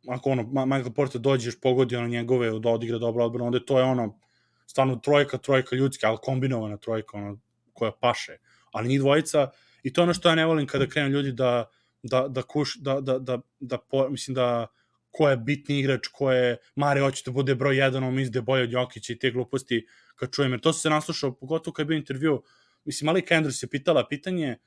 [0.07, 3.79] ako ono, Michael Porter dođe još pogodi ono njegove da odigra dobro odbranu, onda to
[3.79, 4.19] je ono
[4.67, 7.39] stvarno trojka, trojka ljudska, ali kombinovana trojka, ono,
[7.73, 8.37] koja paše.
[8.71, 9.49] Ali njih dvojica,
[9.83, 11.65] i to je ono što ja ne volim kada krenu ljudi da,
[12.03, 14.67] da, da, kuš, da, da, da, da po, mislim da
[15.11, 18.39] ko je bitni igrač, ko je Mare hoće da bude broj jedan, on misli da
[18.39, 21.83] je bolje od Jokića i te gluposti kad čujem, jer to se naslušao, pogotovo kad
[21.83, 22.43] je bio intervju,
[22.85, 24.57] mislim, Malika Andrews je pitala pitanje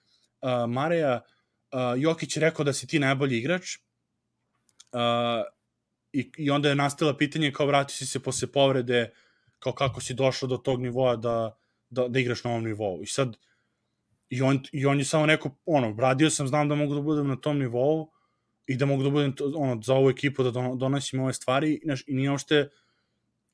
[0.42, 1.20] uh, Mareja,
[1.72, 3.76] uh, Jokić je rekao da si ti najbolji igrač,
[4.92, 5.00] uh,
[6.12, 9.10] i, i onda je nastala pitanje kao vrati si se posle povrede,
[9.58, 11.58] kao kako si došao do tog nivoa da,
[11.90, 13.02] da, da igraš na ovom nivou.
[13.02, 13.36] I sad,
[14.30, 17.28] i on, i on je samo rekao, ono, radio sam, znam da mogu da budem
[17.28, 18.10] na tom nivou
[18.66, 21.80] i da mogu da budem to, ono, za ovu ekipu da dono- donosim ove stvari
[21.84, 22.68] znaš, i nije uopšte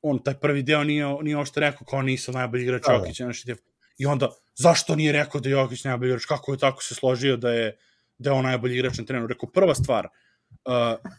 [0.01, 2.97] on, taj prvi deo nije, nije uopšte rekao kao nisam najbolji igrač Da, da.
[2.97, 3.43] Jokić, znaš,
[3.97, 7.37] i onda, zašto nije rekao da je Jokić najbolji igrač, kako je tako se složio
[7.37, 7.77] da je,
[8.17, 9.27] da je on najbolji igrač na terenu.
[9.27, 10.07] Rekao, prva stvar,
[10.65, 11.11] uh,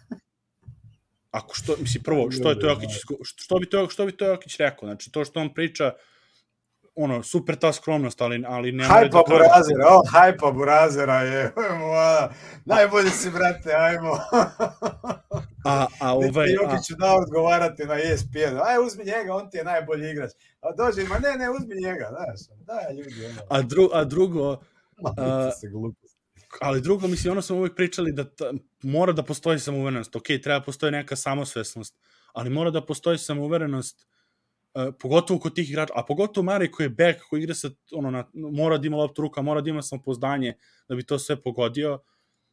[1.30, 4.26] ako što, mislim, prvo, što je to Jokić, što, što bi to, što bi to
[4.26, 5.92] Jokić rekao, znači, to što on priča,
[7.00, 12.30] ono, super ta skromnost, ali, ali ne Hajpa da Burazera, on hajpa Burazera je, moja,
[12.64, 14.18] najbolji si, brate, ajmo.
[15.64, 18.56] A, a Ovaj, Jokiću da odgovarati na E ESPN.
[18.64, 20.30] Aj, uzmi njega, on ti je najbolji igrač.
[20.60, 22.58] A dođe, ma ne, ne, uzmi njega, znaš.
[22.66, 23.40] Da, ljudi, ono.
[23.48, 24.60] a, dru, a drugo,
[25.02, 26.16] Malice se gluposti.
[26.60, 28.52] ali drugo, mislim, ono smo uvijek pričali da ta,
[28.82, 30.16] mora da postoji samouverenost.
[30.16, 31.94] Ok, treba postoji neka samosvesnost,
[32.32, 34.06] ali mora da postoji samouverenost
[34.74, 38.10] uh, pogotovo kod tih igrača, a pogotovo Mare koji je back, koji igra sa, ono,
[38.10, 40.54] na, mora da ima loptu ruka, mora da ima samopouzdanje
[40.88, 42.02] da bi to sve pogodio.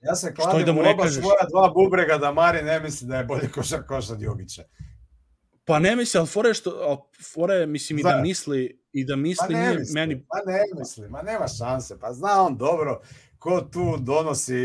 [0.01, 1.23] Ja se kladim da mu u ne oba kažeš?
[1.23, 4.63] svoja dva bubrega da Mari ne misli da je bolji košarkaš od Jokića.
[5.65, 6.97] Pa ne misli, ali fore što, ali
[7.33, 11.09] fore, mislim, i da misli, i da misli, ne nije misli, meni, ma ne misli,
[11.09, 11.99] ma nema šanse.
[11.99, 13.01] Pa zna on dobro
[13.45, 14.61] ko tu donosi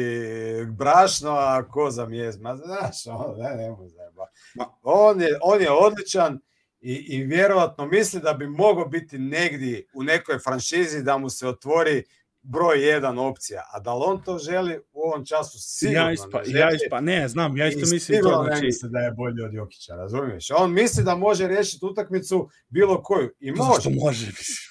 [0.79, 2.39] brašno, a ko za mjez.
[2.39, 4.27] Ma znaš, on, ne, ne zajeba.
[4.55, 6.41] Ma- On je, on je odličan
[6.81, 11.49] i, i vjerovatno misli da bi mogao biti negdje u nekoj franšizi da mu se
[11.49, 12.05] otvori
[12.43, 16.39] broj jedan opcija, a da li on to želi u ovom času sigurno ja ispa,
[16.39, 16.59] ne želi.
[16.59, 19.55] ja ispa, ne, znam, ja isto mislim to, ne znači, misli da je bolji od
[19.55, 20.51] Jokića, razumiješ?
[20.57, 23.81] On misli da može riješiti utakmicu bilo koju i može.
[23.81, 24.71] što može, mislim.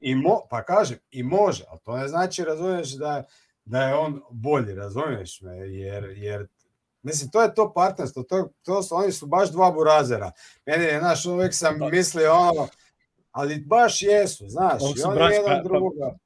[0.00, 3.24] I mo, pa kažem, i može, ali to ne znači, razumiješ, da,
[3.64, 6.46] da je on bolji, razumiješ me, jer, jer
[7.06, 10.30] Mislim, to je to partnerstvo, to, to su, oni su baš dva burazera.
[10.66, 11.88] Meni je, znaš, uvijek sam Da.
[11.88, 12.68] mislio ono,
[13.30, 16.18] ali baš jesu, znaš, i oni braća, jedan pa- drugoga,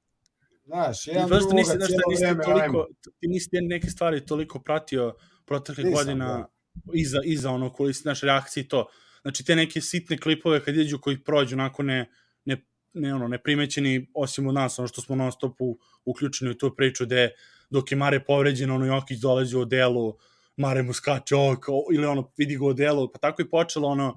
[0.64, 2.86] znaš, jedan Prosto drugoga nisi, znaš cijelo nisi vrijeme, toliko, ajmo.
[3.20, 6.48] ti nisi neke stvari toliko pratio proteklih Nisam, godina
[6.94, 8.86] iza, iza ono kulis, naše reakcije to.
[9.22, 12.10] Znači te neke sitne klipove kad iđu koji prođu onako ne,
[12.44, 16.58] ne, ne, ono, neprimećeni osim od nas, ono što smo non stop u, uključeni u
[16.58, 17.30] tu priču gde
[17.70, 20.16] dok je Mare povređen, ono Jokić dolazi u delu,
[20.60, 24.16] Mare mu skače oko, ili ono vidi ga u delu, pa tako i počelo ono,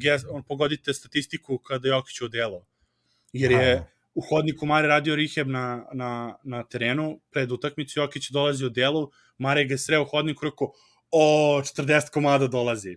[0.00, 2.64] ges, on, pogodite statistiku kada je Jokić u delu.
[3.32, 3.84] Jer je, Aha.
[4.14, 9.10] u hodniku Mare radio rehab na, na, na terenu, pred utakmicu Jokić dolazi u delu,
[9.38, 10.72] Mare ga je sreo u hodniku rekao,
[11.10, 12.96] o, 40 komada dolazi.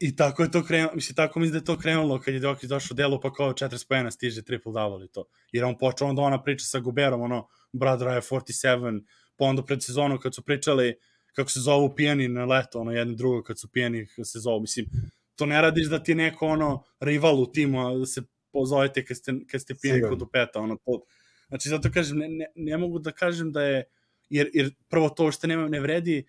[0.00, 2.68] I tako je to krenulo, mislim, tako mislim da je to krenulo kad je Jokić
[2.68, 5.24] došao u delu, pa kao 40 pojena stiže triple double i to.
[5.52, 9.04] Jer on počeo onda ona priča sa Guberom, ono, brother, I have 47,
[9.36, 10.94] pa onda pred sezonu kad su pričali
[11.36, 14.60] kako se zovu pijani na leto, ono, jedno drugo kad su pijani kako se zovu,
[14.60, 14.86] mislim,
[15.34, 18.22] to ne radiš da ti neko, ono, rival u timu, da se
[18.52, 20.16] pozovete kad ste, kad ste pijani Sigurno.
[20.16, 21.02] kod upeta, ono, to,
[21.48, 23.84] znači, zato kažem, ne, ne, ne mogu da kažem da je,
[24.30, 26.24] jer, jer prvo to što ne, ne vredi,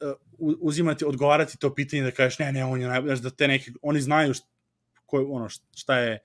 [0.00, 3.48] uh, uzimati, odgovarati to pitanje da kažeš ne, ne, on je najbolji, znaš, da te
[3.48, 4.46] neki, oni znaju šta,
[5.06, 6.18] ko, ono, šta je,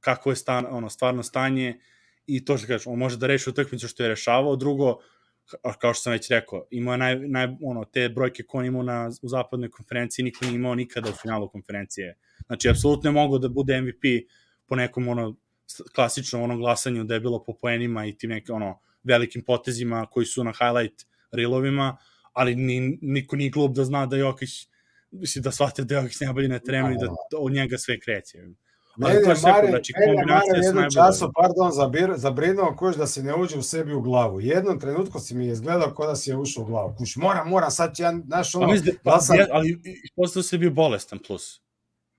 [0.00, 1.80] kako je stan, ono, stvarno stanje
[2.26, 4.96] i to što kažeš, on može da reši utakmicu što je rešavao, drugo, a
[5.78, 8.82] kao što sam već rekao, imao je naj, naj, ono, te brojke koje on imao
[8.82, 12.16] na, u zapadnoj konferenciji, niko nije imao nikada u finalu konferencije.
[12.46, 14.02] Znači, apsolutno je mogao da bude MVP
[14.66, 15.36] po nekom ono,
[15.94, 20.26] klasičnom onom glasanju da je bilo po poenima i tim nekim ono, velikim potezima koji
[20.26, 21.96] su na highlight reelovima,
[22.32, 24.68] ali ni, niko nije glup da zna da Jokić
[25.10, 28.38] mislim da shvate da Jokić najbolji na terenu i da to- od njega sve kreće.
[29.02, 30.90] Ali Meni to je Mare, znači, kombinacija Mare najboljom.
[30.90, 34.40] času, pardon, zabir, zabrinuo kuš da se ne uđe u sebi u glavu.
[34.40, 36.94] Jednom trenutku si mi je izgledao kao da si je ušao u glavu.
[36.98, 39.46] Kuš, moram, moram, sad će ja, znaš, Pa, ono, mislim, da, da pa, sam- ja,
[39.50, 39.80] ali
[40.16, 41.60] postao se bio bolestan plus.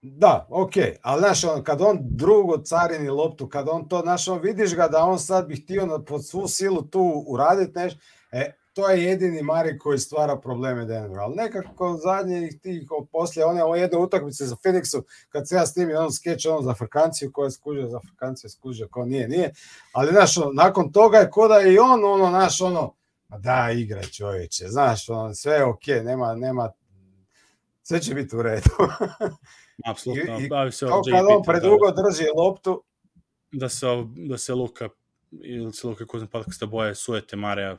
[0.02, 4.40] Da, okej, ali znaš, on, kad on drugo carini loptu, kad on to, znaš, on
[4.42, 8.00] vidiš ga da on sad bi htio na, pod svu silu tu uraditi nešto,
[8.32, 13.64] e, to je jedini Mari koji stvara probleme Denveru, ali nekako zadnjih tih, poslije one,
[13.64, 17.44] one jedne utakmice za Phoenixu, kad se ja snimio on skeč ono za Frkanciju, ko
[17.44, 19.54] je skužio za Frkanciju, skužio, ko nije, nije,
[19.92, 22.94] ali znaš, ono, nakon toga je ko da je i on, ono, znaš, ono,
[23.28, 26.72] "Ma da, igraj čovječe, znaš, ono, sve je okej, nema, nema,
[27.84, 28.70] sve će biti u redu.
[29.92, 32.84] Apsolutno, bavi se Kao kad on predugo drži loptu,
[33.52, 33.86] da se,
[34.30, 34.90] da se Luka
[35.32, 37.78] ili se Luka Kuzma Patkasta boje sujete Mareja,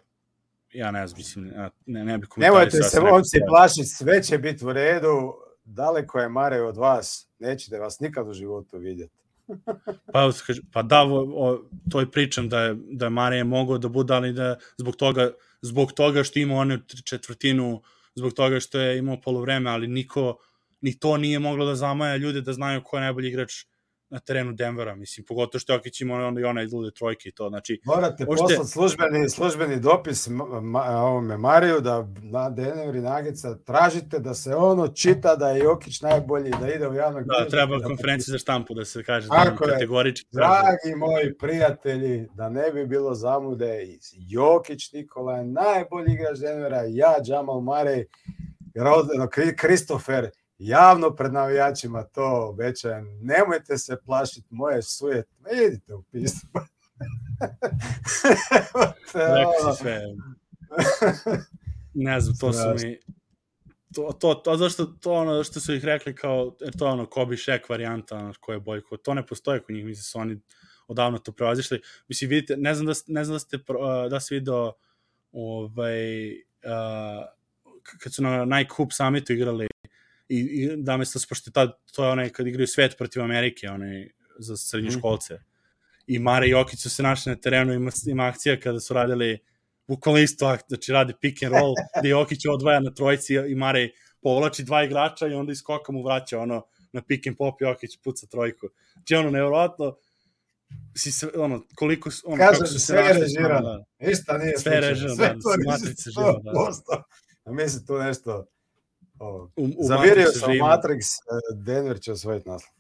[0.72, 1.52] ja ne znam, mislim,
[1.86, 2.59] ne, ne bih komentarisao.
[2.59, 4.22] nemojte se sam rekao momci sve.
[4.22, 5.32] će biti u redu,
[5.64, 9.14] daleko je Mare od vas, nećete vas nikad u životu vidjeti.
[10.12, 10.30] Pa,
[10.72, 14.14] pa da, o, o, to i pričam da je, da je Marije mogao da bude,
[14.14, 15.30] ali da zbog toga,
[15.62, 17.82] zbog toga što ima onu četvrtinu,
[18.14, 20.38] zbog toga što je imao polovreme, ali niko,
[20.80, 23.52] ni to nije moglo da zamaja ljude da znaju ko je najbolji igrač
[24.10, 27.48] na terenu Denvera, mislim, pogotovo što Jokić imao onda i onaj lude trojke i to,
[27.48, 33.00] znači, Morate Možete- poslati službeni, službeni dopis ma, ma, ovome Mariju da na Denver i
[33.00, 37.32] Nagica tražite da se ono čita da je Jokić najbolji, da ide u javnog da,
[37.32, 40.26] bilježnika, treba da konferencija za štampu da se kaže, da Tako kategorički.
[40.32, 47.14] Dragi moji prijatelji, da ne bi bilo zamude, Jokić Nikola je najbolji igrač Denvera, ja,
[47.26, 47.62] Jamal
[48.74, 53.18] Rodeno, Kristofer, javno pred navijačima to obećajem.
[53.22, 55.28] Nemojte se plašiti moje sujet.
[55.66, 56.46] Idite u pistu.
[59.14, 60.02] Rekao si sve.
[61.98, 62.98] Ne znam, to su mi...
[63.94, 67.06] To, to, to, zašto to ono što su ih rekli kao, jer to je ono
[67.06, 70.40] Kobe Shaq varijanta, ono, ko je bojko, to ne postoje kod njih, mislim su oni
[70.88, 71.80] odavno to prevazišli.
[72.08, 73.58] Mislim, vidite, ne znam da, ne znam da ste,
[74.10, 74.72] da se video
[75.32, 77.24] ovaj, uh,
[77.98, 79.66] kad su na Nike Hoop Summitu igrali
[80.28, 84.09] i, i da mesto, pošto tad, to je onaj kad igraju svet protiv Amerike, onaj
[84.39, 85.39] za srednjoškolce.
[86.07, 89.39] I Mare i Jokić su se našli na terenu, ima, ima akcija kada su radili
[89.89, 93.89] bukvalno isto akt, znači radi pick and roll, gde Jokić odvaja na trojici i Mare
[94.23, 97.97] povlači dva igrača i onda iz skoka mu vraća ono na pick and pop Jokić
[98.05, 98.66] puca trojku.
[98.93, 99.97] Znači ono, nevjerojatno,
[100.97, 103.61] si se, ono, koliko, su- ono, Kažem, kako su se sve našli, režirano.
[103.61, 103.85] da.
[104.07, 106.51] Ništa nije Sve režirano, da, to Matrice živo, da.
[106.51, 107.03] 100%.
[107.44, 108.47] A mislim tu nešto...
[109.20, 110.66] U, u Zavirio sam u živimo.
[110.66, 112.74] Matrix, eh, Denver će osvojiti naslov.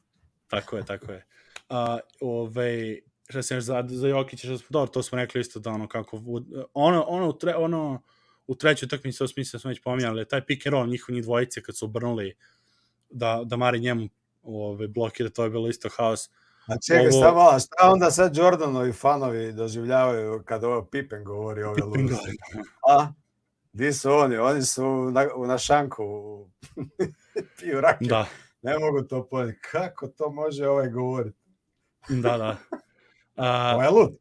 [0.46, 1.26] Tako je, tako je.
[1.68, 5.70] A, ovaj, šta se za, za Jokića, što smo, dobro, to smo rekli isto da
[5.70, 6.22] ono kako,
[6.74, 8.02] ono, ono, tre, ono
[8.46, 11.62] u trećoj utakmici, u smislu smo već pominjali, taj pick and roll njihov njih dvojice
[11.62, 12.36] kad su obrnuli
[13.10, 14.08] da, da Mari njemu
[14.42, 16.30] ove, blokira, to je bilo isto haos.
[16.66, 17.34] A čekaj, Ovo...
[17.34, 22.36] malo, šta onda sad Jordanovi fanovi doživljavaju kad ovo Pippen govori ove Pippen govori.
[22.88, 23.12] A?
[23.76, 24.36] Di su oni?
[24.36, 26.04] Oni su na, na šanku
[27.58, 28.08] piju rakiju.
[28.08, 28.26] Da.
[28.62, 29.58] Ne mogu to pojeti.
[29.70, 31.38] Kako to može ovaj govoriti?
[32.08, 32.56] Da, da.
[33.46, 34.18] A, Ovo je lud.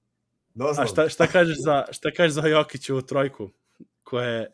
[0.54, 0.84] Doslovno.
[0.84, 3.50] A šta, šta, kažeš za, šta kažeš za Jokiću u trojku?
[4.04, 4.46] Koja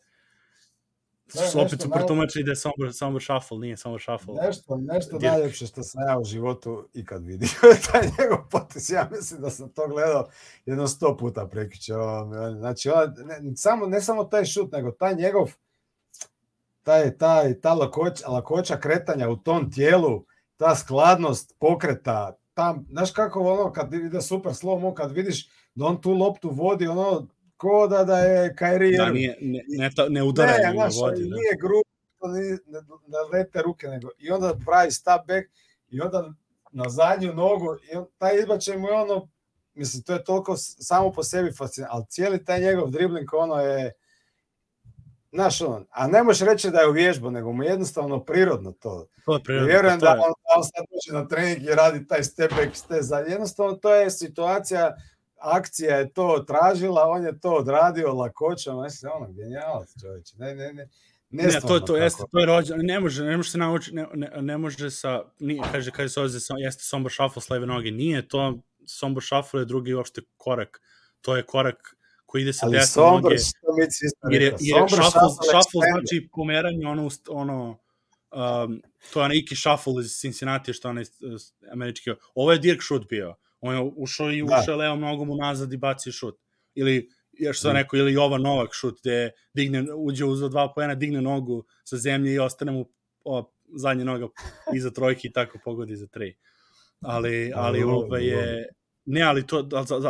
[1.36, 4.34] Ne, opet super tumači da je Somber, Somber Shuffle, nije Somber Shuffle.
[4.46, 5.32] Nešto, nešto Dirk.
[5.32, 7.50] najljepše što sam ja u životu ikad vidio.
[7.92, 10.28] taj njegov potes, ja mislim da sam to gledao
[10.66, 11.94] jedno sto puta prekiće.
[12.58, 15.52] Znači, ona, ne, samo, ne samo taj šut, nego taj njegov
[16.84, 20.26] taj, taj, ta lakoća, lakoća kretanja u tom tijelu,
[20.58, 26.02] ta skladnost pokreta, tam, znaš kako ono, kad ide super slow kad vidiš da on
[26.02, 27.28] tu loptu vodi, ono,
[27.62, 31.24] ko da, da je Kairi Da, nije, ne, ne, ne udara ne, naš, vodi.
[31.24, 31.36] Da.
[31.36, 31.58] Nije
[32.66, 35.48] ne, ne lete ruke, nego i onda pravi step back
[35.90, 36.34] i onda
[36.72, 39.30] na zadnju nogu i on, taj izbačaj mu je ono,
[39.74, 43.92] mislim, to je toliko samo po sebi fascinantno, ali cijeli taj njegov dribling, ono je,
[45.34, 49.08] Znaš, on, a ne možeš reći da je u vježbu, nego mu jednostavno prirodno to.
[49.26, 49.68] To je prirodno.
[49.68, 53.30] Vjerujem da on, da on sad dođe na trening i radi taj step back, step
[53.30, 54.96] Jednostavno to je situacija
[55.42, 60.74] akcija je to tražila, on je to odradio lakoćom, mislim, ono, genijalac čovječe, ne, ne,
[60.74, 60.88] ne,
[61.32, 64.08] Ne, ne to, to, jeste, to je rođen, ne može, ne može se naučiti, ne,
[64.14, 67.92] ne, ne može sa, nije, kaže, kaže se ovdje, jeste Sombor Shuffle s leve noge,
[67.92, 70.82] nije to, Sombor Shuffle je drugi uopšte korak,
[71.22, 71.96] to je korak
[72.26, 73.36] koji ide sa Ali desne noge,
[74.32, 77.80] jer je, jer shuffle, shuffle znači pomeranje, ono, ono,
[78.32, 78.82] um,
[79.14, 81.04] to je onaj Iki Shuffle iz Cincinnati, što je onaj
[81.72, 84.46] američki, ovo je Dirk Shoot bio, on je ušao i da.
[84.46, 84.84] ušao da.
[84.84, 86.36] levom nogom unazad i bacio šut.
[86.76, 87.76] Ili, još sam mm.
[87.76, 92.34] rekao, ili Jovan Novak šut, gde digne, uđe uz dva pojena, digne nogu sa zemlje
[92.34, 92.86] i ostane mu
[93.26, 94.28] o, zadnja noga
[94.76, 96.38] iza trojke i tako pogodi za tri.
[97.02, 98.70] Ali, ali ovo je,
[99.06, 99.70] ne, ali to,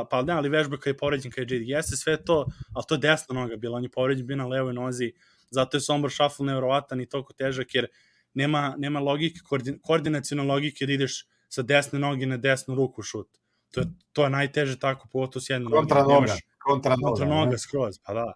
[0.09, 2.95] pa ne, ali vežba kad je poređen kad je JD, jeste sve to, ali to
[2.95, 5.13] je desna noga bila, on je poređen bio na levoj nozi,
[5.49, 7.87] zato je Sombor Shuffle nevjerovatan i toliko težak, jer
[8.33, 13.27] nema, nema logike, koordin, koordinacijone logike da ideš sa desne noge na desnu ruku šut.
[13.71, 16.13] To je, to je najteže tako, pogotovo s jednom kontra noga.
[16.13, 18.33] Nemaš, kontra noga, kontra noga skroz, pa da.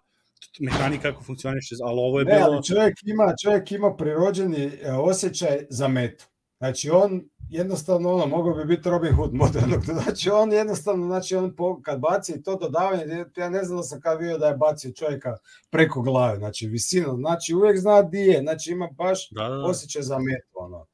[0.60, 2.46] Mehanika kako funkcioniše, ali ovo je ne, bilo...
[2.46, 6.26] Ali čovjek ima, čovjek ima prirođeni e, osjećaj za metu.
[6.58, 9.84] Znači on jednostavno ono mogao bi biti Robin Hood modernog.
[10.02, 14.00] Znači on jednostavno znači on po, kad baci to dodavanje, ja ne znam da sam
[14.00, 15.36] kad vidio da je bacio čovjeka
[15.70, 19.64] preko glave, znači visinu, znači uvijek zna di je, znači ima baš da, da, da.
[19.64, 20.86] osjećaj za metu ono.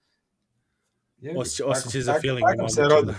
[1.36, 2.47] Osjećaj, osjećaj za feeling.
[2.57, 3.15] Tako se rodi, da.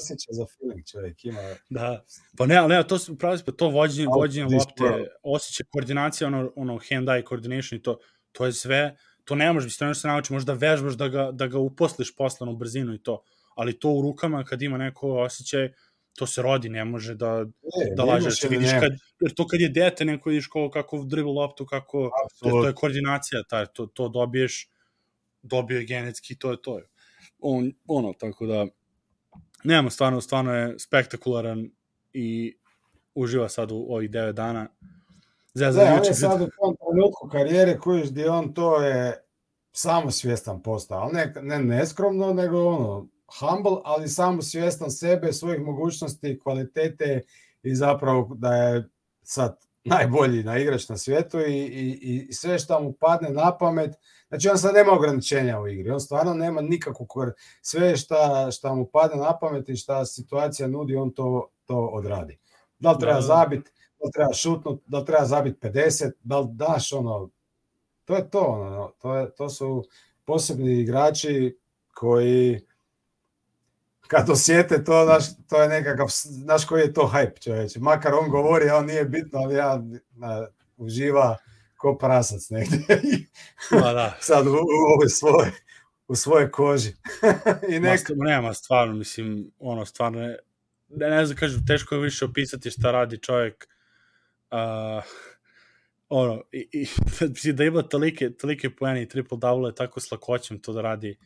[0.00, 1.40] osjećaj za feeling čovjek ima.
[1.70, 2.04] Da,
[2.38, 7.78] pa ne, ne, to, pravi, to vođenje, vođenje lopte, osjećaj koordinacija, ono, ono hand-eye coordination
[7.78, 7.98] i to,
[8.32, 11.58] to je sve, to ne može, mislim, se nauči, možda vežbaš da ga, da ga
[11.58, 13.22] uposliš poslanu brzinu i to,
[13.54, 15.72] ali to u rukama kad ima neko osjećaj,
[16.14, 18.30] to se rodi, ne može da, ne, da laže.
[18.30, 22.10] Znači, vidiš kad, jer to kad je dete, neko vidiš kako, kako dribla loptu, kako,
[22.40, 24.68] to, to je koordinacija, taj, to, to dobiješ,
[25.42, 26.80] dobio genetski, to je to.
[27.42, 28.66] On, ono, tako da,
[29.64, 31.70] nemamo, stvarno, stvarno je spektakularan
[32.12, 32.56] i
[33.14, 34.68] uživa sad u ovih 9 dana.
[35.54, 39.24] Zezan, da, on je sad u tom trenutku karijere kojiš gdje on to je
[39.72, 43.08] samo svjestan postao, ali ne, ne neskromno, nego ono,
[43.40, 47.22] humble, ali samo svjestan sebe, svojih mogućnosti, kvalitete
[47.62, 48.88] i zapravo da je
[49.22, 53.94] sad najbolji na igrač na svijetu i, i, i sve što mu padne na pamet,
[54.28, 57.32] znači on sad nema ograničenja u igri, on stvarno nema nikakvu kor...
[57.62, 62.38] sve šta, šta mu padne na pamet i šta situacija nudi, on to, to odradi.
[62.78, 63.20] Da li treba da.
[63.20, 67.30] zabiti, da li treba šutnut, da li treba zabiti 50, da li daš ono,
[68.04, 69.84] to je to, ono, to, je, to su
[70.24, 71.58] posebni igrači
[71.94, 72.60] koji
[74.12, 77.80] kad osjete to, znaš, to je nekakav, znaš koji je to hype čovječe.
[77.80, 81.36] Makar on govori, a on nije bitno, ali ja na, uživa
[81.76, 82.78] ko prasac negdje.
[83.70, 84.16] Pa da.
[84.20, 85.52] Sad u, u, u, svoje,
[86.08, 86.94] u svoje koži.
[87.74, 88.00] I nek...
[88.16, 90.38] Ma, nema stvarno, mislim, ono, stvarno je,
[90.88, 93.68] ne, ne znam, kažem, teško je više opisati šta radi čovjek.
[94.50, 95.04] Uh,
[96.08, 96.68] ono, i,
[97.44, 101.18] i, da ima tolike, tolike pojene i triple double tako s lakoćem to da radi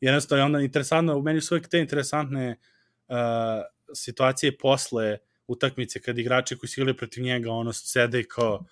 [0.00, 2.56] jednostavno je onda interesantno, u meni su uvek te interesantne
[3.08, 3.16] uh,
[3.94, 8.64] situacije posle utakmice kad igrači koji su igrali protiv njega ono sede i kao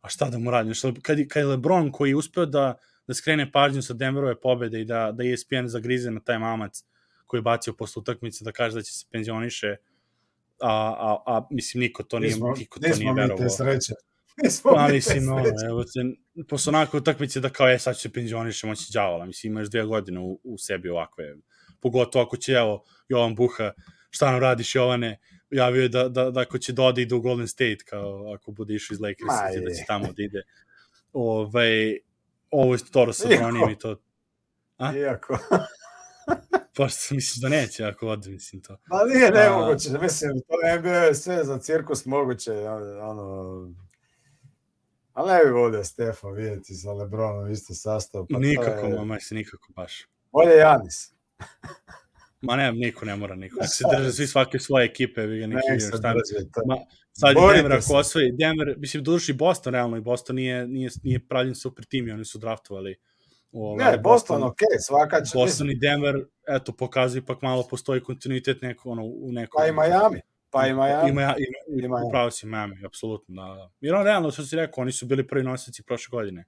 [0.00, 0.74] a šta da mu radim?
[0.74, 4.80] Što, kad, kad je LeBron koji je uspeo da, da skrene pažnju sa Denverove pobede
[4.80, 6.84] i da, da ESPN zagrize na taj mamac
[7.26, 9.76] koji je bacio posle utakmice da kaže da će se penzioniše
[10.60, 13.94] a, a mislim, niko to nije, Nismo, niko to nije nismo mi te sreće.
[14.62, 16.00] Pa mislim, ono, evo te,
[16.48, 19.84] posle onako utakmice da kao, e, sad će se penzionišem, moći đavola, mislim, imaš dvije
[19.84, 21.24] godine u, u sebi ovakve,
[21.80, 23.72] pogotovo ako će, evo, Jovan Buha,
[24.10, 25.18] šta nam radiš, Jovane,
[25.50, 28.50] javio je da, da, da ako će da ode ide u Golden State, kao ako
[28.52, 29.74] bude išao iz Ma Lakersa, da je.
[29.76, 30.42] će tamo da ide.
[31.12, 31.98] Ovaj,
[32.50, 33.28] ovo je Toro sa.
[33.28, 33.96] Bronijem i to,
[34.76, 34.96] A?
[34.96, 35.38] Iako.
[36.76, 38.76] pa što misliš da neće ako ode, mislim to.
[38.86, 42.52] Ma nije A- nemoguće, mislim, to je NBA je sve za cirkus moguće,
[43.00, 43.68] ono,
[45.12, 48.26] ali ne bi volio Stefa vidjeti sa Lebronom isto sastav.
[48.30, 50.06] Pa nikako, je- mama, se nikako baš.
[50.32, 51.12] Bolje Janis.
[52.40, 53.60] Ma ne, niko ne mora, niko.
[53.60, 56.12] Nek se drže svi svake svoje ekipe, vi ga Nek se šta.
[56.54, 56.76] to- Ma,
[57.12, 60.90] sad je Borite Denver ako osvoji, Denver, mislim, doduši Boston realno i Boston nije, nije,
[61.02, 62.96] nije pravljen super tim i oni su draftovali
[63.52, 64.56] ovaj, Ne, Boston, ok,
[64.86, 65.30] svaka će.
[65.34, 69.60] Boston i Denver, eto, pokazuju ipak malo postoji kontinuitet neko, ono, u nekom...
[69.60, 70.20] Pa i Miami.
[70.52, 71.10] Pa i Miami.
[71.10, 72.06] Ima, ima, Ima, ima, ima.
[72.06, 73.70] upravo si Miami, apsolutno, da, da.
[73.80, 76.44] Jer on realno, što si rekao, oni su bili prvi nosioci prošle godine.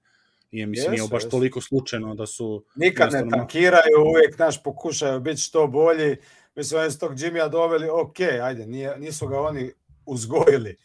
[0.51, 1.31] Nije, mislim, nije Jesu, baš jesu.
[1.31, 2.65] toliko slučajno da su...
[2.77, 6.17] Nikad ne tankiraju, uvijek naš pokušaju biti što bolji.
[6.55, 9.71] Mislim, oni su tog Jimmya doveli, ok, ajde, nije, nisu ga oni
[10.07, 10.77] uzgojili.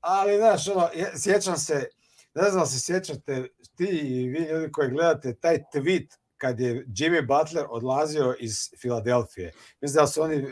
[0.00, 1.86] Ali, znaš, ono, je- sjećam se,
[2.34, 7.26] ne znam se sjećate, ti i vi ljudi koji gledate taj tweet kad je Jimmy
[7.26, 9.52] Butler odlazio iz Filadelfije.
[9.80, 10.50] Mislim da su oni uh,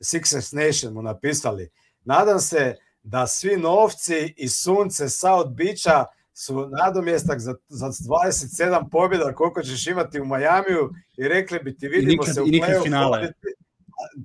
[0.00, 1.68] Sixers Nation mu napisali.
[2.04, 6.04] Nadam se da svi novci i sunce South Beacha
[6.34, 11.88] su nadomjestak za, za 27 pobjeda koliko ćeš imati u Majamiju i rekli bi ti
[11.88, 12.82] vidimo nikad- se u play-offu,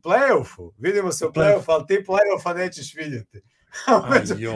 [0.04, 1.34] playoffu, vidimo se u Play-off.
[1.34, 3.42] play-offu, ali ti play-offa nećeš vidjeti.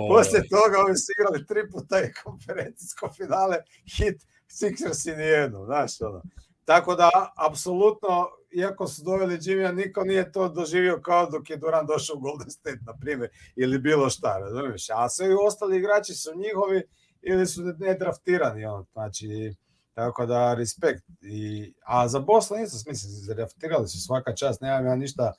[0.10, 3.58] Poslije toga oni su igrali tri puta i konferencijsko finale,
[3.98, 6.22] hit Sixers i nijedno, znaš ono.
[6.66, 7.10] Tako da,
[7.50, 12.20] apsolutno, iako su doveli Jimmya, niko nije to doživio kao dok je Duran došao u
[12.20, 14.90] Golden State, na primjer, ili bilo šta, razumiješ?
[14.90, 16.84] A svi ostali igrači su njihovi
[17.22, 19.54] ili su nedraftirani, ono, znači,
[19.94, 21.04] tako da, respekt.
[21.22, 25.34] I, a za Boston nisam smisli, draftirali su svaka čast, nemam ja ništa,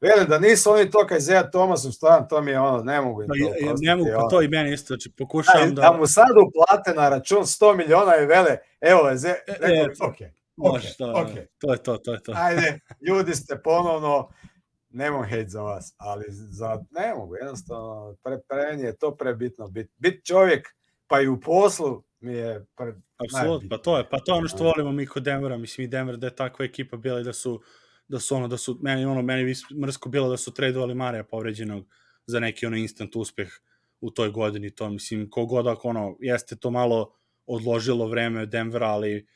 [0.00, 3.22] Velim da nisu oni to kaj Zeja Tomasu, stvarno to mi je ono, ne mogu
[3.22, 5.74] im Pa, to ja- ja- oprostiti, ne mogu, pa to i meni isto, znači pokušavam
[5.74, 5.92] da da...
[5.92, 10.10] mu sad uplate na račun 100 miliona i vele, evo je, Ze, E, rekao, e,
[10.10, 10.16] ok,
[10.68, 11.28] Može, to, ok.
[11.58, 12.32] to je to, to je to.
[12.36, 14.28] ajde, ljudi ste ponovno,
[14.90, 19.90] nemam hejt za vas, ali za, ne mogu, jednostavno, pre, pre je to prebitno, bit,
[19.96, 20.68] bit čovjek,
[21.06, 24.48] pa i u poslu mi je pre, Apsolutno, pa to je, pa to je ono
[24.48, 27.32] što volimo mi kod Denvera, mislim i Denver da je takva ekipa bila i da
[27.32, 27.62] su
[28.08, 31.24] da su ono da su meni ono meni vis- mrsko bilo da su tradovali Marija
[31.24, 31.86] povređenog
[32.26, 33.48] za neki ono instant uspeh
[34.00, 37.14] u toj godini, to mislim kogod ako ono jeste to malo
[37.46, 39.26] odložilo vreme Denvera, ali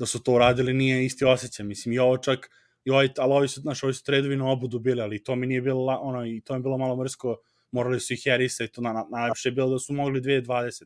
[0.00, 2.50] da su to uradili nije isti osjećaj, mislim i ovo čak
[2.84, 5.46] i ovaj, ali ovi su, znaš, ovi su tradovi na obudu bili, ali to mi
[5.46, 7.36] nije bilo, ono, i to mi je bilo malo mrsko,
[7.70, 10.84] morali su i Harrisa i to na, na, najlepše je bilo da su mogli 2020.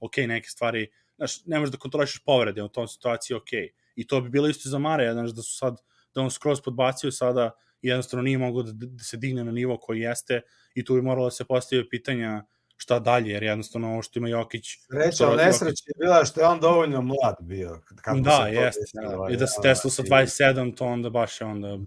[0.00, 0.86] Ok, neke stvari,
[1.16, 3.52] znaš, ne možeš da kontrolišeš povrede u tom situaciji, ok.
[3.96, 5.76] I to bi bilo isto za Mare, znaš, da su sad,
[6.14, 7.50] da on skroz podbacio sada
[7.82, 10.40] i jednostavno nije mogao da, da se digne na nivo koji jeste
[10.74, 12.44] i tu bi moralo da se postavio pitanja
[12.82, 16.46] šta dalje, jer jednostavno ovo što ima Jokić, Sreća Jokić- nesreći je bila što je
[16.46, 17.80] on dovoljno mlad bio.
[17.96, 19.26] Kako da, jeste, da.
[19.30, 21.78] i da se Tesla sa i- 27, to onda baš je onda...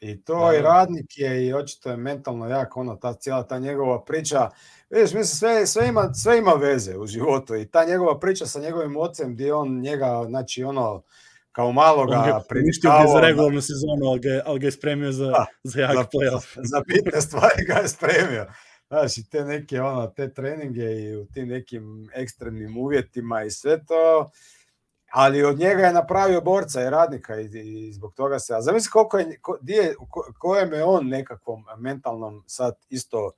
[0.00, 0.56] I to Da.
[0.56, 4.50] i radnik je i očito je mentalno jak, ono, ta cijela ta njegova priča.
[4.90, 8.60] Vidiš, mislim, sve, sve, ima, sve ima veze u životu i ta njegova priča sa
[8.60, 11.02] njegovim ocem gdje on njega, znači ono,
[11.52, 14.72] kao maloga On ga je uništio ga za regularnu sezonu, ali ga, ali ga je
[14.72, 16.58] spremio za, Da, za jak za, playoff.
[16.62, 18.46] za bitne stvari ga je spremio.
[18.88, 23.84] Znaš, i te neke, ono, te treninge i u tim nekim ekstremnim uvjetima i sve
[23.84, 24.30] to,
[25.10, 28.90] ali od njega je napravio borca i radnika i, i zbog toga se, a zamisli
[28.90, 33.32] koliko je, ko, je, ko, kojem je on nekakvom mentalnom sad isto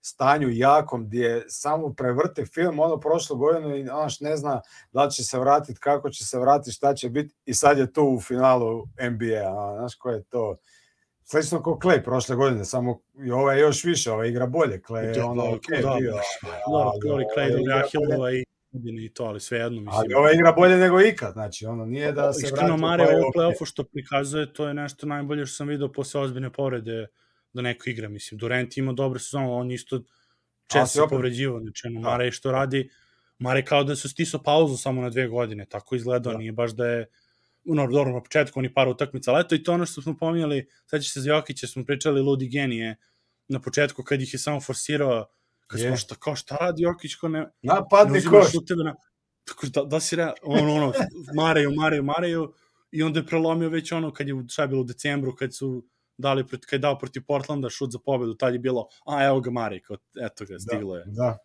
[0.00, 4.60] stanju jakom gdje je samo prevrti film ono prošlu godinu i onaš ne zna
[4.92, 8.04] da će se vratiti, kako će se vratiti, šta će biti i sad je tu
[8.04, 10.56] u finalu NBA, a, znaš ko je to
[11.32, 15.24] slično kao Clay prošle godine, samo i ovaj još više, ovaj igra bolje, Clay je
[15.24, 16.12] ono ok da, bio,
[16.66, 18.44] Dobro, Glory Clay, igra Ahilova i
[19.02, 19.94] i to, ali svejedno, mislim.
[19.98, 23.02] ali ovaj igra bolje nego ikad, znači ono nije da se Iskreno, vrati u Mare,
[23.02, 23.32] ovo play-off.
[23.36, 27.06] play-offu što prikazuje, to je nešto najbolje što sam video posle ozbiljne povrede
[27.52, 28.08] da neko igra.
[28.08, 30.00] Mislim, Durant ima dobre sezone, on je isto
[30.66, 31.60] često se se povređivo.
[31.60, 32.00] Znači, ono.
[32.00, 32.90] Mare što radi,
[33.38, 36.38] Mare kao da su stiso pauzu samo na dve godine, tako izgledao, Da.
[36.38, 37.06] nije baš da je
[37.68, 40.68] ono, dobro, na početku oni par utakmica, ali eto i to ono što smo pominjali,
[40.86, 42.96] sad će se za Jokića, smo pričali Ludi genije
[43.48, 45.26] na početku kad ih je samo forsirao,
[45.66, 45.86] kad Je.
[45.86, 48.52] smo šta, kao šta radi Jokić, ko ne, Napadni ne uzima koš.
[48.84, 48.94] na...
[49.44, 50.92] Tako da, da si re, ono, ono,
[51.36, 52.52] mareju, mareju, mareju,
[52.90, 55.84] i onda je prelomio već ono, kad je, šta je bilo u decembru, kad su
[56.18, 59.50] dali, kad je dao protiv Portlanda šut za pobedu, tad je bilo, a evo ga
[59.50, 59.86] Marik,
[60.26, 61.04] eto ga, stiglo je.
[61.06, 61.38] Da, da.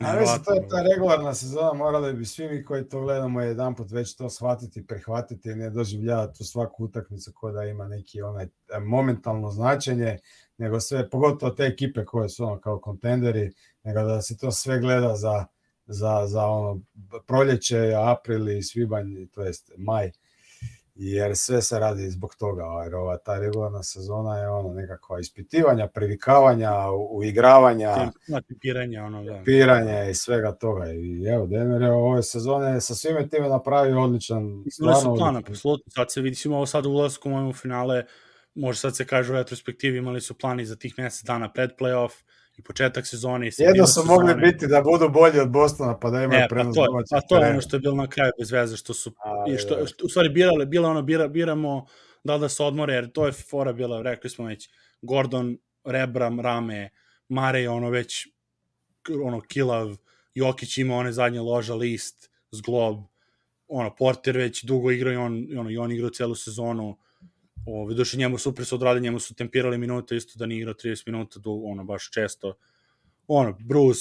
[0.00, 3.74] A mislim, to je ta regularna sezona, morali bi svi mi koji to gledamo jedan
[3.74, 8.44] put već to shvatiti, prihvatiti, ne doživljavati u svaku utakmicu koja da ima neki onaj
[8.44, 8.48] e,
[8.80, 10.18] momentalno značenje,
[10.58, 13.52] nego sve, pogotovo te ekipe koje su ono kao kontenderi,
[13.84, 15.46] nego da se to sve gleda za,
[15.86, 16.80] za, za ono
[17.26, 20.10] proljeće, april i svibanj, to jest maj
[21.02, 25.86] jer sve se radi zbog toga, jer ova ta regularna sezona je ono nekakva ispitivanja,
[25.86, 26.72] privikavanja,
[27.10, 28.12] uigravanja,
[28.60, 29.42] piranja, ono, da.
[29.44, 30.92] piranja i svega toga.
[30.92, 35.92] I evo, Denver je ove sezone sa svime time napravio odličan, stvarno plana, apsolutno.
[35.92, 38.04] Sad se vidimo ovo sad u ulazku u finale,
[38.54, 42.12] može sad se kaže u retrospektivi, imali su plani za tih mesec dana pred playoff,
[42.60, 44.12] i početak sezone i Jedno su sezone.
[44.14, 47.20] mogli biti da budu bolji od Bostona pa da imaju e, prenos pa to, pa
[47.20, 49.86] to je ono što je bilo na kraju bez veze što su A, i što,
[49.86, 51.86] što u stvari birale bilo ono bira, biramo
[52.24, 54.70] da li da se odmore jer to je fora bila rekli smo već
[55.02, 56.90] Gordon Rebram Rame
[57.28, 58.28] Mare ono već
[59.24, 59.96] ono kilav
[60.34, 62.96] Jokić ima one zadnje loža list zglob
[63.68, 66.98] ono Porter već dugo igra i on ono i on igra celu sezonu
[67.66, 71.02] Ove, došli njemu super su odradili, njemu su tempirali minute isto da nije igrao 30
[71.06, 72.54] minuta, do, ono, baš često.
[73.26, 74.00] Ono, Bruce,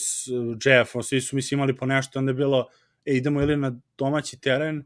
[0.65, 2.67] Jeff, ono, svi su mislim imali po nešto, onda je bilo,
[3.05, 4.83] e, idemo ili na domaći teren,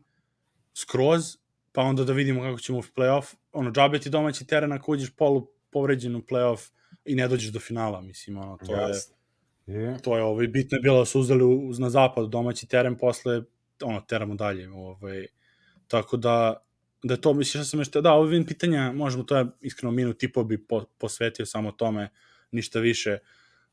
[0.74, 1.38] skroz,
[1.72, 3.36] pa onda da vidimo kako ćemo u playoff.
[3.52, 6.72] Ono, džabe ti domaći teren ako uđeš polu povređen u playoff
[7.06, 8.88] i ne dođeš do finala, mislim, ono, to yes.
[8.88, 8.94] je...
[9.68, 10.02] Yeah.
[10.02, 13.42] To je ovaj, bitno je bilo da su uzeli uz, na zapad domaći teren, posle
[13.84, 14.70] ono, teramo dalje.
[14.70, 15.28] Ovaj,
[15.88, 16.63] tako da,
[17.04, 20.32] da to misliš da sam još, da, ovo pitanja, možemo to je iskreno minut i
[20.32, 22.10] po bi po, posvetio samo tome,
[22.52, 23.18] ništa više.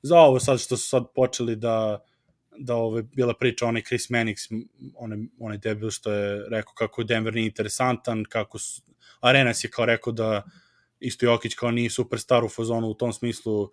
[0.03, 2.05] Za ovo sad što su sad počeli da
[2.57, 4.65] da ove bila priča onaj Chris Mannix,
[4.97, 8.83] onaj, onaj debil što je rekao kako Denver nije interesantan, kako su,
[9.21, 10.43] Arenas je kao rekao da
[11.01, 13.71] isto Jokić kao nije superstar u fazonu u tom smislu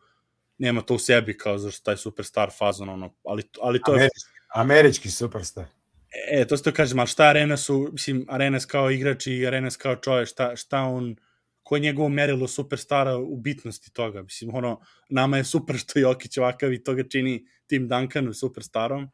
[0.57, 4.61] nema to u sebi kao zašto taj superstar fazon ono, ali, ali to Američki, je...
[4.61, 5.65] Američki superstar.
[6.31, 9.77] E, to se to kažem, ali šta Arenas su, mislim, Arenas kao igrač i Arenas
[9.77, 11.15] kao čovjek, šta, šta on,
[11.63, 14.79] koje je njegovo merilo superstara u bitnosti toga, mislim, ono,
[15.09, 19.09] nama je super što Jokić ovakav i toga čini Tim Duncanu superstarom,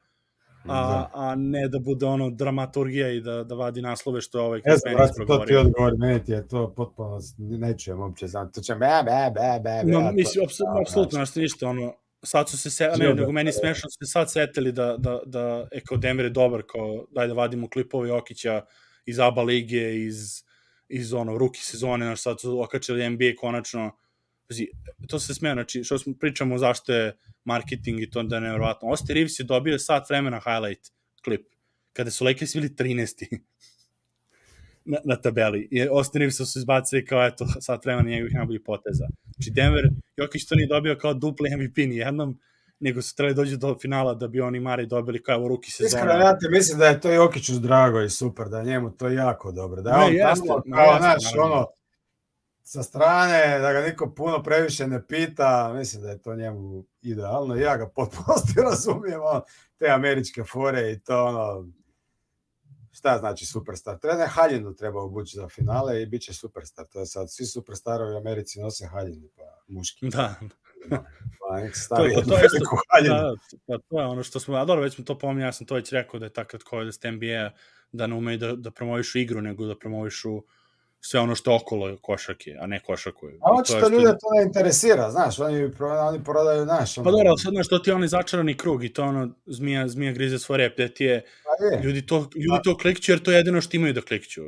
[0.66, 1.10] a, da.
[1.14, 4.76] a ne da bude ono dramaturgija i da, da vadi naslove što je ovaj ja
[4.86, 5.58] Menis progovorio.
[5.58, 9.04] To ti odgovor, meni ti je to potpuno, ne čujem uopće, znam, to će be,
[9.06, 9.92] be, be, be, be.
[9.92, 10.46] No, mislim,
[10.82, 11.94] apsolutno, znači ništa, ono,
[12.24, 15.68] sad su se, se ne, nego meni smešno su se sad setili da, da, da
[15.72, 18.66] e, kao Denver je dobar, kao daj da vadimo klipove Jokića
[19.06, 20.44] iz ABA lige, iz,
[20.90, 23.98] iz ono, ruki sezone, znaš, sad su okačili NBA konačno,
[24.48, 24.68] Pazi,
[25.08, 28.90] to se smeja, znači, što smo pričamo zašto je marketing i to da je nevjerovatno.
[28.90, 30.92] Osti Reeves je dobio sat vremena highlight
[31.24, 31.48] klip,
[31.94, 33.40] kada su Lakers bili 13
[34.86, 35.68] na, na tabeli.
[35.72, 39.08] I Austin Reeves su izbacili kao, eto, sat vremena njegovih najboljih poteza.
[39.36, 42.40] Znači, Denver, Jokić to nije dobio kao dupli MVP ni jednom,
[42.80, 46.04] nego su trebali dođu do finala da bi oni Mari dobili kao u ruki sezona.
[46.04, 49.52] Iskreno, ja te mislim da je to Jokiću drago i super, da njemu to jako
[49.52, 49.82] dobro.
[49.82, 51.68] Da ne, on jeste, tamo, kao, znaš, ono,
[52.64, 57.56] sa strane, da ga niko puno previše ne pita, mislim da je to njemu idealno.
[57.56, 58.36] Ja ga potpuno
[58.70, 59.42] razumijem, ono,
[59.78, 61.68] te američke fore i to, ono,
[62.94, 64.00] šta znači superstar?
[64.00, 66.86] Trener haljinu treba obući za finale i bit će superstar.
[66.86, 70.10] To je sad, svi superstarovi u Americi nose haljinu, pa muški.
[70.10, 70.36] Da.
[71.40, 72.50] Pa nek stavi to, to, to, je,
[72.94, 73.16] haljinu.
[73.16, 73.36] Da,
[73.68, 75.76] pa to je ono što smo, a dobro, već smo to pominjali, ja sam to
[75.76, 77.52] već rekao da je takrat koja da NBA
[77.92, 80.44] da ne umeju da, da promovišu igru, nego da promovišu
[81.06, 83.28] sve ono što je okolo košarke, a ne košarku.
[83.42, 83.90] A očito što...
[83.90, 86.98] ljude to ne interesira, znaš, oni, oni prodaju naš.
[86.98, 87.06] Ono...
[87.06, 90.12] Pa dobro, sad znaš, to ti je onaj začarani krug i to ono, zmija, zmija
[90.12, 91.84] grize svoj rep, gde ti je, pa je.
[91.84, 94.42] ljudi to, ljudi to klikću jer to je jedino što imaju da klikću.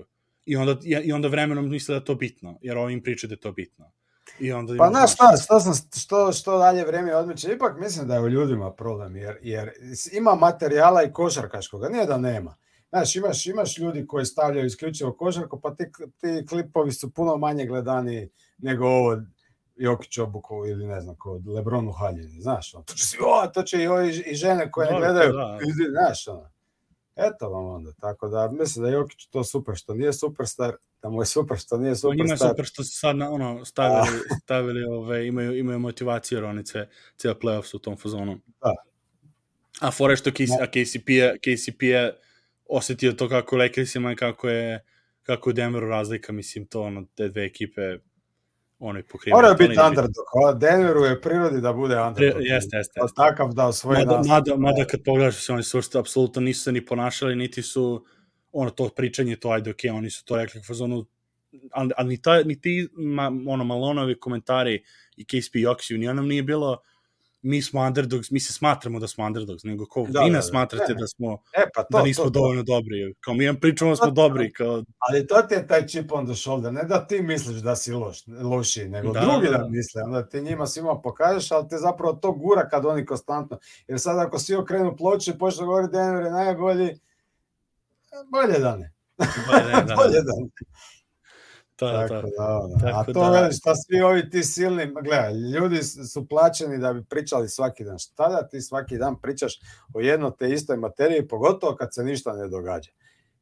[0.46, 3.40] I onda, I onda vremenom misle da je to bitno, jer ovim pričaju da je
[3.40, 3.92] to bitno.
[4.40, 8.14] I onda pa znaš šta, što, sam, što, što dalje vreme odmiče, ipak mislim da
[8.14, 9.72] je u ljudima problem, jer, jer
[10.12, 12.56] ima materijala i košarkaškoga, nije da nema.
[12.90, 15.84] Znaš, imaš, imaš ljudi koji stavljaju isključivo košarku, pa ti,
[16.18, 19.18] ti klipovi su puno manje gledani nego ovo
[19.76, 23.64] Jokić obuku ili ne znam ko, Lebronu haljeni, znaš, on, to će, si, o, to
[23.64, 25.60] će i, ovi, i žene koje ne gledaju, da.
[25.90, 26.50] znaš, ono.
[27.16, 31.22] Eto vam onda, tako da mislim da Jokić to super što nije superstar, da mu
[31.22, 32.26] je super što nije superstar.
[32.26, 36.46] Njima je super što su sad na, ono, stavili, stavili ove, imaju, imaju motivaciju, jer
[36.46, 36.88] oni ce,
[37.18, 38.40] cijel playoff u tom fazonu.
[38.62, 38.74] Da.
[39.82, 41.08] A fore što KCP, a KCP
[41.42, 42.20] KCP je
[42.70, 44.86] osetio to kako Lakersima i kako je
[45.24, 47.98] kako je Denveru razlika, mislim, to ono, te dve ekipe
[48.80, 49.44] ono pokrivaju.
[49.44, 52.42] Mora biti underdog, Denveru je prirodi da bude underdog.
[52.42, 53.00] Jeste, jeste.
[53.02, 53.16] Jeste.
[53.16, 56.86] Takav da osvoji mada, mada, mada kad pogledaš se oni su apsolutno nisu se ni
[56.86, 58.06] ponašali, niti su
[58.52, 61.06] ono to pričanje, to ajde, okay, oni su to rekli u fazonu
[61.72, 64.84] ali, ali ni, ta, ni ti ma, ono, Malonovi komentari
[65.16, 66.82] i KSP Joksiju, ni onom nije bilo
[67.46, 70.46] mi smo underdogs, mi se smatramo da smo underdogs, nego kao Da, vi da, nas
[70.46, 70.50] da.
[70.50, 71.00] smatrate Ne.
[71.00, 72.34] da smo E, pa to, da nismo to, to.
[72.34, 73.14] dovoljno dobri.
[73.20, 76.12] Kao mi vam pričamo da smo To- dobri, kao Ali to ti je taj chip
[76.12, 79.48] on the shoulder, ne da ti misliš da si loš, loši, nego Da, da, drugi
[79.48, 79.58] da.
[79.58, 83.58] da misle, onda ti njima svima pokažeš, ali te zapravo to gura kad oni konstantno,
[83.88, 87.00] jer sad ako svi okrenu ploče i počne govoriti Denver je najbolji,
[88.26, 88.94] bolje da ne,
[89.48, 90.50] bolje, ne, da, bolje da ne.
[91.80, 92.34] Da, da, Tako da.
[92.38, 92.78] da, ono.
[92.82, 96.94] Tako A to da- veliš, šta svi ovi ti silni, gledaj, ljudi su plaćeni da
[96.94, 98.00] bi pričali svaki dan.
[98.00, 99.54] Šta da ti svaki dan pričaš
[99.94, 102.92] o jedno te istoj materiji, pogotovo kad se ništa ne događa.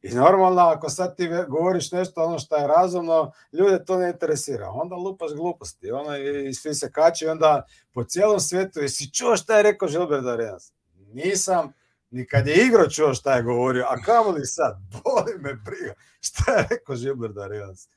[0.01, 4.69] I normalno, ako sad ti govoriš nešto ono što je razumno, ljude to ne interesira.
[4.69, 5.91] Onda lupaš gluposti.
[5.91, 8.80] Ono, i, i svi se kači onda po cijelom svijetu.
[8.80, 10.73] Jesi čuo šta je rekao Žilberto Arenas?
[11.14, 11.73] Nisam,
[12.11, 15.93] ni kad je igro čuo šta je govorio, a kamoli sad, boli me briga.
[16.22, 17.89] Šta je rekao Žilberto Arenas?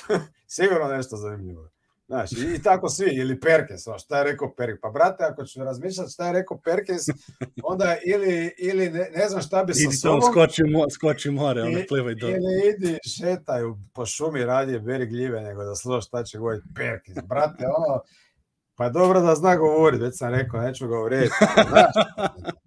[0.56, 1.68] Sigurno nešto zanimljivo.
[2.06, 4.80] Znaš, i, tako svi, ili Perkins, ono, šta je rekao Perkins?
[4.80, 7.02] Pa brate, ako ću razmišljati šta je rekao Perkins,
[7.72, 11.30] onda ili, ili ne, ne znam šta bi sa Idi tamo, sobom, skoči, mo, skoči
[11.30, 12.28] more, ono, I- plivaj do...
[12.28, 13.62] ili idi šetaj
[13.92, 17.18] po šumi radije beri gljive nego da slušaš šta će govoriti Perkins.
[17.28, 18.02] Brate, ono,
[18.74, 21.30] pa dobro da zna govoriti, već sam rekao, neću govoriti.
[21.68, 21.92] Znaš,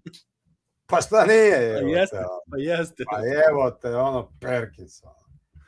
[0.90, 1.78] pa šta nije?
[1.78, 2.16] Evo Jeste.
[2.16, 2.40] te, ono.
[2.52, 3.04] Pa jeste.
[3.12, 3.18] Pa
[3.50, 5.04] evo te, ono, Perkins.
[5.04, 5.25] ono.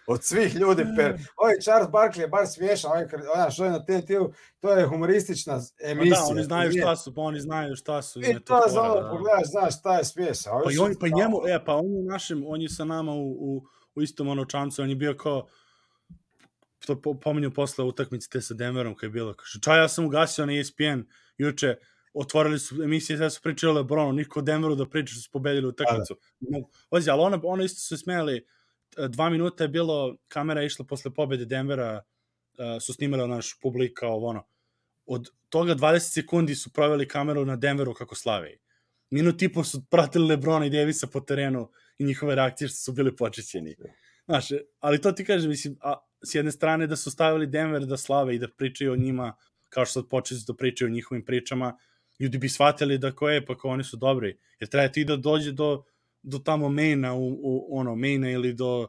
[0.07, 1.17] Od svih ljudi, per...
[1.35, 3.05] ovaj Charles Barkley je bar smiješan, ovaj,
[3.35, 6.19] ona što je na TNT-u, to je humoristična emisija.
[6.19, 8.21] da, oni znaju šta su, pa oni znaju šta su.
[8.21, 9.09] I to za ono, da.
[9.09, 10.53] pogledaš, znaš šta je smiješan.
[10.53, 13.13] Ovi Pa i oni, pa njemu, e, pa on je našem, on je sa nama
[13.13, 13.63] u, u,
[13.95, 15.47] u istom ono čamcu, on je bio kao,
[16.85, 20.05] to po, pominju posle utakmice te sa Denverom kad je bilo, kaže, čaj, ja sam
[20.05, 21.01] ugasio na ESPN
[21.37, 21.75] juče,
[22.13, 25.67] otvorili su emisije, sve su pričali o Lebronu, niko Denveru da priča što su pobedili
[25.67, 26.17] utakmicu.
[26.39, 26.57] Da,
[26.89, 28.41] Ozi, ali ono, ono isto su e,
[29.09, 32.01] dva minuta je bilo, kamera je išla posle pobede Denvera,
[32.57, 34.47] e, su snimali naš publika, ovo ono.
[35.05, 38.57] Od toga 20 sekundi su proveli kameru na Denveru kako slave.
[39.09, 42.91] Minut i po su pratili Lebrona i Davisa po terenu i njihove reakcije što su
[42.91, 43.75] bili počećeni.
[44.25, 44.47] Znaš,
[44.79, 48.35] ali to ti kažem, mislim, a, s jedne strane da su stavili Denver da slave
[48.35, 49.35] i da pričaju o njima,
[49.69, 51.77] kao što sad počeli da pričaju o njihovim pričama,
[52.19, 54.37] ljudi bi shvatili da ko je, pa kao oni su dobri.
[54.59, 55.83] Jer treba ti da dođe do,
[56.23, 58.87] do tamo Maina, u, u, ono, Maina ili do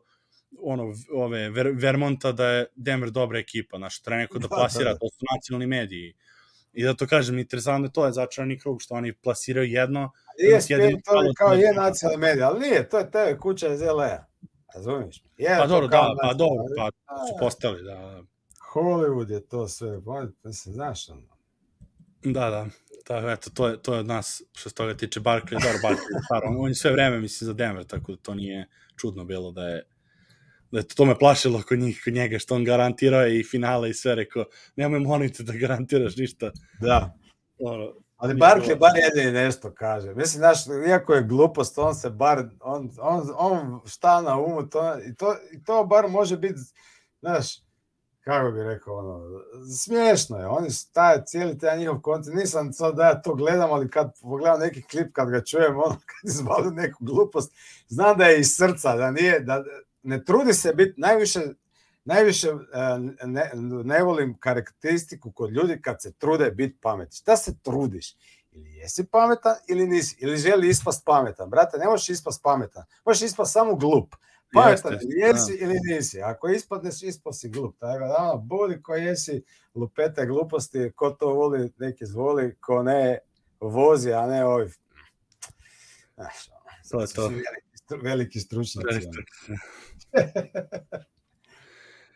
[0.59, 0.85] ono,
[1.15, 4.93] ove, Ver, Vermonta da je Denver dobra ekipa, znaš, treba neko da Da, plasira, da,
[4.93, 4.99] da.
[4.99, 6.15] to su nacionalni mediji.
[6.73, 10.11] I zato kažem, interesantno je to je začarani krug, što oni plasiraju jedno,
[10.55, 13.69] ESPN jedino to je kao to je- nacionalni medij, ali nije, to je TV kuća
[13.69, 14.25] iz LA.
[14.75, 15.23] Razumiješ?
[15.37, 18.23] Je pa to dobro, da, pa dobro, pa ali- su postali, da, da.
[18.75, 21.23] Hollywood je to sve, pa, mislim, znaš, ono.
[22.25, 22.67] Da, da.
[23.05, 26.49] Tako, eto, to je, to je od nas, što se toga tiče Barkley, dobro, Barkley
[26.49, 29.63] on, on je sve vreme, mislim, za Denver, tako da to nije čudno bilo da
[29.63, 29.87] je
[30.71, 33.91] da je to me plašilo kod njih, kod njega, što on garantirao je i finale
[33.91, 34.45] i sve, rekao,
[34.77, 36.51] nemoj molim te da garantiraš ništa.
[36.81, 37.19] Da.
[37.59, 40.15] Ono, Ali Barkley bar jedini nešto kaže.
[40.15, 40.59] Mislim, znaš,
[40.89, 45.37] iako je glupost, on se bar, on, on, on šta na umu, to, i, to,
[45.53, 46.59] i to bar može biti,
[47.21, 47.47] znaš,
[48.29, 49.41] kako bi rekao, ono,
[49.79, 50.47] smiješno je.
[50.47, 54.13] Oni su taj, cijeli taj njihov koncept, nisam sad da ja to gledam, ali kad
[54.23, 57.53] pogledam neki klip, kad ga čujem, ono, kad izbalim neku glupost,
[57.89, 59.65] znam da je iz srca, da nije, da
[60.03, 61.41] ne trudi se biti, najviše,
[62.05, 63.51] najviše e, ne,
[63.85, 67.17] ne volim karakteristiku kod ljudi kad se trude biti pametni.
[67.17, 68.17] Šta se trudiš?
[68.51, 71.51] Ili jesi pametan ili nisi, ili želi ispast pametan.
[71.51, 74.15] Brate, ne možeš ispast pametan, možeš ispast samo glup.
[74.55, 76.23] Pametan Jeste, ili jesi ili nisi.
[76.23, 77.79] Ako ispadneš, ispast si glup.
[77.79, 79.43] Tako da, ono, budi ko jesi,
[79.75, 83.19] lupete gluposti, ko to voli, neki zvoli, ko ne,
[83.61, 84.71] vozi, a ne ovi.
[86.15, 86.49] Znaš,
[86.91, 87.23] to je to.
[87.23, 89.07] veliki, veliki stručnjaci.
[89.07, 89.23] Ono.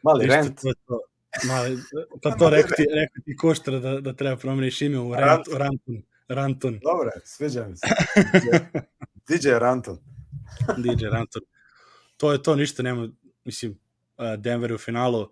[0.02, 0.60] Mali rent.
[0.60, 1.00] to je to.
[1.44, 1.78] Mali,
[2.22, 5.58] pa to rekao ti, rekao ti Koštra da, da treba promeniš ime u Rant, Ranton.
[5.58, 6.02] Ranton.
[6.28, 7.86] Ranton, Dobro, sviđa mi se.
[9.28, 9.98] DJ Ranton.
[10.76, 11.42] DJ Ranton.
[12.22, 13.08] To je to, ništa nema,
[13.44, 13.78] mislim,
[14.38, 15.28] Denver je u finalu,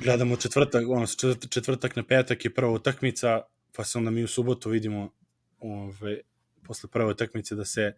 [0.00, 1.06] gledamo četvrtak, ono,
[1.50, 3.42] četvrtak, na petak je prva utakmica,
[3.76, 5.12] pa se onda mi u subotu vidimo
[5.60, 6.20] ove,
[6.66, 7.92] posle prve utakmice da se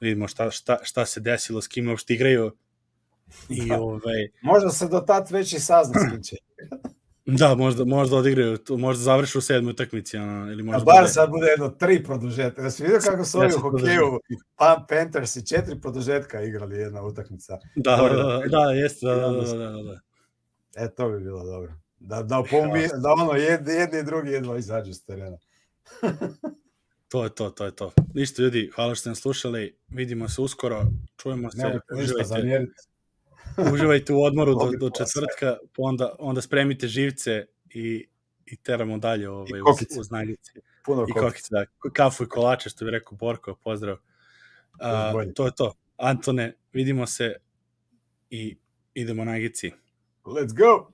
[0.00, 2.56] vidimo šta, šta, šta se desilo, s kim uopšte igraju.
[3.48, 3.80] I Da.
[3.80, 6.36] ovaj, Možda se do tad već i sazna s kim će.
[7.26, 11.08] da, možda, možda odigraju, možda završe u sedmoj utakmici, ono, ili A možda bar bude-
[11.08, 12.62] sad bude jedno tri produžetka.
[12.62, 14.20] Da si vidio kako su ovi u hokeju
[14.56, 17.58] Pan Panthers i četiri produžetka igrali jedna utakmica.
[17.76, 20.00] Da, Gore da, da da, da, jeste, da, da, da, se- da, da, da.
[20.76, 21.72] E, to bi bilo dobro.
[21.98, 25.36] Da, da, pomi, da ono, jedni, jedni i drugi jedva izađu s terena.
[27.08, 27.92] To je to, to je to.
[28.14, 30.82] Ništa ljudi, hvala što ste nas slušali, vidimo se uskoro,
[31.16, 32.72] čujemo se, Nemojte ništa zamjeriti.
[33.72, 38.08] Uživajte u odmoru do, do četvrtka, pa onda, onda spremite živce i,
[38.46, 40.00] i teramo dalje ovaj, I kokice.
[40.00, 40.52] uz nagice.
[40.84, 41.64] Puno I kokice, da.
[41.92, 43.96] Kafu i kolače, što bi rekao Borko, pozdrav.
[44.80, 45.72] A, to je to.
[45.96, 47.36] Antone, vidimo se
[48.30, 48.56] i
[48.94, 49.72] idemo nagici.
[50.24, 50.93] Let's go!